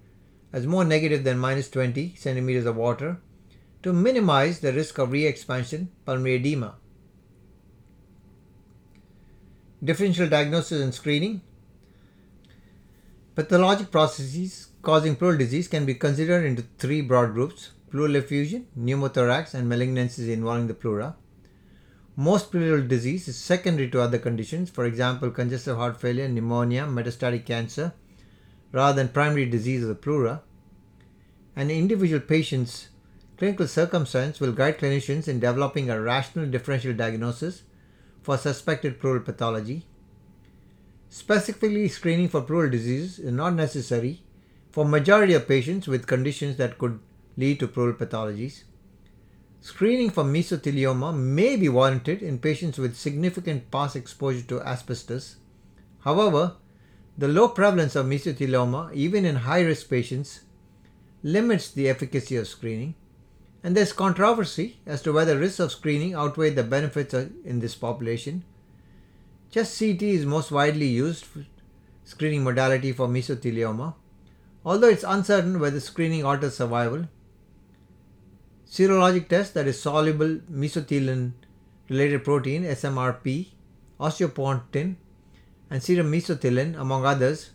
as 0.52 0.66
more 0.66 0.84
negative 0.84 1.24
than 1.24 1.38
minus 1.38 1.70
20 1.70 2.14
centimeters 2.16 2.66
of 2.66 2.76
water 2.76 3.20
to 3.82 3.92
minimize 3.92 4.60
the 4.60 4.72
risk 4.72 4.98
of 4.98 5.12
re-expansion 5.12 5.90
pulmonary 6.04 6.36
edema. 6.36 6.76
Differential 9.82 10.28
diagnosis 10.28 10.82
and 10.82 10.94
screening. 10.94 11.40
Pathologic 13.34 13.90
processes 13.90 14.69
causing 14.82 15.14
pleural 15.16 15.36
disease 15.36 15.68
can 15.68 15.84
be 15.84 15.94
considered 15.94 16.44
into 16.44 16.64
three 16.78 17.00
broad 17.00 17.34
groups 17.34 17.70
pleural 17.90 18.16
effusion, 18.16 18.66
pneumothorax, 18.78 19.52
and 19.52 19.70
malignancies 19.70 20.28
involving 20.28 20.68
the 20.68 20.74
pleura. 20.74 21.16
Most 22.16 22.50
pleural 22.50 22.86
disease 22.86 23.26
is 23.26 23.36
secondary 23.36 23.90
to 23.90 24.00
other 24.00 24.18
conditions, 24.18 24.70
for 24.70 24.84
example, 24.84 25.30
congestive 25.30 25.76
heart 25.76 26.00
failure, 26.00 26.28
pneumonia, 26.28 26.84
metastatic 26.84 27.44
cancer, 27.44 27.92
rather 28.70 28.96
than 28.96 29.08
primary 29.12 29.46
disease 29.46 29.82
of 29.82 29.88
the 29.88 29.94
pleura. 29.94 30.42
An 31.56 31.70
individual 31.70 32.20
patient's 32.20 32.90
clinical 33.36 33.66
circumstance 33.66 34.38
will 34.38 34.52
guide 34.52 34.78
clinicians 34.78 35.26
in 35.26 35.40
developing 35.40 35.90
a 35.90 36.00
rational 36.00 36.46
differential 36.46 36.92
diagnosis 36.92 37.62
for 38.22 38.38
suspected 38.38 39.00
pleural 39.00 39.22
pathology. 39.22 39.84
Specifically, 41.08 41.88
screening 41.88 42.28
for 42.28 42.42
pleural 42.42 42.70
disease 42.70 43.18
is 43.18 43.32
not 43.32 43.54
necessary 43.54 44.22
for 44.70 44.84
majority 44.84 45.34
of 45.34 45.48
patients 45.48 45.88
with 45.88 46.06
conditions 46.06 46.56
that 46.56 46.78
could 46.78 47.00
lead 47.36 47.58
to 47.60 47.68
pleural 47.68 47.94
pathologies. 47.94 48.64
Screening 49.60 50.10
for 50.10 50.24
mesothelioma 50.24 51.14
may 51.14 51.56
be 51.56 51.68
warranted 51.68 52.22
in 52.22 52.38
patients 52.38 52.78
with 52.78 52.96
significant 52.96 53.70
past 53.70 53.94
exposure 53.94 54.46
to 54.46 54.62
asbestos. 54.62 55.36
However, 56.00 56.54
the 57.18 57.28
low 57.28 57.48
prevalence 57.48 57.94
of 57.96 58.06
mesothelioma, 58.06 58.94
even 58.94 59.26
in 59.26 59.36
high 59.36 59.60
risk 59.60 59.90
patients, 59.90 60.40
limits 61.22 61.70
the 61.70 61.88
efficacy 61.88 62.36
of 62.36 62.48
screening, 62.48 62.94
and 63.62 63.76
there's 63.76 63.92
controversy 63.92 64.78
as 64.86 65.02
to 65.02 65.12
whether 65.12 65.38
risks 65.38 65.60
of 65.60 65.72
screening 65.72 66.14
outweigh 66.14 66.50
the 66.50 66.62
benefits 66.62 67.12
in 67.12 67.60
this 67.60 67.74
population. 67.74 68.44
Chest 69.50 69.78
CT 69.78 70.02
is 70.02 70.24
most 70.24 70.50
widely 70.50 70.86
used 70.86 71.26
screening 72.04 72.42
modality 72.42 72.92
for 72.92 73.06
mesothelioma, 73.06 73.94
Although 74.64 74.88
it's 74.88 75.04
uncertain 75.04 75.58
whether 75.58 75.80
screening 75.80 76.24
alters 76.24 76.56
survival, 76.56 77.08
serologic 78.66 79.28
tests 79.28 79.54
that 79.54 79.66
is 79.66 79.80
soluble 79.80 80.40
mesothelin 80.50 81.32
related 81.88 82.24
protein 82.24 82.62
SMRP, 82.64 83.48
osteopontin, 83.98 84.96
and 85.70 85.82
serum 85.82 86.12
mesothelin, 86.12 86.78
among 86.78 87.06
others, 87.06 87.50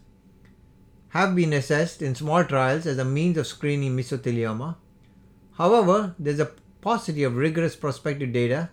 have 1.10 1.36
been 1.36 1.54
assessed 1.54 2.02
in 2.02 2.16
small 2.16 2.44
trials 2.44 2.86
as 2.86 2.98
a 2.98 3.06
means 3.06 3.38
of 3.38 3.48
screening 3.48 3.96
mesothelioma. 3.96 4.76
However, 5.54 6.16
there 6.20 6.34
is 6.34 6.40
a 6.40 6.52
paucity 6.82 7.24
of 7.24 7.38
rigorous 7.38 7.76
prospective 7.76 8.34
data 8.34 8.70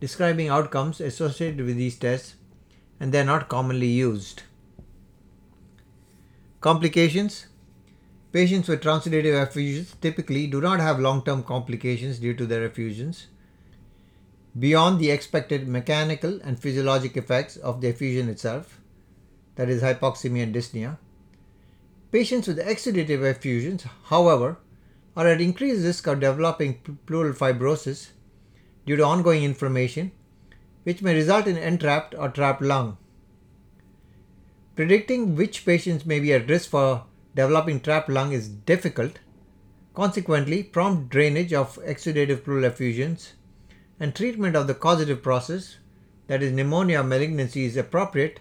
describing 0.00 0.48
outcomes 0.48 1.00
associated 1.00 1.64
with 1.64 1.76
these 1.76 1.96
tests, 1.96 2.34
and 2.98 3.12
they 3.12 3.20
are 3.20 3.24
not 3.24 3.48
commonly 3.48 3.86
used. 3.86 4.42
Complications 6.60 7.46
Patients 8.32 8.68
with 8.68 8.82
transudative 8.82 9.42
effusions 9.42 9.96
typically 10.00 10.46
do 10.46 10.60
not 10.60 10.78
have 10.78 11.00
long 11.00 11.24
term 11.24 11.42
complications 11.42 12.18
due 12.18 12.34
to 12.34 12.46
their 12.46 12.64
effusions. 12.64 13.26
beyond 14.58 14.98
the 14.98 15.10
expected 15.10 15.68
mechanical 15.68 16.40
and 16.42 16.58
physiologic 16.58 17.16
effects 17.16 17.56
of 17.56 17.80
the 17.80 17.88
effusion 17.88 18.28
itself, 18.28 18.80
that 19.54 19.68
is 19.68 19.82
hypoxemia 19.82 20.42
and 20.42 20.54
dyspnea. 20.54 20.98
Patients 22.10 22.48
with 22.48 22.58
exudative 22.58 23.22
effusions, 23.22 23.84
however, 24.04 24.58
are 25.16 25.28
at 25.28 25.40
increased 25.40 25.84
risk 25.84 26.06
of 26.06 26.20
developing 26.20 26.74
pleural 27.06 27.32
fibrosis 27.32 28.08
due 28.86 28.96
to 28.96 29.04
ongoing 29.04 29.44
inflammation, 29.44 30.10
which 30.82 31.02
may 31.02 31.14
result 31.14 31.46
in 31.46 31.56
entrapped 31.56 32.14
or 32.14 32.28
trapped 32.28 32.62
lung. 32.62 32.96
Predicting 34.74 35.36
which 35.36 35.64
patients 35.64 36.06
may 36.06 36.18
be 36.18 36.32
at 36.32 36.48
risk 36.48 36.70
for 36.70 37.04
developing 37.34 37.80
trapped 37.80 38.08
lung 38.08 38.32
is 38.32 38.48
difficult. 38.48 39.18
Consequently, 39.94 40.62
prompt 40.62 41.10
drainage 41.10 41.52
of 41.52 41.76
exudative 41.84 42.44
pleural 42.44 42.64
effusions 42.64 43.34
and 43.98 44.14
treatment 44.14 44.56
of 44.56 44.66
the 44.66 44.74
causative 44.74 45.22
process, 45.22 45.76
that 46.26 46.42
is 46.42 46.52
pneumonia 46.52 47.02
malignancy, 47.02 47.64
is 47.64 47.76
appropriate 47.76 48.40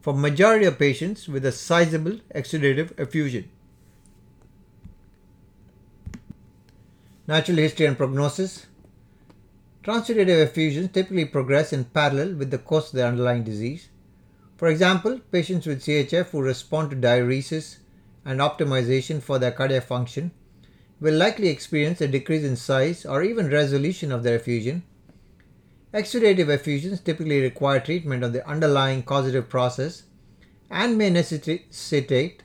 for 0.00 0.12
majority 0.14 0.66
of 0.66 0.78
patients 0.78 1.28
with 1.28 1.44
a 1.44 1.52
sizable 1.52 2.18
exudative 2.34 2.98
effusion. 2.98 3.48
Natural 7.26 7.56
history 7.56 7.86
and 7.86 7.96
prognosis. 7.96 8.66
Transudative 9.82 10.42
effusions 10.44 10.92
typically 10.92 11.24
progress 11.24 11.72
in 11.72 11.84
parallel 11.86 12.34
with 12.34 12.50
the 12.50 12.58
course 12.58 12.88
of 12.88 12.96
the 12.96 13.06
underlying 13.06 13.42
disease. 13.42 13.88
For 14.56 14.68
example, 14.68 15.20
patients 15.32 15.66
with 15.66 15.82
CHF 15.82 16.30
who 16.30 16.40
respond 16.40 16.90
to 16.90 16.96
diuresis 16.96 17.78
and 18.26 18.40
optimization 18.40 19.22
for 19.22 19.38
their 19.38 19.52
cardiac 19.52 19.84
function 19.84 20.32
will 21.00 21.14
likely 21.14 21.48
experience 21.48 22.00
a 22.00 22.08
decrease 22.08 22.44
in 22.44 22.56
size 22.56 23.06
or 23.06 23.22
even 23.22 23.48
resolution 23.48 24.10
of 24.12 24.22
their 24.22 24.36
effusion. 24.36 24.82
Exudative 25.94 26.48
effusions 26.48 27.00
typically 27.00 27.40
require 27.40 27.80
treatment 27.80 28.24
of 28.24 28.32
the 28.32 28.46
underlying 28.46 29.02
causative 29.02 29.48
process 29.48 30.02
and 30.70 30.98
may 30.98 31.08
necessitate 31.08 32.42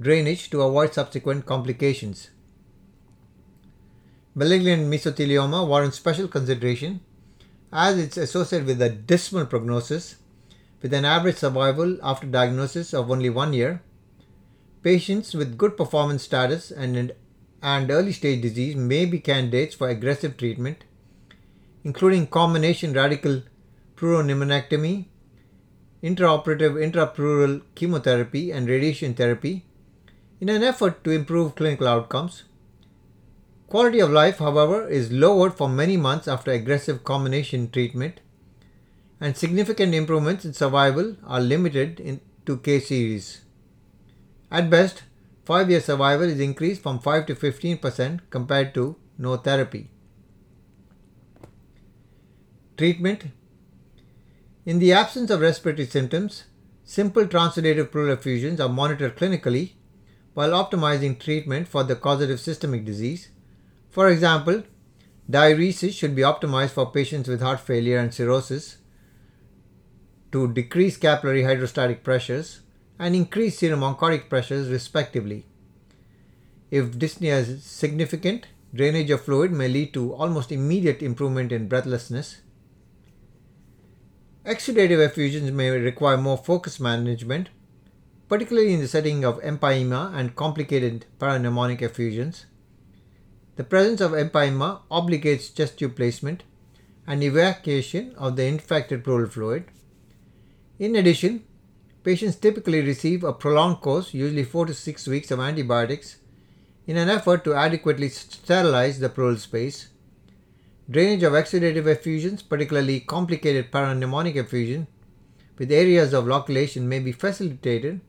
drainage 0.00 0.48
to 0.50 0.62
avoid 0.62 0.94
subsequent 0.94 1.44
complications. 1.44 2.30
Malignant 4.34 4.90
mesothelioma 4.90 5.66
warrants 5.66 5.96
special 5.96 6.28
consideration 6.28 7.00
as 7.72 7.98
it's 7.98 8.16
associated 8.16 8.66
with 8.66 8.80
a 8.80 8.88
dismal 8.88 9.46
prognosis 9.46 10.16
with 10.80 10.92
an 10.92 11.04
average 11.04 11.36
survival 11.36 11.98
after 12.02 12.26
diagnosis 12.26 12.92
of 12.92 13.10
only 13.10 13.30
one 13.30 13.52
year. 13.52 13.82
Patients 14.84 15.32
with 15.32 15.56
good 15.56 15.78
performance 15.78 16.24
status 16.24 16.70
and, 16.70 17.12
and 17.62 17.90
early 17.90 18.12
stage 18.12 18.42
disease 18.42 18.76
may 18.76 19.06
be 19.06 19.18
candidates 19.18 19.74
for 19.74 19.88
aggressive 19.88 20.36
treatment, 20.36 20.84
including 21.84 22.26
combination 22.26 22.92
radical 22.92 23.42
pleuropneumonectomy, 23.96 25.06
intraoperative 26.02 26.74
intrapleural 26.74 27.62
chemotherapy, 27.74 28.50
and 28.50 28.68
radiation 28.68 29.14
therapy 29.14 29.64
in 30.38 30.50
an 30.50 30.62
effort 30.62 31.02
to 31.02 31.10
improve 31.10 31.54
clinical 31.54 31.88
outcomes. 31.88 32.44
Quality 33.68 34.00
of 34.00 34.10
life, 34.10 34.36
however, 34.36 34.86
is 34.86 35.10
lowered 35.10 35.54
for 35.54 35.66
many 35.66 35.96
months 35.96 36.28
after 36.28 36.50
aggressive 36.50 37.04
combination 37.04 37.70
treatment, 37.70 38.20
and 39.18 39.34
significant 39.34 39.94
improvements 39.94 40.44
in 40.44 40.52
survival 40.52 41.16
are 41.26 41.40
limited 41.40 42.00
in, 42.00 42.20
to 42.44 42.58
case 42.58 42.88
series. 42.88 43.43
At 44.50 44.70
best, 44.70 45.02
5 45.44 45.70
year 45.70 45.80
survival 45.80 46.28
is 46.28 46.40
increased 46.40 46.82
from 46.82 46.98
5 46.98 47.26
to 47.26 47.34
15% 47.34 48.20
compared 48.30 48.74
to 48.74 48.96
no 49.18 49.36
therapy. 49.36 49.90
Treatment. 52.76 53.24
In 54.66 54.78
the 54.78 54.92
absence 54.92 55.30
of 55.30 55.40
respiratory 55.40 55.86
symptoms, 55.86 56.44
simple 56.82 57.26
transudative 57.26 57.92
pleural 57.92 58.14
effusions 58.14 58.60
are 58.60 58.68
monitored 58.68 59.16
clinically 59.16 59.72
while 60.32 60.50
optimizing 60.50 61.18
treatment 61.18 61.68
for 61.68 61.84
the 61.84 61.94
causative 61.94 62.40
systemic 62.40 62.84
disease. 62.84 63.28
For 63.90 64.08
example, 64.08 64.64
diuresis 65.30 65.92
should 65.92 66.16
be 66.16 66.22
optimized 66.22 66.70
for 66.70 66.90
patients 66.90 67.28
with 67.28 67.40
heart 67.40 67.60
failure 67.60 67.98
and 67.98 68.12
cirrhosis 68.12 68.78
to 70.32 70.52
decrease 70.52 70.96
capillary 70.96 71.44
hydrostatic 71.44 72.02
pressures 72.02 72.60
and 72.98 73.14
increase 73.14 73.58
serum 73.58 73.80
oncotic 73.80 74.28
pressures 74.28 74.68
respectively. 74.68 75.46
If 76.70 76.92
dyspnea 76.92 77.40
is 77.40 77.64
significant, 77.64 78.46
drainage 78.74 79.10
of 79.10 79.22
fluid 79.22 79.52
may 79.52 79.68
lead 79.68 79.94
to 79.94 80.12
almost 80.14 80.52
immediate 80.52 81.02
improvement 81.02 81.52
in 81.52 81.68
breathlessness. 81.68 82.40
Exudative 84.44 85.04
effusions 85.04 85.50
may 85.50 85.70
require 85.70 86.16
more 86.16 86.36
focused 86.36 86.80
management, 86.80 87.48
particularly 88.28 88.74
in 88.74 88.80
the 88.80 88.88
setting 88.88 89.24
of 89.24 89.40
empyema 89.42 90.14
and 90.14 90.36
complicated 90.36 91.06
parapneumonic 91.18 91.80
effusions. 91.82 92.46
The 93.56 93.64
presence 93.64 94.00
of 94.00 94.12
empyema 94.12 94.80
obligates 94.90 95.54
chest 95.54 95.78
tube 95.78 95.96
placement 95.96 96.42
and 97.06 97.22
evacuation 97.22 98.14
of 98.16 98.36
the 98.36 98.44
infected 98.44 99.04
pleural 99.04 99.28
fluid. 99.28 99.64
In 100.78 100.96
addition, 100.96 101.44
patients 102.04 102.36
typically 102.36 102.82
receive 102.82 103.24
a 103.24 103.32
prolonged 103.32 103.80
course, 103.80 104.12
usually 104.12 104.44
4 104.44 104.66
to 104.66 104.74
6 104.74 105.06
weeks 105.08 105.30
of 105.30 105.40
antibiotics, 105.40 106.18
in 106.86 106.98
an 106.98 107.08
effort 107.08 107.42
to 107.44 107.54
adequately 107.54 108.10
sterilize 108.10 109.00
the 109.00 109.08
pleural 109.08 109.38
space. 109.38 109.88
Drainage 110.90 111.22
of 111.22 111.32
exudative 111.32 111.86
effusions, 111.86 112.42
particularly 112.42 113.00
complicated 113.00 113.72
parapneumonic 113.72 114.36
effusion 114.36 114.86
with 115.58 115.72
areas 115.72 116.12
of 116.12 116.26
loculation, 116.26 116.82
may 116.82 116.98
be 116.98 117.10
facilitated 117.10 118.02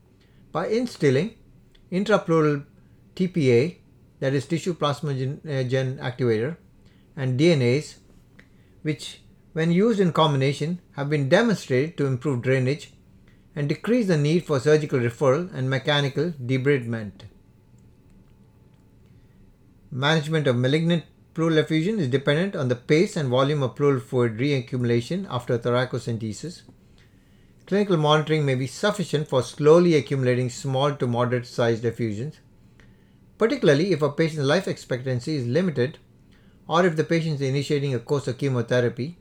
by 0.51 0.67
instilling 0.67 1.35
intrapleural 1.89 2.65
TPA 3.15 3.77
that 4.19 4.33
is 4.33 4.45
tissue 4.45 4.73
plasminogen 4.73 5.39
uh, 5.45 6.03
activator, 6.03 6.57
and 7.15 7.39
DNase, 7.39 7.95
which, 8.81 9.21
when 9.53 9.71
used 9.71 10.01
in 10.01 10.11
combination, 10.11 10.81
have 10.93 11.09
been 11.09 11.29
demonstrated 11.29 11.97
to 11.97 12.07
improve 12.07 12.41
drainage 12.41 12.91
and 13.55 13.69
decrease 13.69 14.07
the 14.07 14.17
need 14.17 14.45
for 14.45 14.59
surgical 14.59 14.99
referral 14.99 15.53
and 15.53 15.69
mechanical 15.69 16.31
debridement. 16.31 17.21
Management 19.91 20.47
of 20.47 20.57
malignant 20.57 21.03
pleural 21.33 21.57
effusion 21.57 21.99
is 21.99 22.07
dependent 22.07 22.55
on 22.55 22.67
the 22.67 22.75
pace 22.75 23.15
and 23.15 23.29
volume 23.29 23.63
of 23.63 23.75
pleural 23.75 23.99
fluid 23.99 24.37
reaccumulation 24.37 25.25
after 25.29 25.57
thoracocentesis. 25.57 26.63
Clinical 27.65 27.97
monitoring 27.97 28.45
may 28.45 28.55
be 28.55 28.67
sufficient 28.67 29.27
for 29.27 29.41
slowly 29.41 29.95
accumulating 29.95 30.49
small 30.49 30.93
to 30.95 31.07
moderate 31.07 31.47
sized 31.47 31.85
effusions 31.85 32.39
particularly 33.37 33.91
if 33.91 34.01
a 34.01 34.09
patient's 34.09 34.45
life 34.45 34.67
expectancy 34.67 35.35
is 35.35 35.45
limited 35.45 35.97
or 36.67 36.85
if 36.85 36.95
the 36.95 37.03
patient 37.03 37.35
is 37.35 37.41
initiating 37.41 37.93
a 37.93 37.99
course 37.99 38.27
of 38.27 38.37
chemotherapy. 38.37 39.17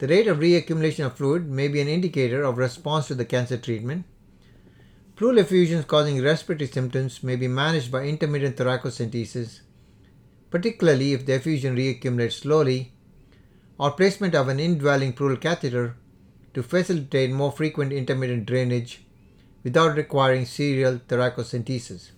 The 0.00 0.08
rate 0.08 0.28
of 0.28 0.38
reaccumulation 0.38 1.04
of 1.04 1.18
fluid 1.18 1.50
may 1.50 1.68
be 1.68 1.78
an 1.78 1.86
indicator 1.86 2.42
of 2.42 2.56
response 2.56 3.08
to 3.08 3.14
the 3.14 3.26
cancer 3.26 3.58
treatment. 3.58 4.06
Pleural 5.14 5.36
effusions 5.36 5.84
causing 5.84 6.22
respiratory 6.22 6.68
symptoms 6.68 7.22
may 7.22 7.36
be 7.36 7.46
managed 7.46 7.92
by 7.92 8.04
intermittent 8.04 8.56
thoracocentesis, 8.56 9.60
particularly 10.48 11.12
if 11.12 11.26
the 11.26 11.34
effusion 11.34 11.76
reaccumulates 11.76 12.40
slowly, 12.40 12.94
or 13.78 13.90
placement 13.90 14.34
of 14.34 14.48
an 14.48 14.58
indwelling 14.58 15.12
pleural 15.12 15.36
catheter 15.36 15.96
to 16.54 16.62
facilitate 16.62 17.30
more 17.30 17.52
frequent 17.52 17.92
intermittent 17.92 18.46
drainage 18.46 19.04
without 19.62 19.98
requiring 19.98 20.46
serial 20.46 20.98
thoracocentesis. 21.08 22.12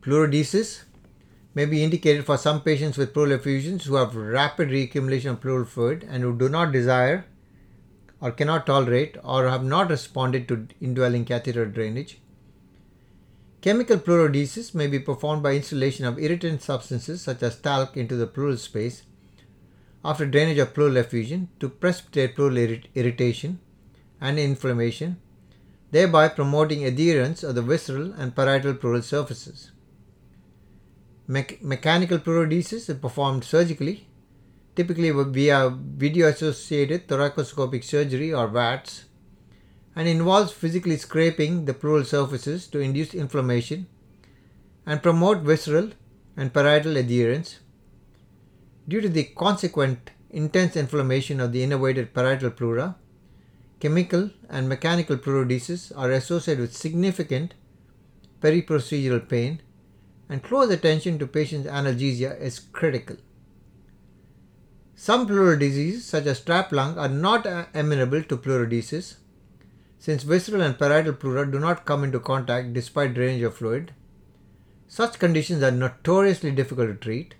Pleurodesis 0.00 0.84
may 1.54 1.64
be 1.64 1.84
indicated 1.84 2.26
for 2.26 2.36
some 2.36 2.60
patients 2.60 2.98
with 2.98 3.14
pleural 3.14 3.32
effusions 3.32 3.84
who 3.84 3.94
have 3.94 4.16
rapid 4.16 4.68
reaccumulation 4.68 5.32
of 5.32 5.40
pleural 5.40 5.64
fluid 5.64 6.06
and 6.08 6.22
who 6.22 6.36
do 6.36 6.48
not 6.48 6.72
desire 6.72 7.24
or 8.20 8.32
cannot 8.32 8.66
tolerate 8.66 9.16
or 9.22 9.48
have 9.48 9.64
not 9.64 9.88
responded 9.88 10.48
to 10.48 10.66
indwelling 10.80 11.24
catheter 11.24 11.66
drainage. 11.66 12.20
Chemical 13.60 13.98
pleurodesis 13.98 14.74
may 14.74 14.86
be 14.86 14.98
performed 14.98 15.42
by 15.42 15.52
instillation 15.52 16.04
of 16.04 16.18
irritant 16.18 16.60
substances 16.60 17.22
such 17.22 17.42
as 17.42 17.60
talc 17.60 17.96
into 17.96 18.16
the 18.16 18.26
pleural 18.26 18.56
space 18.56 19.04
after 20.04 20.26
drainage 20.26 20.58
of 20.58 20.74
pleural 20.74 20.98
effusion 20.98 21.48
to 21.60 21.68
precipitate 21.68 22.34
pleural 22.34 22.56
irrit- 22.56 22.86
irritation 22.94 23.58
and 24.20 24.38
inflammation, 24.38 25.18
thereby 25.92 26.28
promoting 26.28 26.84
adherence 26.84 27.42
of 27.42 27.54
the 27.54 27.62
visceral 27.62 28.12
and 28.12 28.36
parietal 28.36 28.74
pleural 28.74 29.00
surfaces. 29.00 29.70
Me- 31.26 31.58
mechanical 31.62 32.18
pleurodesis 32.18 32.88
is 32.90 32.96
performed 32.98 33.44
surgically, 33.44 34.08
typically 34.76 35.10
via 35.10 35.70
video 35.70 36.28
assisted 36.28 37.08
thoracoscopic 37.08 37.82
surgery 37.82 38.32
or 38.32 38.48
VATS, 38.48 39.04
and 39.96 40.08
involves 40.08 40.52
physically 40.52 40.96
scraping 40.96 41.64
the 41.64 41.74
pleural 41.74 42.04
surfaces 42.04 42.66
to 42.66 42.80
induce 42.80 43.14
inflammation 43.14 43.86
and 44.84 45.02
promote 45.02 45.38
visceral 45.38 45.90
and 46.36 46.52
parietal 46.52 46.96
adherence. 46.96 47.60
due 48.86 49.00
to 49.00 49.08
the 49.08 49.24
consequent 49.24 50.10
intense 50.30 50.76
inflammation 50.76 51.40
of 51.40 51.52
the 51.52 51.62
innervated 51.66 52.12
parietal 52.12 52.50
pleura, 52.50 52.96
chemical 53.80 54.30
and 54.50 54.68
mechanical 54.68 55.16
pleurodesis 55.16 55.92
are 55.96 56.10
associated 56.10 56.60
with 56.60 56.76
significant 56.76 57.54
periprocedural 58.40 59.26
pain 59.28 59.60
and 60.28 60.42
close 60.42 60.70
attention 60.70 61.18
to 61.18 61.26
patient's 61.26 61.68
analgesia 61.68 62.40
is 62.40 62.58
critical. 62.58 63.16
Some 64.94 65.26
pleural 65.26 65.58
diseases 65.58 66.04
such 66.04 66.26
as 66.26 66.40
trap 66.40 66.72
lung 66.72 66.98
are 66.98 67.08
not 67.08 67.46
uh, 67.46 67.66
amenable 67.74 68.22
to 68.22 68.36
pleurodesis 68.36 69.16
since 69.98 70.22
visceral 70.22 70.60
and 70.60 70.78
parietal 70.78 71.14
pleura 71.14 71.50
do 71.50 71.58
not 71.58 71.84
come 71.84 72.04
into 72.04 72.20
contact 72.20 72.72
despite 72.74 73.14
drainage 73.14 73.42
of 73.42 73.56
fluid. 73.56 73.92
Such 74.86 75.18
conditions 75.18 75.62
are 75.62 75.70
notoriously 75.70 76.50
difficult 76.50 76.88
to 76.88 76.94
treat. 76.94 77.34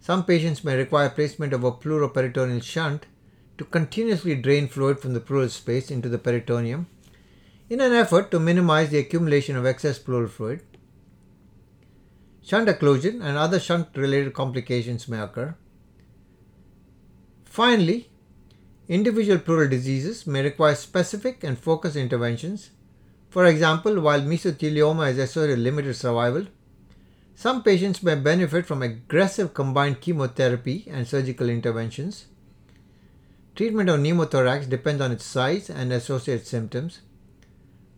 Some 0.00 0.24
patients 0.24 0.64
may 0.64 0.76
require 0.76 1.08
placement 1.08 1.52
of 1.52 1.64
a 1.64 1.72
pleuroperitoneal 1.72 2.62
shunt 2.62 3.06
to 3.58 3.64
continuously 3.64 4.34
drain 4.34 4.68
fluid 4.68 5.00
from 5.00 5.14
the 5.14 5.20
pleural 5.20 5.48
space 5.48 5.90
into 5.90 6.08
the 6.08 6.18
peritoneum 6.18 6.88
in 7.70 7.80
an 7.80 7.92
effort 7.92 8.30
to 8.30 8.38
minimize 8.38 8.90
the 8.90 8.98
accumulation 8.98 9.56
of 9.56 9.64
excess 9.64 9.98
pleural 9.98 10.28
fluid. 10.28 10.62
Shunt 12.46 12.68
occlusion 12.68 13.14
and 13.14 13.36
other 13.36 13.58
shunt 13.58 13.88
related 13.96 14.32
complications 14.32 15.08
may 15.08 15.18
occur. 15.18 15.56
Finally, 17.44 18.08
individual 18.86 19.40
pleural 19.40 19.68
diseases 19.68 20.28
may 20.28 20.42
require 20.42 20.76
specific 20.76 21.42
and 21.42 21.58
focused 21.58 21.96
interventions. 21.96 22.70
For 23.30 23.46
example, 23.46 24.00
while 24.00 24.20
mesothelioma 24.20 25.10
is 25.10 25.18
associated 25.18 25.58
with 25.58 25.64
limited 25.64 25.94
survival, 25.96 26.46
some 27.34 27.64
patients 27.64 28.04
may 28.04 28.14
benefit 28.14 28.64
from 28.64 28.80
aggressive 28.80 29.52
combined 29.52 30.00
chemotherapy 30.00 30.86
and 30.88 31.04
surgical 31.04 31.48
interventions. 31.48 32.26
Treatment 33.56 33.90
of 33.90 33.98
pneumothorax 33.98 34.68
depends 34.68 35.02
on 35.02 35.10
its 35.10 35.24
size 35.24 35.68
and 35.68 35.92
associated 35.92 36.46
symptoms. 36.46 37.00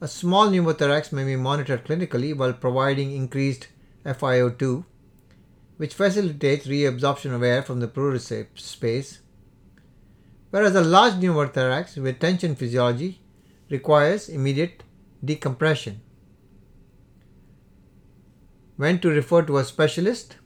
A 0.00 0.08
small 0.08 0.48
pneumothorax 0.48 1.12
may 1.12 1.24
be 1.24 1.36
monitored 1.36 1.84
clinically 1.84 2.34
while 2.34 2.54
providing 2.54 3.12
increased 3.12 3.68
FiO2, 4.04 4.84
which 5.76 5.94
facilitates 5.94 6.66
reabsorption 6.66 7.34
of 7.34 7.42
air 7.42 7.62
from 7.62 7.80
the 7.80 7.88
pleural 7.88 8.18
space, 8.18 9.20
whereas 10.50 10.74
a 10.74 10.82
large 10.82 11.14
pneumothorax 11.14 11.96
with 11.96 12.18
tension 12.18 12.54
physiology 12.54 13.20
requires 13.70 14.28
immediate 14.28 14.82
decompression. 15.24 16.00
When 18.76 18.98
to 19.00 19.08
refer 19.08 19.42
to 19.42 19.58
a 19.58 19.64
specialist? 19.64 20.36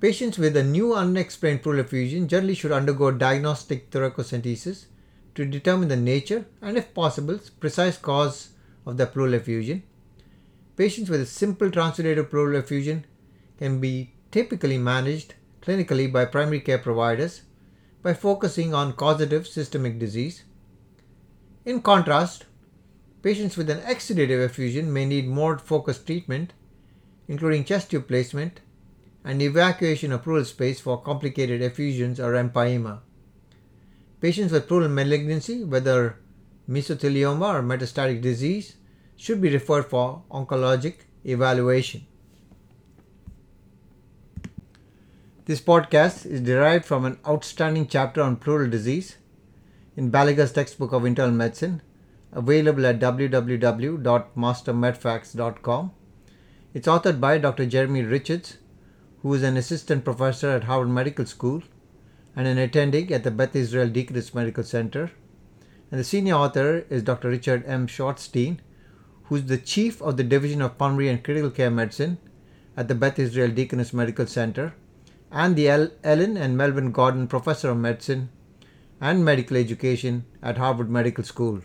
Patients 0.00 0.38
with 0.38 0.56
a 0.56 0.64
new 0.64 0.94
unexplained 0.94 1.62
pleural 1.62 1.80
effusion 1.80 2.26
generally 2.26 2.54
should 2.54 2.72
undergo 2.72 3.10
diagnostic 3.10 3.90
thoracocentesis 3.90 4.86
to 5.34 5.44
determine 5.44 5.88
the 5.88 5.96
nature 5.96 6.46
and, 6.60 6.76
if 6.76 6.92
possible, 6.94 7.38
precise 7.60 7.96
cause 7.96 8.50
of 8.84 8.96
the 8.96 9.06
pleural 9.06 9.34
effusion. 9.34 9.82
Patients 10.76 11.10
with 11.10 11.20
a 11.20 11.26
simple 11.26 11.70
transudative 11.70 12.30
pleural 12.30 12.56
effusion 12.56 13.04
can 13.58 13.80
be 13.80 14.14
typically 14.30 14.78
managed 14.78 15.34
clinically 15.60 16.10
by 16.10 16.24
primary 16.24 16.60
care 16.60 16.78
providers 16.78 17.42
by 18.02 18.14
focusing 18.14 18.74
on 18.74 18.94
causative 18.94 19.46
systemic 19.46 19.98
disease. 19.98 20.44
In 21.64 21.82
contrast, 21.82 22.46
patients 23.22 23.56
with 23.56 23.70
an 23.70 23.80
exudative 23.80 24.44
effusion 24.44 24.92
may 24.92 25.04
need 25.04 25.28
more 25.28 25.58
focused 25.58 26.06
treatment, 26.06 26.54
including 27.28 27.64
chest 27.64 27.90
tube 27.90 28.08
placement 28.08 28.60
and 29.24 29.40
evacuation 29.40 30.10
of 30.10 30.24
pleural 30.24 30.44
space 30.44 30.80
for 30.80 31.00
complicated 31.00 31.62
effusions 31.62 32.18
or 32.18 32.32
empyema. 32.32 33.00
Patients 34.20 34.52
with 34.52 34.66
pleural 34.66 34.88
malignancy, 34.88 35.62
whether 35.62 36.18
mesothelioma 36.68 37.54
or 37.54 37.62
metastatic 37.62 38.20
disease, 38.20 38.76
should 39.22 39.40
be 39.40 39.50
referred 39.50 39.84
for 39.84 40.22
oncologic 40.30 40.94
evaluation. 41.24 42.06
This 45.44 45.60
podcast 45.60 46.26
is 46.26 46.40
derived 46.40 46.84
from 46.84 47.04
an 47.04 47.18
outstanding 47.26 47.86
chapter 47.86 48.20
on 48.22 48.34
pleural 48.36 48.68
disease 48.68 49.18
in 49.96 50.10
Baliga's 50.10 50.52
textbook 50.52 50.92
of 50.92 51.04
internal 51.04 51.34
medicine, 51.34 51.82
available 52.32 52.84
at 52.86 52.98
www.mastermedfacts.com. 52.98 55.92
It's 56.74 56.88
authored 56.88 57.20
by 57.20 57.38
Dr. 57.38 57.66
Jeremy 57.66 58.02
Richards 58.02 58.58
who 59.22 59.32
is 59.34 59.44
an 59.44 59.56
assistant 59.56 60.04
professor 60.04 60.50
at 60.50 60.64
Harvard 60.64 60.90
Medical 60.90 61.26
School 61.26 61.62
and 62.34 62.48
an 62.48 62.58
attending 62.58 63.12
at 63.12 63.22
the 63.22 63.30
Beth 63.30 63.54
Israel 63.54 63.88
Deaconess 63.88 64.34
Medical 64.34 64.64
Center. 64.64 65.12
And 65.92 66.00
the 66.00 66.04
senior 66.04 66.34
author 66.34 66.84
is 66.90 67.04
Dr. 67.04 67.28
Richard 67.28 67.64
M. 67.66 67.86
Schwartzstein, 67.86 68.58
who 69.32 69.36
is 69.36 69.46
the 69.46 69.56
chief 69.56 70.02
of 70.02 70.18
the 70.18 70.22
Division 70.22 70.60
of 70.60 70.76
Pulmonary 70.76 71.08
and 71.08 71.24
Critical 71.24 71.50
Care 71.50 71.70
Medicine 71.70 72.18
at 72.76 72.88
the 72.88 72.94
Beth 72.94 73.18
Israel 73.18 73.50
Deaconess 73.50 73.94
Medical 73.94 74.26
Center 74.26 74.74
and 75.30 75.56
the 75.56 75.70
Ellen 75.70 76.36
and 76.36 76.54
Melvin 76.54 76.92
Gordon 76.92 77.26
Professor 77.26 77.70
of 77.70 77.78
Medicine 77.78 78.28
and 79.00 79.24
Medical 79.24 79.56
Education 79.56 80.26
at 80.42 80.58
Harvard 80.58 80.90
Medical 80.90 81.24
School. 81.24 81.62